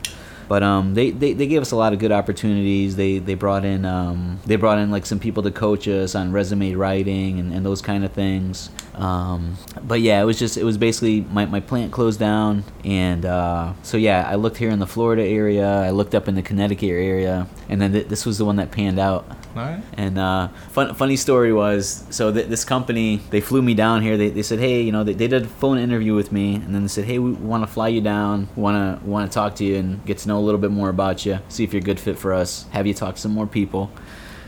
But 0.49 0.63
um, 0.63 0.95
they, 0.95 1.11
they, 1.11 1.33
they 1.33 1.47
gave 1.47 1.63
us 1.63 1.71
a 1.73 1.77
lot 1.77 1.93
of 1.93 1.99
good 1.99 2.13
opportunities. 2.13 2.97
They 2.97 3.19
they 3.19 3.35
brought 3.35 3.65
in 3.65 3.85
um, 3.85 4.41
they 4.47 4.57
brought 4.57 4.79
in 4.79 4.91
like 4.91 5.07
some 5.07 5.19
people 5.19 5.43
to 5.45 5.51
coach 5.51 5.89
us 5.89 6.15
on 6.15 6.33
resume 6.33 6.75
writing 6.75 7.39
and, 7.39 7.53
and 7.53 7.65
those 7.65 7.81
kind 7.81 8.05
of 8.05 8.13
things. 8.13 8.71
Um, 8.95 9.57
but 9.83 10.01
yeah, 10.01 10.21
it 10.21 10.25
was 10.25 10.39
just 10.39 10.57
it 10.57 10.65
was 10.65 10.79
basically 10.79 11.23
my, 11.23 11.47
my 11.47 11.61
plant 11.61 11.93
closed 11.93 12.21
down, 12.21 12.65
and 12.85 13.25
uh, 13.25 13.73
so 13.83 13.97
yeah, 13.97 14.29
I 14.29 14.37
looked 14.37 14.59
here 14.59 14.71
in 14.71 14.79
the 14.79 14.87
Florida 14.87 15.23
area. 15.23 15.67
I 15.67 15.91
looked 15.91 16.15
up 16.15 16.29
in 16.29 16.35
the 16.35 16.43
Connecticut 16.43 16.91
area, 16.91 17.49
and 17.69 17.81
then 17.81 17.93
th- 17.93 18.09
this 18.09 18.25
was 18.25 18.39
the 18.39 18.45
one 18.45 18.57
that 18.57 18.71
panned 18.71 18.99
out. 18.99 19.27
All 19.57 19.63
right. 19.63 19.83
And 19.97 20.19
uh, 20.19 20.49
fun, 20.71 20.95
funny 20.95 21.17
story 21.17 21.53
was, 21.53 22.05
so 22.11 22.33
th- 22.33 22.49
this 22.49 22.65
company, 22.65 23.21
they 23.31 23.41
flew 23.41 23.63
me 23.63 23.75
down 23.75 24.03
here. 24.03 24.17
They, 24.17 24.31
they 24.31 24.43
said, 24.43 24.59
hey, 24.59 24.83
you 24.83 24.91
know, 24.91 25.05
they, 25.05 25.13
they 25.13 25.29
did 25.29 25.45
a 25.45 25.47
phone 25.47 25.79
interview 25.79 26.15
with 26.15 26.33
me, 26.33 26.57
and 26.57 26.75
then 26.75 26.83
they 26.83 26.89
said, 26.89 27.05
hey, 27.05 27.21
we 27.21 27.33
want 27.33 27.63
to 27.63 27.69
fly 27.69 27.87
you 27.87 28.01
down, 28.01 28.49
want 28.57 29.01
to 29.01 29.07
want 29.07 29.31
to 29.31 29.35
talk 29.35 29.55
to 29.57 29.65
you 29.65 29.77
and 29.77 30.05
get 30.05 30.19
to 30.19 30.29
know 30.29 30.34
a 30.35 30.41
little 30.41 30.61
bit 30.61 30.71
more 30.71 30.89
about 30.89 31.25
you, 31.25 31.39
see 31.49 31.65
if 31.65 31.73
you're 31.73 31.83
a 31.83 31.85
good 31.85 32.01
fit 32.01 32.19
for 32.19 32.33
us, 32.33 32.67
have 32.71 32.87
you 32.87 32.95
talk 32.95 33.17
to 33.17 33.21
some 33.21 33.33
more 33.33 33.47
people. 33.47 33.91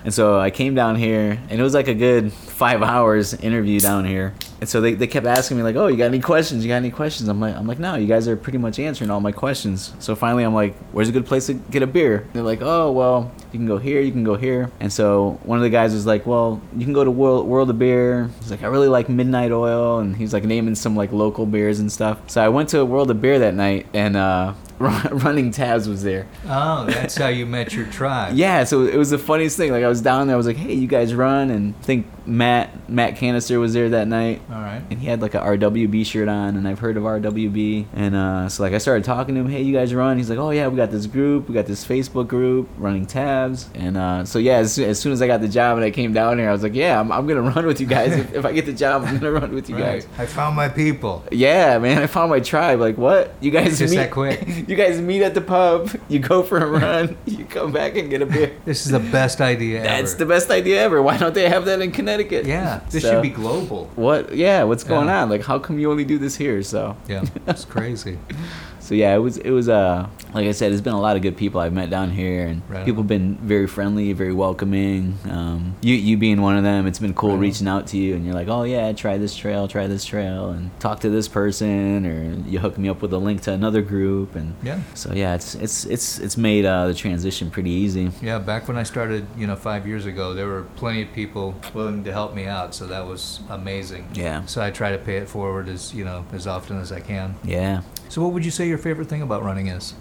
And 0.06 0.14
so 0.14 0.38
I 0.38 0.50
came 0.50 0.76
down 0.76 0.94
here, 0.94 1.36
and 1.50 1.58
it 1.58 1.62
was 1.64 1.74
like 1.74 1.88
a 1.88 1.94
good 1.94 2.32
five 2.32 2.80
hours 2.80 3.34
interview 3.34 3.80
down 3.80 4.04
here. 4.04 4.34
And 4.60 4.68
so 4.68 4.80
they, 4.80 4.94
they 4.94 5.08
kept 5.08 5.26
asking 5.26 5.56
me 5.56 5.64
like, 5.64 5.74
"Oh, 5.74 5.88
you 5.88 5.96
got 5.96 6.04
any 6.04 6.20
questions? 6.20 6.64
You 6.64 6.68
got 6.68 6.76
any 6.76 6.92
questions?" 6.92 7.28
I'm 7.28 7.40
like, 7.40 7.56
"I'm 7.56 7.66
like, 7.66 7.80
no, 7.80 7.96
you 7.96 8.06
guys 8.06 8.28
are 8.28 8.36
pretty 8.36 8.58
much 8.58 8.78
answering 8.78 9.10
all 9.10 9.20
my 9.20 9.32
questions." 9.32 9.92
So 9.98 10.14
finally, 10.14 10.44
I'm 10.44 10.54
like, 10.54 10.76
"Where's 10.92 11.08
a 11.08 11.12
good 11.12 11.26
place 11.26 11.46
to 11.46 11.54
get 11.54 11.82
a 11.82 11.88
beer?" 11.88 12.24
They're 12.32 12.44
like, 12.44 12.60
"Oh, 12.62 12.92
well, 12.92 13.32
you 13.52 13.58
can 13.58 13.66
go 13.66 13.78
here, 13.78 14.00
you 14.00 14.12
can 14.12 14.22
go 14.22 14.36
here." 14.36 14.70
And 14.78 14.92
so 14.92 15.40
one 15.42 15.58
of 15.58 15.64
the 15.64 15.70
guys 15.70 15.92
was 15.92 16.06
like, 16.06 16.24
"Well, 16.24 16.62
you 16.76 16.84
can 16.84 16.94
go 16.94 17.02
to 17.02 17.10
World 17.10 17.48
World 17.48 17.68
of 17.68 17.78
Beer." 17.80 18.30
He's 18.38 18.52
like, 18.52 18.62
"I 18.62 18.68
really 18.68 18.88
like 18.88 19.08
Midnight 19.08 19.50
Oil," 19.50 19.98
and 19.98 20.16
he's 20.16 20.32
like 20.32 20.44
naming 20.44 20.76
some 20.76 20.94
like 20.94 21.10
local 21.10 21.46
beers 21.46 21.80
and 21.80 21.90
stuff. 21.90 22.20
So 22.30 22.40
I 22.40 22.48
went 22.48 22.68
to 22.68 22.84
World 22.84 23.10
of 23.10 23.20
Beer 23.20 23.40
that 23.40 23.54
night, 23.54 23.88
and 23.92 24.16
uh, 24.16 24.54
Running 24.78 25.50
Tabs 25.50 25.88
was 25.88 26.02
there. 26.02 26.26
Oh, 26.46 26.84
that's 26.86 27.16
how 27.16 27.28
you 27.28 27.46
met 27.46 27.72
your 27.72 27.86
tribe. 27.86 28.34
Yeah, 28.36 28.64
so 28.64 28.82
it 28.84 28.96
was 28.96 29.10
the 29.10 29.18
funniest 29.18 29.56
thing. 29.56 29.72
Like 29.72 29.84
I 29.84 29.88
was 29.88 30.00
down 30.02 30.26
there, 30.26 30.34
I 30.34 30.36
was 30.36 30.46
like, 30.46 30.56
"Hey, 30.56 30.74
you 30.74 30.86
guys 30.86 31.14
run?" 31.14 31.50
And 31.50 31.74
I 31.80 31.82
think 31.82 32.06
Matt 32.26 32.88
Matt 32.90 33.16
Canister 33.16 33.58
was 33.60 33.72
there 33.72 33.88
that 33.90 34.08
night, 34.08 34.40
All 34.50 34.60
right. 34.60 34.82
and 34.90 34.98
he 34.98 35.06
had 35.06 35.22
like 35.22 35.34
a 35.34 35.40
RWB 35.40 36.04
shirt 36.06 36.28
on, 36.28 36.56
and 36.56 36.66
I've 36.66 36.78
heard 36.78 36.96
of 36.96 37.04
RWB, 37.04 37.86
and 37.94 38.14
uh, 38.16 38.48
so 38.48 38.62
like 38.62 38.72
I 38.72 38.78
started 38.78 39.04
talking 39.04 39.34
to 39.34 39.40
him. 39.42 39.48
Hey, 39.48 39.62
you 39.62 39.72
guys 39.72 39.94
run? 39.94 40.16
He's 40.16 40.28
like, 40.30 40.38
"Oh 40.38 40.50
yeah, 40.50 40.68
we 40.68 40.76
got 40.76 40.90
this 40.90 41.06
group, 41.06 41.48
we 41.48 41.54
got 41.54 41.66
this 41.66 41.84
Facebook 41.86 42.26
group, 42.28 42.68
Running 42.78 43.06
Tabs," 43.06 43.68
and 43.74 43.96
uh, 43.96 44.24
so 44.24 44.38
yeah, 44.38 44.56
as, 44.58 44.78
as 44.78 44.98
soon 44.98 45.12
as 45.12 45.22
I 45.22 45.26
got 45.26 45.40
the 45.40 45.48
job 45.48 45.76
and 45.76 45.84
I 45.84 45.90
came 45.90 46.12
down 46.12 46.38
here, 46.38 46.48
I 46.48 46.52
was 46.52 46.62
like, 46.62 46.74
"Yeah, 46.74 46.98
I'm, 46.98 47.12
I'm 47.12 47.26
gonna 47.26 47.42
run 47.42 47.64
with 47.66 47.80
you 47.80 47.86
guys. 47.86 48.12
if, 48.12 48.34
if 48.34 48.44
I 48.44 48.52
get 48.52 48.66
the 48.66 48.72
job, 48.72 49.04
I'm 49.04 49.14
gonna 49.18 49.32
run 49.32 49.54
with 49.54 49.68
you 49.68 49.76
Right. 49.76 50.00
guys." 50.00 50.08
I 50.18 50.26
found 50.26 50.56
my 50.56 50.68
people. 50.68 51.24
Yeah, 51.30 51.78
man, 51.78 51.98
I 51.98 52.06
found 52.06 52.30
my 52.30 52.40
tribe. 52.40 52.80
Like, 52.80 52.98
what? 52.98 53.34
You 53.40 53.50
guys 53.50 53.78
Just 53.78 53.92
meet? 53.92 53.98
that 53.98 54.10
quick. 54.10 54.44
You 54.66 54.74
guys 54.74 55.00
meet 55.00 55.22
at 55.22 55.34
the 55.34 55.40
pub. 55.40 55.90
You 56.08 56.18
go 56.18 56.42
for 56.42 56.58
a 56.58 56.66
run. 56.80 57.16
You 57.26 57.44
come 57.44 57.70
back 57.72 57.96
and 57.96 58.10
get 58.10 58.20
a 58.22 58.26
beer. 58.26 58.52
This 58.64 58.84
is 58.84 58.90
the 58.90 58.98
best 58.98 59.40
idea 59.40 59.78
ever. 59.78 59.86
That's 59.88 60.12
ever. 60.14 60.18
the 60.24 60.26
best 60.26 60.50
idea 60.50 60.82
ever. 60.82 61.00
Why 61.00 61.16
don't 61.18 61.34
they 61.34 61.48
have 61.48 61.64
that 61.66 61.80
in 61.80 61.92
Connecticut? 61.92 62.15
Yeah. 62.46 62.80
This 62.90 63.02
So- 63.02 63.10
should 63.12 63.22
be 63.22 63.28
global. 63.30 63.90
What? 63.96 64.34
Yeah. 64.34 64.64
What's 64.64 64.84
going 64.84 65.08
Yeah. 65.08 65.22
on? 65.22 65.30
Like, 65.30 65.42
how 65.44 65.58
come 65.58 65.78
you 65.78 65.90
only 65.90 66.04
do 66.04 66.18
this 66.18 66.36
here? 66.36 66.62
So, 66.62 66.96
Yeah, 67.08 67.24
it's 67.46 67.64
crazy. 67.64 68.18
so 68.86 68.94
yeah, 68.94 69.14
it 69.14 69.18
was. 69.18 69.36
It 69.38 69.50
was. 69.50 69.68
Uh, 69.68 70.08
like 70.32 70.46
I 70.46 70.52
said, 70.52 70.70
it's 70.70 70.80
been 70.80 70.92
a 70.92 71.00
lot 71.00 71.16
of 71.16 71.22
good 71.22 71.36
people 71.36 71.60
I've 71.60 71.72
met 71.72 71.90
down 71.90 72.10
here, 72.10 72.46
and 72.46 72.62
Right. 72.68 72.84
people 72.84 73.02
have 73.02 73.08
been 73.08 73.36
very 73.42 73.66
friendly, 73.66 74.12
very 74.12 74.32
welcoming. 74.32 75.18
Um, 75.28 75.74
you, 75.80 75.94
you 75.94 76.16
being 76.16 76.40
one 76.42 76.56
of 76.56 76.62
them, 76.62 76.86
it's 76.86 76.98
been 76.98 77.14
cool 77.14 77.30
Right. 77.32 77.40
reaching 77.40 77.66
out 77.66 77.86
to 77.88 77.96
you, 77.98 78.14
and 78.14 78.24
you're 78.24 78.34
like, 78.34 78.48
oh 78.48 78.62
yeah, 78.64 78.92
try 78.92 79.16
this 79.18 79.34
trail, 79.34 79.66
try 79.66 79.86
this 79.86 80.04
trail, 80.04 80.50
and 80.50 80.70
talk 80.78 81.00
to 81.00 81.10
this 81.10 81.26
person, 81.26 82.06
or 82.06 82.48
you 82.48 82.58
hook 82.60 82.76
me 82.78 82.88
up 82.88 83.02
with 83.02 83.12
a 83.12 83.18
link 83.18 83.40
to 83.42 83.52
another 83.52 83.82
group, 83.82 84.36
and 84.36 84.54
Yeah. 84.62 84.80
so 84.94 85.12
yeah, 85.14 85.34
it's 85.34 85.54
it's 85.56 85.84
it's 85.86 86.18
it's 86.20 86.36
made 86.36 86.64
uh, 86.64 86.86
the 86.86 86.94
transition 86.94 87.50
pretty 87.50 87.70
easy. 87.70 88.10
Yeah, 88.22 88.38
back 88.38 88.68
when 88.68 88.76
I 88.76 88.82
started, 88.84 89.26
you 89.36 89.46
know, 89.46 89.56
five 89.56 89.86
years 89.86 90.06
ago, 90.06 90.34
there 90.34 90.46
were 90.46 90.62
plenty 90.76 91.02
of 91.02 91.12
people 91.12 91.54
willing 91.74 92.04
to 92.04 92.12
help 92.12 92.34
me 92.34 92.46
out, 92.46 92.74
so 92.74 92.86
that 92.86 93.06
was 93.06 93.40
amazing. 93.48 94.06
Yeah. 94.14 94.44
So 94.46 94.60
I 94.62 94.70
try 94.70 94.92
to 94.92 94.98
pay 94.98 95.16
it 95.16 95.28
forward 95.28 95.68
as 95.68 95.92
you 95.94 96.04
know 96.04 96.24
as 96.32 96.46
often 96.46 96.78
as 96.80 96.92
I 96.92 97.00
can. 97.00 97.34
Yeah. 97.42 97.80
So 98.08 98.22
what 98.22 98.32
would 98.32 98.44
you 98.44 98.50
say 98.50 98.68
your 98.68 98.78
favorite 98.78 99.08
thing 99.08 99.22
about 99.22 99.42
running 99.44 99.66
is? 99.68 99.94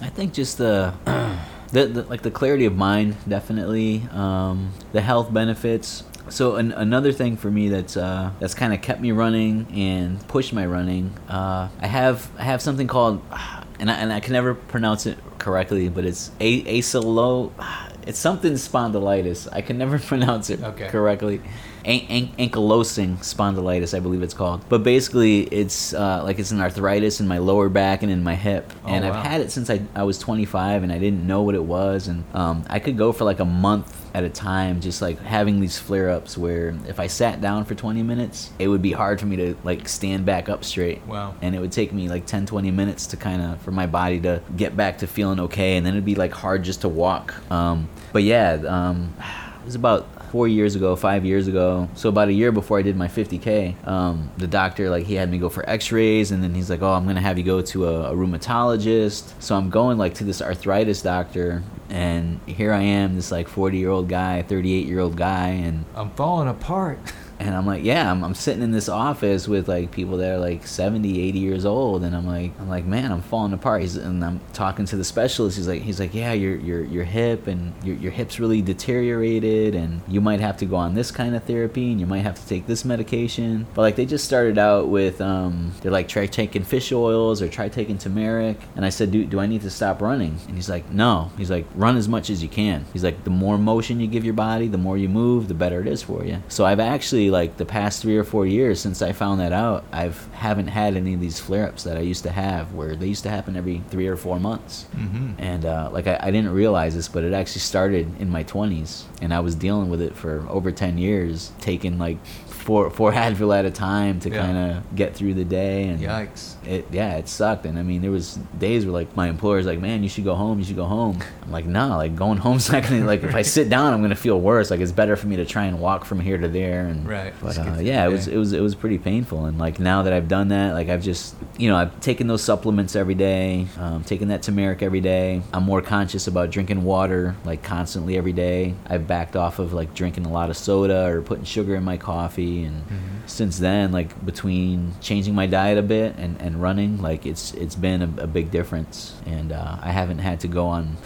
I 0.00 0.08
think 0.08 0.32
just 0.32 0.58
the, 0.58 0.94
the, 1.72 1.86
the 1.86 2.02
like 2.04 2.22
the 2.22 2.30
clarity 2.30 2.64
of 2.66 2.76
mind, 2.76 3.16
definitely. 3.28 4.02
Um, 4.10 4.72
the 4.92 5.00
health 5.00 5.32
benefits. 5.32 6.04
So 6.28 6.54
an, 6.56 6.72
another 6.72 7.12
thing 7.12 7.36
for 7.36 7.50
me 7.50 7.68
that's 7.68 7.96
uh, 7.96 8.30
that's 8.40 8.54
kind 8.54 8.72
of 8.72 8.80
kept 8.80 9.00
me 9.00 9.12
running 9.12 9.66
and 9.74 10.26
pushed 10.28 10.52
my 10.52 10.64
running. 10.66 11.12
Uh, 11.28 11.68
I 11.80 11.86
have 11.86 12.30
I 12.38 12.44
have 12.44 12.62
something 12.62 12.86
called, 12.86 13.20
and 13.80 13.90
I, 13.90 13.94
and 13.94 14.12
I 14.12 14.20
can 14.20 14.32
never 14.32 14.54
pronounce 14.54 15.06
it 15.06 15.18
correctly, 15.38 15.88
but 15.88 16.04
it's 16.04 16.30
a 16.40 16.62
acylo. 16.64 17.52
It's 18.04 18.18
something 18.18 18.54
spondylitis. 18.54 19.46
I 19.52 19.60
can 19.60 19.78
never 19.78 19.96
pronounce 20.10 20.50
it 20.50 20.60
Okay. 20.60 20.88
correctly. 20.88 21.40
An- 21.84 22.06
an- 22.08 22.28
ankylosing 22.38 23.16
spondylitis, 23.18 23.96
I 23.96 24.00
believe 24.00 24.22
it's 24.22 24.34
called. 24.34 24.64
But 24.68 24.82
basically, 24.84 25.40
it's 25.42 25.92
uh, 25.94 26.22
like 26.22 26.38
it's 26.38 26.50
an 26.52 26.60
arthritis 26.60 27.20
in 27.20 27.26
my 27.26 27.38
lower 27.38 27.68
back 27.68 28.02
and 28.02 28.10
in 28.12 28.22
my 28.22 28.34
hip, 28.34 28.72
Oh, 28.84 28.88
and 28.88 29.04
wow. 29.04 29.12
I've 29.12 29.24
had 29.26 29.40
it 29.40 29.50
since 29.50 29.68
I, 29.68 29.80
I 29.94 30.04
was 30.04 30.18
25, 30.18 30.82
and 30.84 30.92
I 30.92 30.98
didn't 30.98 31.26
know 31.26 31.42
what 31.42 31.54
it 31.54 31.64
was, 31.64 32.06
and 32.08 32.24
um, 32.34 32.64
I 32.68 32.78
could 32.78 32.96
go 32.96 33.12
for 33.12 33.24
like 33.24 33.40
a 33.40 33.44
month 33.44 33.98
at 34.14 34.24
a 34.24 34.28
time, 34.28 34.80
just 34.80 35.00
like 35.00 35.18
having 35.20 35.58
these 35.60 35.78
flare 35.78 36.10
ups 36.10 36.36
where 36.36 36.74
if 36.86 37.00
I 37.00 37.06
sat 37.06 37.40
down 37.40 37.64
for 37.64 37.74
20 37.74 38.02
minutes, 38.02 38.50
it 38.58 38.68
would 38.68 38.82
be 38.82 38.92
hard 38.92 39.18
for 39.18 39.24
me 39.26 39.36
to 39.36 39.56
like 39.64 39.88
stand 39.88 40.26
back 40.26 40.48
up 40.50 40.64
straight. 40.64 41.04
Wow. 41.06 41.34
And 41.40 41.54
it 41.54 41.60
would 41.60 41.72
take 41.72 41.92
me 41.94 42.08
like 42.10 42.26
10, 42.26 42.44
20 42.44 42.70
minutes 42.70 43.06
to 43.08 43.16
kind 43.16 43.40
of 43.40 43.60
for 43.62 43.70
my 43.70 43.86
body 43.86 44.20
to 44.20 44.42
get 44.56 44.76
back 44.76 44.98
to 44.98 45.06
feeling 45.06 45.40
okay, 45.40 45.76
and 45.78 45.86
then 45.86 45.94
it'd 45.94 46.04
be 46.04 46.14
like 46.14 46.32
hard 46.32 46.62
just 46.62 46.82
to 46.82 46.88
walk. 46.88 47.34
Um, 47.50 47.88
but 48.12 48.22
yeah, 48.22 48.62
um, 48.68 49.14
it 49.62 49.64
was 49.64 49.74
about 49.74 50.06
four 50.32 50.48
years 50.48 50.74
ago, 50.74 50.96
five 50.96 51.26
years 51.26 51.46
ago. 51.46 51.86
So 51.94 52.08
about 52.08 52.28
a 52.28 52.32
year 52.32 52.52
before 52.52 52.78
I 52.78 52.82
did 52.82 52.96
my 52.96 53.06
50k, 53.06 53.86
um, 53.86 54.32
the 54.38 54.46
doctor 54.46 54.88
like 54.88 55.04
he 55.04 55.14
had 55.14 55.30
me 55.30 55.36
go 55.36 55.50
for 55.50 55.68
X-rays, 55.68 56.30
and 56.30 56.42
then 56.42 56.54
he's 56.54 56.70
like, 56.70 56.80
"Oh, 56.80 56.92
I'm 56.92 57.06
gonna 57.06 57.20
have 57.20 57.36
you 57.36 57.44
go 57.44 57.60
to 57.60 57.86
a, 57.86 58.12
a 58.12 58.16
rheumatologist." 58.16 59.34
So 59.40 59.54
I'm 59.54 59.68
going 59.68 59.98
like 59.98 60.14
to 60.14 60.24
this 60.24 60.40
arthritis 60.40 61.02
doctor, 61.02 61.62
and 61.90 62.40
here 62.46 62.72
I 62.72 62.80
am, 62.80 63.14
this 63.14 63.30
like 63.30 63.46
40 63.46 63.76
year 63.76 63.90
old 63.90 64.08
guy, 64.08 64.40
38 64.40 64.86
year 64.86 65.00
old 65.00 65.16
guy, 65.16 65.48
and 65.48 65.84
I'm 65.94 66.10
falling 66.12 66.48
apart. 66.48 66.98
and 67.46 67.54
I'm 67.54 67.66
like, 67.66 67.84
yeah, 67.84 68.10
I'm, 68.10 68.24
I'm 68.24 68.34
sitting 68.34 68.62
in 68.62 68.70
this 68.70 68.88
office 68.88 69.48
with 69.48 69.68
like 69.68 69.90
people 69.90 70.16
that 70.18 70.32
are 70.32 70.38
like 70.38 70.66
70, 70.66 71.20
80 71.20 71.38
years 71.38 71.64
old, 71.64 72.04
and 72.04 72.14
I'm 72.14 72.26
like, 72.26 72.52
I'm 72.60 72.68
like, 72.68 72.84
man, 72.84 73.10
I'm 73.10 73.22
falling 73.22 73.52
apart. 73.52 73.82
He's, 73.82 73.96
and 73.96 74.24
I'm 74.24 74.40
talking 74.52 74.84
to 74.86 74.96
the 74.96 75.04
specialist. 75.04 75.56
He's 75.56 75.68
like, 75.68 75.82
he's 75.82 76.00
like, 76.00 76.14
yeah, 76.14 76.32
your 76.32 76.56
your 76.56 76.84
your 76.84 77.04
hip 77.04 77.46
and 77.46 77.72
your 77.84 77.96
your 77.96 78.12
hip's 78.12 78.38
really 78.38 78.62
deteriorated, 78.62 79.74
and 79.74 80.00
you 80.08 80.20
might 80.20 80.40
have 80.40 80.56
to 80.58 80.66
go 80.66 80.76
on 80.76 80.94
this 80.94 81.10
kind 81.10 81.34
of 81.34 81.44
therapy, 81.44 81.90
and 81.90 82.00
you 82.00 82.06
might 82.06 82.20
have 82.20 82.40
to 82.40 82.46
take 82.48 82.66
this 82.66 82.84
medication. 82.84 83.66
But 83.74 83.82
like, 83.82 83.96
they 83.96 84.06
just 84.06 84.24
started 84.24 84.58
out 84.58 84.88
with, 84.88 85.20
um, 85.20 85.72
they're 85.80 85.92
like, 85.92 86.08
try 86.08 86.26
taking 86.26 86.64
fish 86.64 86.92
oils 86.92 87.42
or 87.42 87.48
try 87.48 87.68
taking 87.68 87.98
turmeric. 87.98 88.58
And 88.76 88.84
I 88.84 88.90
said, 88.90 89.10
do 89.10 89.24
do 89.24 89.40
I 89.40 89.46
need 89.46 89.62
to 89.62 89.70
stop 89.70 90.00
running? 90.00 90.38
And 90.46 90.56
he's 90.56 90.68
like, 90.68 90.90
no. 90.90 91.30
He's 91.36 91.50
like, 91.50 91.66
run 91.74 91.96
as 91.96 92.08
much 92.08 92.30
as 92.30 92.42
you 92.42 92.48
can. 92.48 92.84
He's 92.92 93.04
like, 93.04 93.24
the 93.24 93.30
more 93.30 93.58
motion 93.58 94.00
you 94.00 94.06
give 94.06 94.24
your 94.24 94.34
body, 94.34 94.68
the 94.68 94.78
more 94.78 94.96
you 94.96 95.08
move, 95.08 95.48
the 95.48 95.54
better 95.54 95.80
it 95.80 95.86
is 95.86 96.02
for 96.02 96.24
you. 96.24 96.42
So 96.48 96.64
I've 96.64 96.80
actually 96.80 97.30
like 97.32 97.56
the 97.56 97.64
past 97.64 98.02
three 98.02 98.16
or 98.16 98.24
four 98.24 98.46
years 98.46 98.80
since 98.80 99.02
I 99.02 99.12
found 99.12 99.40
that 99.40 99.52
out, 99.52 99.84
I've 99.90 100.26
haven't 100.34 100.68
had 100.68 100.96
any 100.96 101.14
of 101.14 101.20
these 101.20 101.40
flare 101.40 101.66
ups 101.66 101.82
that 101.84 101.96
I 101.96 102.00
used 102.00 102.22
to 102.24 102.30
have, 102.30 102.74
where 102.74 102.94
they 102.94 103.08
used 103.08 103.24
to 103.24 103.30
happen 103.30 103.56
every 103.56 103.82
three 103.90 104.06
or 104.06 104.16
four 104.16 104.38
months. 104.38 104.86
Mm-hmm. 104.94 105.32
And 105.38 105.64
uh, 105.64 105.88
like 105.92 106.06
I, 106.06 106.18
I 106.20 106.30
didn't 106.30 106.52
realize 106.52 106.94
this, 106.94 107.08
but 107.08 107.24
it 107.24 107.32
actually 107.32 107.62
started 107.62 108.20
in 108.20 108.30
my 108.30 108.44
20s, 108.44 109.04
and 109.20 109.34
I 109.34 109.40
was 109.40 109.54
dealing 109.54 109.90
with 109.90 110.00
it 110.00 110.14
for 110.14 110.46
over 110.48 110.70
10 110.70 110.98
years, 110.98 111.52
taking 111.60 111.98
like 111.98 112.18
four 112.62 112.88
four 112.90 113.12
Advil 113.26 113.56
at 113.56 113.64
a 113.64 113.70
time 113.70 114.20
to 114.20 114.30
Yeah. 114.30 114.42
kind 114.46 114.58
of 114.76 114.96
get 114.96 115.14
through 115.14 115.34
the 115.34 115.44
day. 115.44 115.84
And 115.84 116.00
Yikes. 116.00 116.54
it 116.66 116.86
yeah, 116.90 117.16
it 117.16 117.28
sucked. 117.28 117.66
And 117.66 117.78
I 117.78 117.82
mean, 117.82 118.02
there 118.02 118.10
was 118.10 118.38
days 118.58 118.84
where 118.86 118.92
like 118.92 119.14
my 119.16 119.28
employer's 119.28 119.66
like, 119.66 119.80
"Man, 119.80 120.02
you 120.02 120.08
should 120.08 120.24
go 120.24 120.34
home. 120.34 120.58
You 120.58 120.64
should 120.64 120.76
go 120.76 120.84
home." 120.86 121.18
I'm 121.42 121.50
like, 121.52 121.66
"Nah, 121.66 121.96
like 121.96 122.16
going 122.16 122.38
home's 122.38 122.70
not 122.72 122.82
gonna 122.84 123.04
like 123.12 123.22
if 123.24 123.34
I 123.34 123.42
sit 123.42 123.68
down, 123.68 123.92
I'm 123.92 124.00
gonna 124.02 124.14
feel 124.14 124.40
worse. 124.40 124.70
Like 124.70 124.80
it's 124.80 124.92
better 124.92 125.16
for 125.16 125.26
me 125.26 125.36
to 125.36 125.44
try 125.44 125.64
and 125.64 125.80
walk 125.80 126.04
from 126.04 126.20
here 126.20 126.38
to 126.38 126.48
there." 126.48 126.86
And 126.86 127.06
Right. 127.08 127.32
but 127.42 127.58
uh, 127.58 127.78
yeah, 127.80 128.06
it 128.06 128.10
was 128.12 128.28
it 128.28 128.36
was 128.36 128.52
it 128.52 128.60
was 128.60 128.74
pretty 128.74 128.98
painful. 128.98 129.44
And 129.46 129.58
like 129.58 129.78
now 129.80 130.02
that 130.02 130.12
I've 130.12 130.28
done 130.28 130.48
that, 130.48 130.72
like 130.72 130.88
I've 130.88 131.02
just 131.02 131.34
you 131.58 131.68
know 131.68 131.76
I've 131.76 131.98
taken 132.00 132.26
those 132.28 132.42
supplements 132.42 132.94
every 132.96 133.14
day, 133.14 133.66
um, 133.78 134.04
taking 134.04 134.28
that 134.28 134.42
turmeric 134.42 134.82
every 134.82 135.00
day. 135.00 135.42
I'm 135.52 135.64
more 135.64 135.82
conscious 135.82 136.26
about 136.26 136.50
drinking 136.50 136.84
water 136.84 137.34
like 137.44 137.62
constantly 137.62 138.16
every 138.16 138.32
day. 138.32 138.74
I've 138.86 139.06
backed 139.06 139.36
off 139.36 139.58
of 139.58 139.72
like 139.72 139.94
drinking 139.94 140.26
a 140.26 140.32
lot 140.32 140.48
of 140.50 140.56
soda 140.56 141.06
or 141.06 141.22
putting 141.22 141.44
sugar 141.44 141.74
in 141.74 141.82
my 141.84 141.96
coffee 141.96 142.51
and 142.64 142.82
Mm-hmm. 142.82 143.26
since 143.26 143.58
then 143.58 143.92
like 143.92 144.10
between 144.26 144.92
changing 145.00 145.34
my 145.34 145.46
diet 145.46 145.78
a 145.78 145.82
bit 145.96 146.10
and, 146.18 146.32
and 146.40 146.60
running 146.60 146.92
like 147.08 147.24
it's 147.24 147.54
it's 147.54 147.76
been 147.86 148.00
a, 148.02 148.10
a 148.22 148.26
big 148.26 148.50
difference 148.50 149.14
and 149.26 149.52
uh, 149.52 149.76
i 149.80 149.90
haven't 150.00 150.18
had 150.18 150.38
to 150.40 150.48
go 150.48 150.64
on 150.66 150.96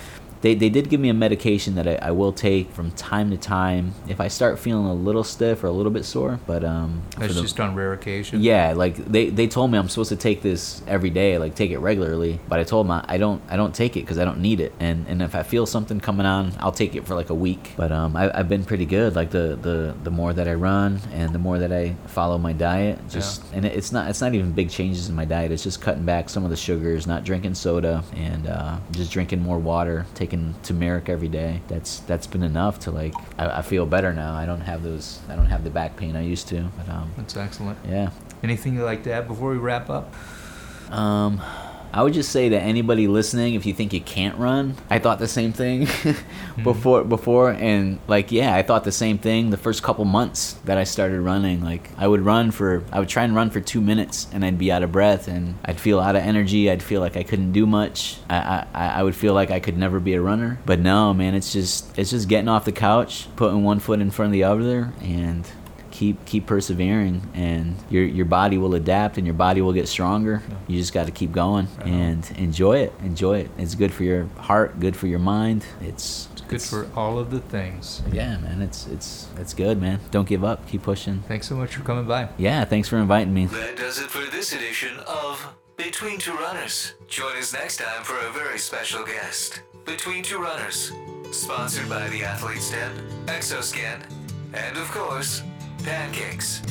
they, 0.46 0.54
they 0.54 0.68
did 0.68 0.88
give 0.88 1.00
me 1.00 1.08
a 1.08 1.14
medication 1.14 1.74
that 1.74 1.88
I, 1.88 1.96
I 1.96 2.10
will 2.12 2.32
take 2.32 2.70
from 2.70 2.92
time 2.92 3.30
to 3.30 3.36
time 3.36 3.94
if 4.08 4.20
I 4.20 4.28
start 4.28 4.60
feeling 4.60 4.86
a 4.86 4.94
little 4.94 5.24
stiff 5.24 5.64
or 5.64 5.66
a 5.66 5.72
little 5.72 5.90
bit 5.90 6.04
sore. 6.04 6.38
But 6.46 6.62
um, 6.62 7.02
That's 7.18 7.34
the- 7.34 7.42
just 7.42 7.58
on 7.58 7.74
rare 7.74 7.92
occasion. 7.92 8.40
yeah, 8.40 8.72
like 8.72 8.94
they, 8.96 9.28
they 9.30 9.48
told 9.48 9.72
me 9.72 9.78
I'm 9.78 9.88
supposed 9.88 10.10
to 10.10 10.16
take 10.16 10.42
this 10.42 10.82
every 10.86 11.10
day, 11.10 11.36
like 11.38 11.56
take 11.56 11.72
it 11.72 11.78
regularly. 11.78 12.38
But 12.48 12.60
I 12.60 12.64
told 12.64 12.86
them 12.86 13.02
I 13.08 13.16
don't 13.18 13.42
I 13.48 13.56
don't 13.56 13.74
take 13.74 13.96
it 13.96 14.02
because 14.02 14.18
I 14.18 14.24
don't 14.24 14.38
need 14.40 14.60
it. 14.60 14.72
And 14.78 15.06
and 15.08 15.20
if 15.20 15.34
I 15.34 15.42
feel 15.42 15.66
something 15.66 15.98
coming 15.98 16.26
on, 16.26 16.52
I'll 16.60 16.70
take 16.70 16.94
it 16.94 17.06
for 17.08 17.16
like 17.16 17.30
a 17.30 17.34
week. 17.34 17.72
But 17.76 17.90
um, 17.90 18.14
I, 18.16 18.30
I've 18.38 18.48
been 18.48 18.64
pretty 18.64 18.86
good. 18.86 19.16
Like 19.16 19.30
the, 19.30 19.58
the 19.60 19.96
the 20.04 20.10
more 20.12 20.32
that 20.32 20.46
I 20.46 20.54
run 20.54 21.00
and 21.12 21.32
the 21.34 21.40
more 21.40 21.58
that 21.58 21.72
I 21.72 21.96
follow 22.06 22.38
my 22.38 22.52
diet, 22.52 23.00
just 23.08 23.42
and 23.52 23.64
it, 23.64 23.74
it's 23.76 23.90
not 23.90 24.08
it's 24.10 24.20
not 24.20 24.32
even 24.34 24.52
big 24.52 24.70
changes 24.70 25.08
in 25.08 25.16
my 25.16 25.24
diet. 25.24 25.50
It's 25.50 25.64
just 25.64 25.80
cutting 25.80 26.04
back 26.04 26.28
some 26.28 26.44
of 26.44 26.50
the 26.50 26.56
sugars, 26.56 27.04
not 27.08 27.24
drinking 27.24 27.54
soda, 27.54 28.04
and 28.14 28.46
uh, 28.46 28.78
just 28.92 29.10
drinking 29.10 29.40
more 29.42 29.58
water, 29.58 30.06
taking 30.14 30.35
turmeric 30.62 31.08
every 31.08 31.28
day. 31.28 31.60
That's 31.68 32.00
that's 32.00 32.26
been 32.26 32.42
enough 32.42 32.78
to 32.80 32.90
like 32.90 33.14
I, 33.38 33.58
I 33.58 33.62
feel 33.62 33.86
better 33.86 34.12
now. 34.12 34.34
I 34.34 34.46
don't 34.46 34.60
have 34.62 34.82
those 34.82 35.20
I 35.28 35.36
don't 35.36 35.46
have 35.46 35.64
the 35.64 35.70
back 35.70 35.96
pain 35.96 36.16
I 36.16 36.22
used 36.22 36.48
to. 36.48 36.70
But 36.76 36.88
um, 36.88 37.10
That's 37.16 37.36
excellent. 37.36 37.78
yeah. 37.88 38.10
Anything 38.42 38.74
you'd 38.74 38.84
like 38.84 39.02
to 39.04 39.12
add 39.12 39.26
before 39.28 39.50
we 39.50 39.56
wrap 39.58 39.88
up? 39.90 40.12
Um, 40.90 41.40
I 41.96 42.02
would 42.02 42.12
just 42.12 42.30
say 42.30 42.50
to 42.50 42.60
anybody 42.60 43.08
listening, 43.08 43.54
if 43.54 43.64
you 43.64 43.72
think 43.72 43.94
you 43.94 44.02
can't 44.02 44.36
run, 44.36 44.76
I 44.90 44.98
thought 44.98 45.18
the 45.18 45.26
same 45.26 45.54
thing 45.54 45.86
hmm. 45.86 46.62
before 46.62 47.04
before 47.04 47.52
and 47.52 47.98
like 48.06 48.30
yeah, 48.30 48.54
I 48.54 48.60
thought 48.60 48.84
the 48.84 48.92
same 48.92 49.16
thing 49.16 49.48
the 49.48 49.56
first 49.56 49.82
couple 49.82 50.04
months 50.04 50.58
that 50.66 50.76
I 50.76 50.84
started 50.84 51.22
running. 51.22 51.64
Like 51.64 51.88
I 51.96 52.06
would 52.06 52.20
run 52.20 52.50
for 52.50 52.84
I 52.92 53.00
would 53.00 53.08
try 53.08 53.24
and 53.24 53.34
run 53.34 53.48
for 53.48 53.62
two 53.62 53.80
minutes 53.80 54.28
and 54.30 54.44
I'd 54.44 54.58
be 54.58 54.70
out 54.70 54.82
of 54.82 54.92
breath 54.92 55.26
and 55.26 55.54
I'd 55.64 55.80
feel 55.80 55.98
out 55.98 56.16
of 56.16 56.22
energy. 56.22 56.70
I'd 56.70 56.82
feel 56.82 57.00
like 57.00 57.16
I 57.16 57.22
couldn't 57.22 57.52
do 57.52 57.64
much. 57.64 58.18
I 58.28 58.66
I, 58.74 58.88
I 58.88 59.02
would 59.02 59.16
feel 59.16 59.32
like 59.32 59.50
I 59.50 59.58
could 59.58 59.78
never 59.78 59.98
be 59.98 60.12
a 60.12 60.20
runner. 60.20 60.58
But 60.66 60.80
no, 60.80 61.14
man, 61.14 61.34
it's 61.34 61.50
just 61.50 61.98
it's 61.98 62.10
just 62.10 62.28
getting 62.28 62.48
off 62.48 62.66
the 62.66 62.72
couch, 62.72 63.26
putting 63.36 63.64
one 63.64 63.78
foot 63.78 64.02
in 64.02 64.10
front 64.10 64.28
of 64.28 64.32
the 64.34 64.44
other 64.44 64.92
and 65.00 65.50
keep 65.98 66.16
keep 66.30 66.44
persevering 66.46 67.14
and 67.34 67.74
your 67.90 68.04
your 68.18 68.26
body 68.40 68.56
will 68.62 68.74
adapt 68.82 69.16
and 69.18 69.26
your 69.26 69.38
body 69.46 69.60
will 69.64 69.72
get 69.80 69.86
stronger 69.96 70.34
you 70.68 70.76
just 70.84 70.92
got 70.98 71.06
to 71.06 71.12
keep 71.20 71.32
going 71.32 71.66
Right 71.78 71.86
on. 71.86 71.92
and 72.08 72.22
enjoy 72.46 72.76
it 72.86 72.92
enjoy 73.10 73.36
it 73.44 73.50
it's 73.62 73.74
good 73.82 73.92
for 73.96 74.04
your 74.10 74.22
heart 74.48 74.78
good 74.84 74.94
for 75.00 75.06
your 75.14 75.18
mind 75.36 75.64
it's 75.80 76.28
Good 76.48 76.62
for 76.62 76.82
all 76.94 77.18
of 77.18 77.28
the 77.34 77.40
things. 77.56 78.02
yeah 78.12 78.36
man 78.44 78.58
it's 78.62 78.86
it's 78.94 79.26
it's 79.42 79.52
good 79.64 79.76
man 79.80 79.98
don't 80.12 80.28
give 80.28 80.44
up 80.44 80.58
keep 80.70 80.82
pushing 80.82 81.16
Thanks 81.26 81.48
so 81.48 81.56
much 81.56 81.74
for 81.76 81.82
coming 81.82 82.06
by. 82.14 82.28
yeah 82.38 82.64
thanks 82.64 82.88
for 82.88 82.98
inviting 82.98 83.32
me 83.34 83.46
That 83.46 83.76
does 83.76 83.98
it 83.98 84.08
for 84.16 84.24
this 84.36 84.52
edition 84.52 84.94
of 85.24 85.34
Between 85.76 86.18
Two 86.18 86.36
Runners. 86.46 86.94
Join 87.08 87.34
us 87.42 87.52
next 87.52 87.76
time 87.84 88.02
for 88.08 88.16
a 88.28 88.30
very 88.40 88.58
special 88.58 89.02
guest. 89.04 89.60
Between 89.84 90.22
Two 90.28 90.38
Runners. 90.48 90.78
Sponsored 91.32 91.88
by 91.88 92.08
the 92.14 92.22
Athlete's 92.32 92.70
Den, 92.70 92.92
Exoscan, 93.26 93.98
and 94.54 94.74
of 94.78 94.88
course, 94.98 95.42
Pancakes. 95.84 96.62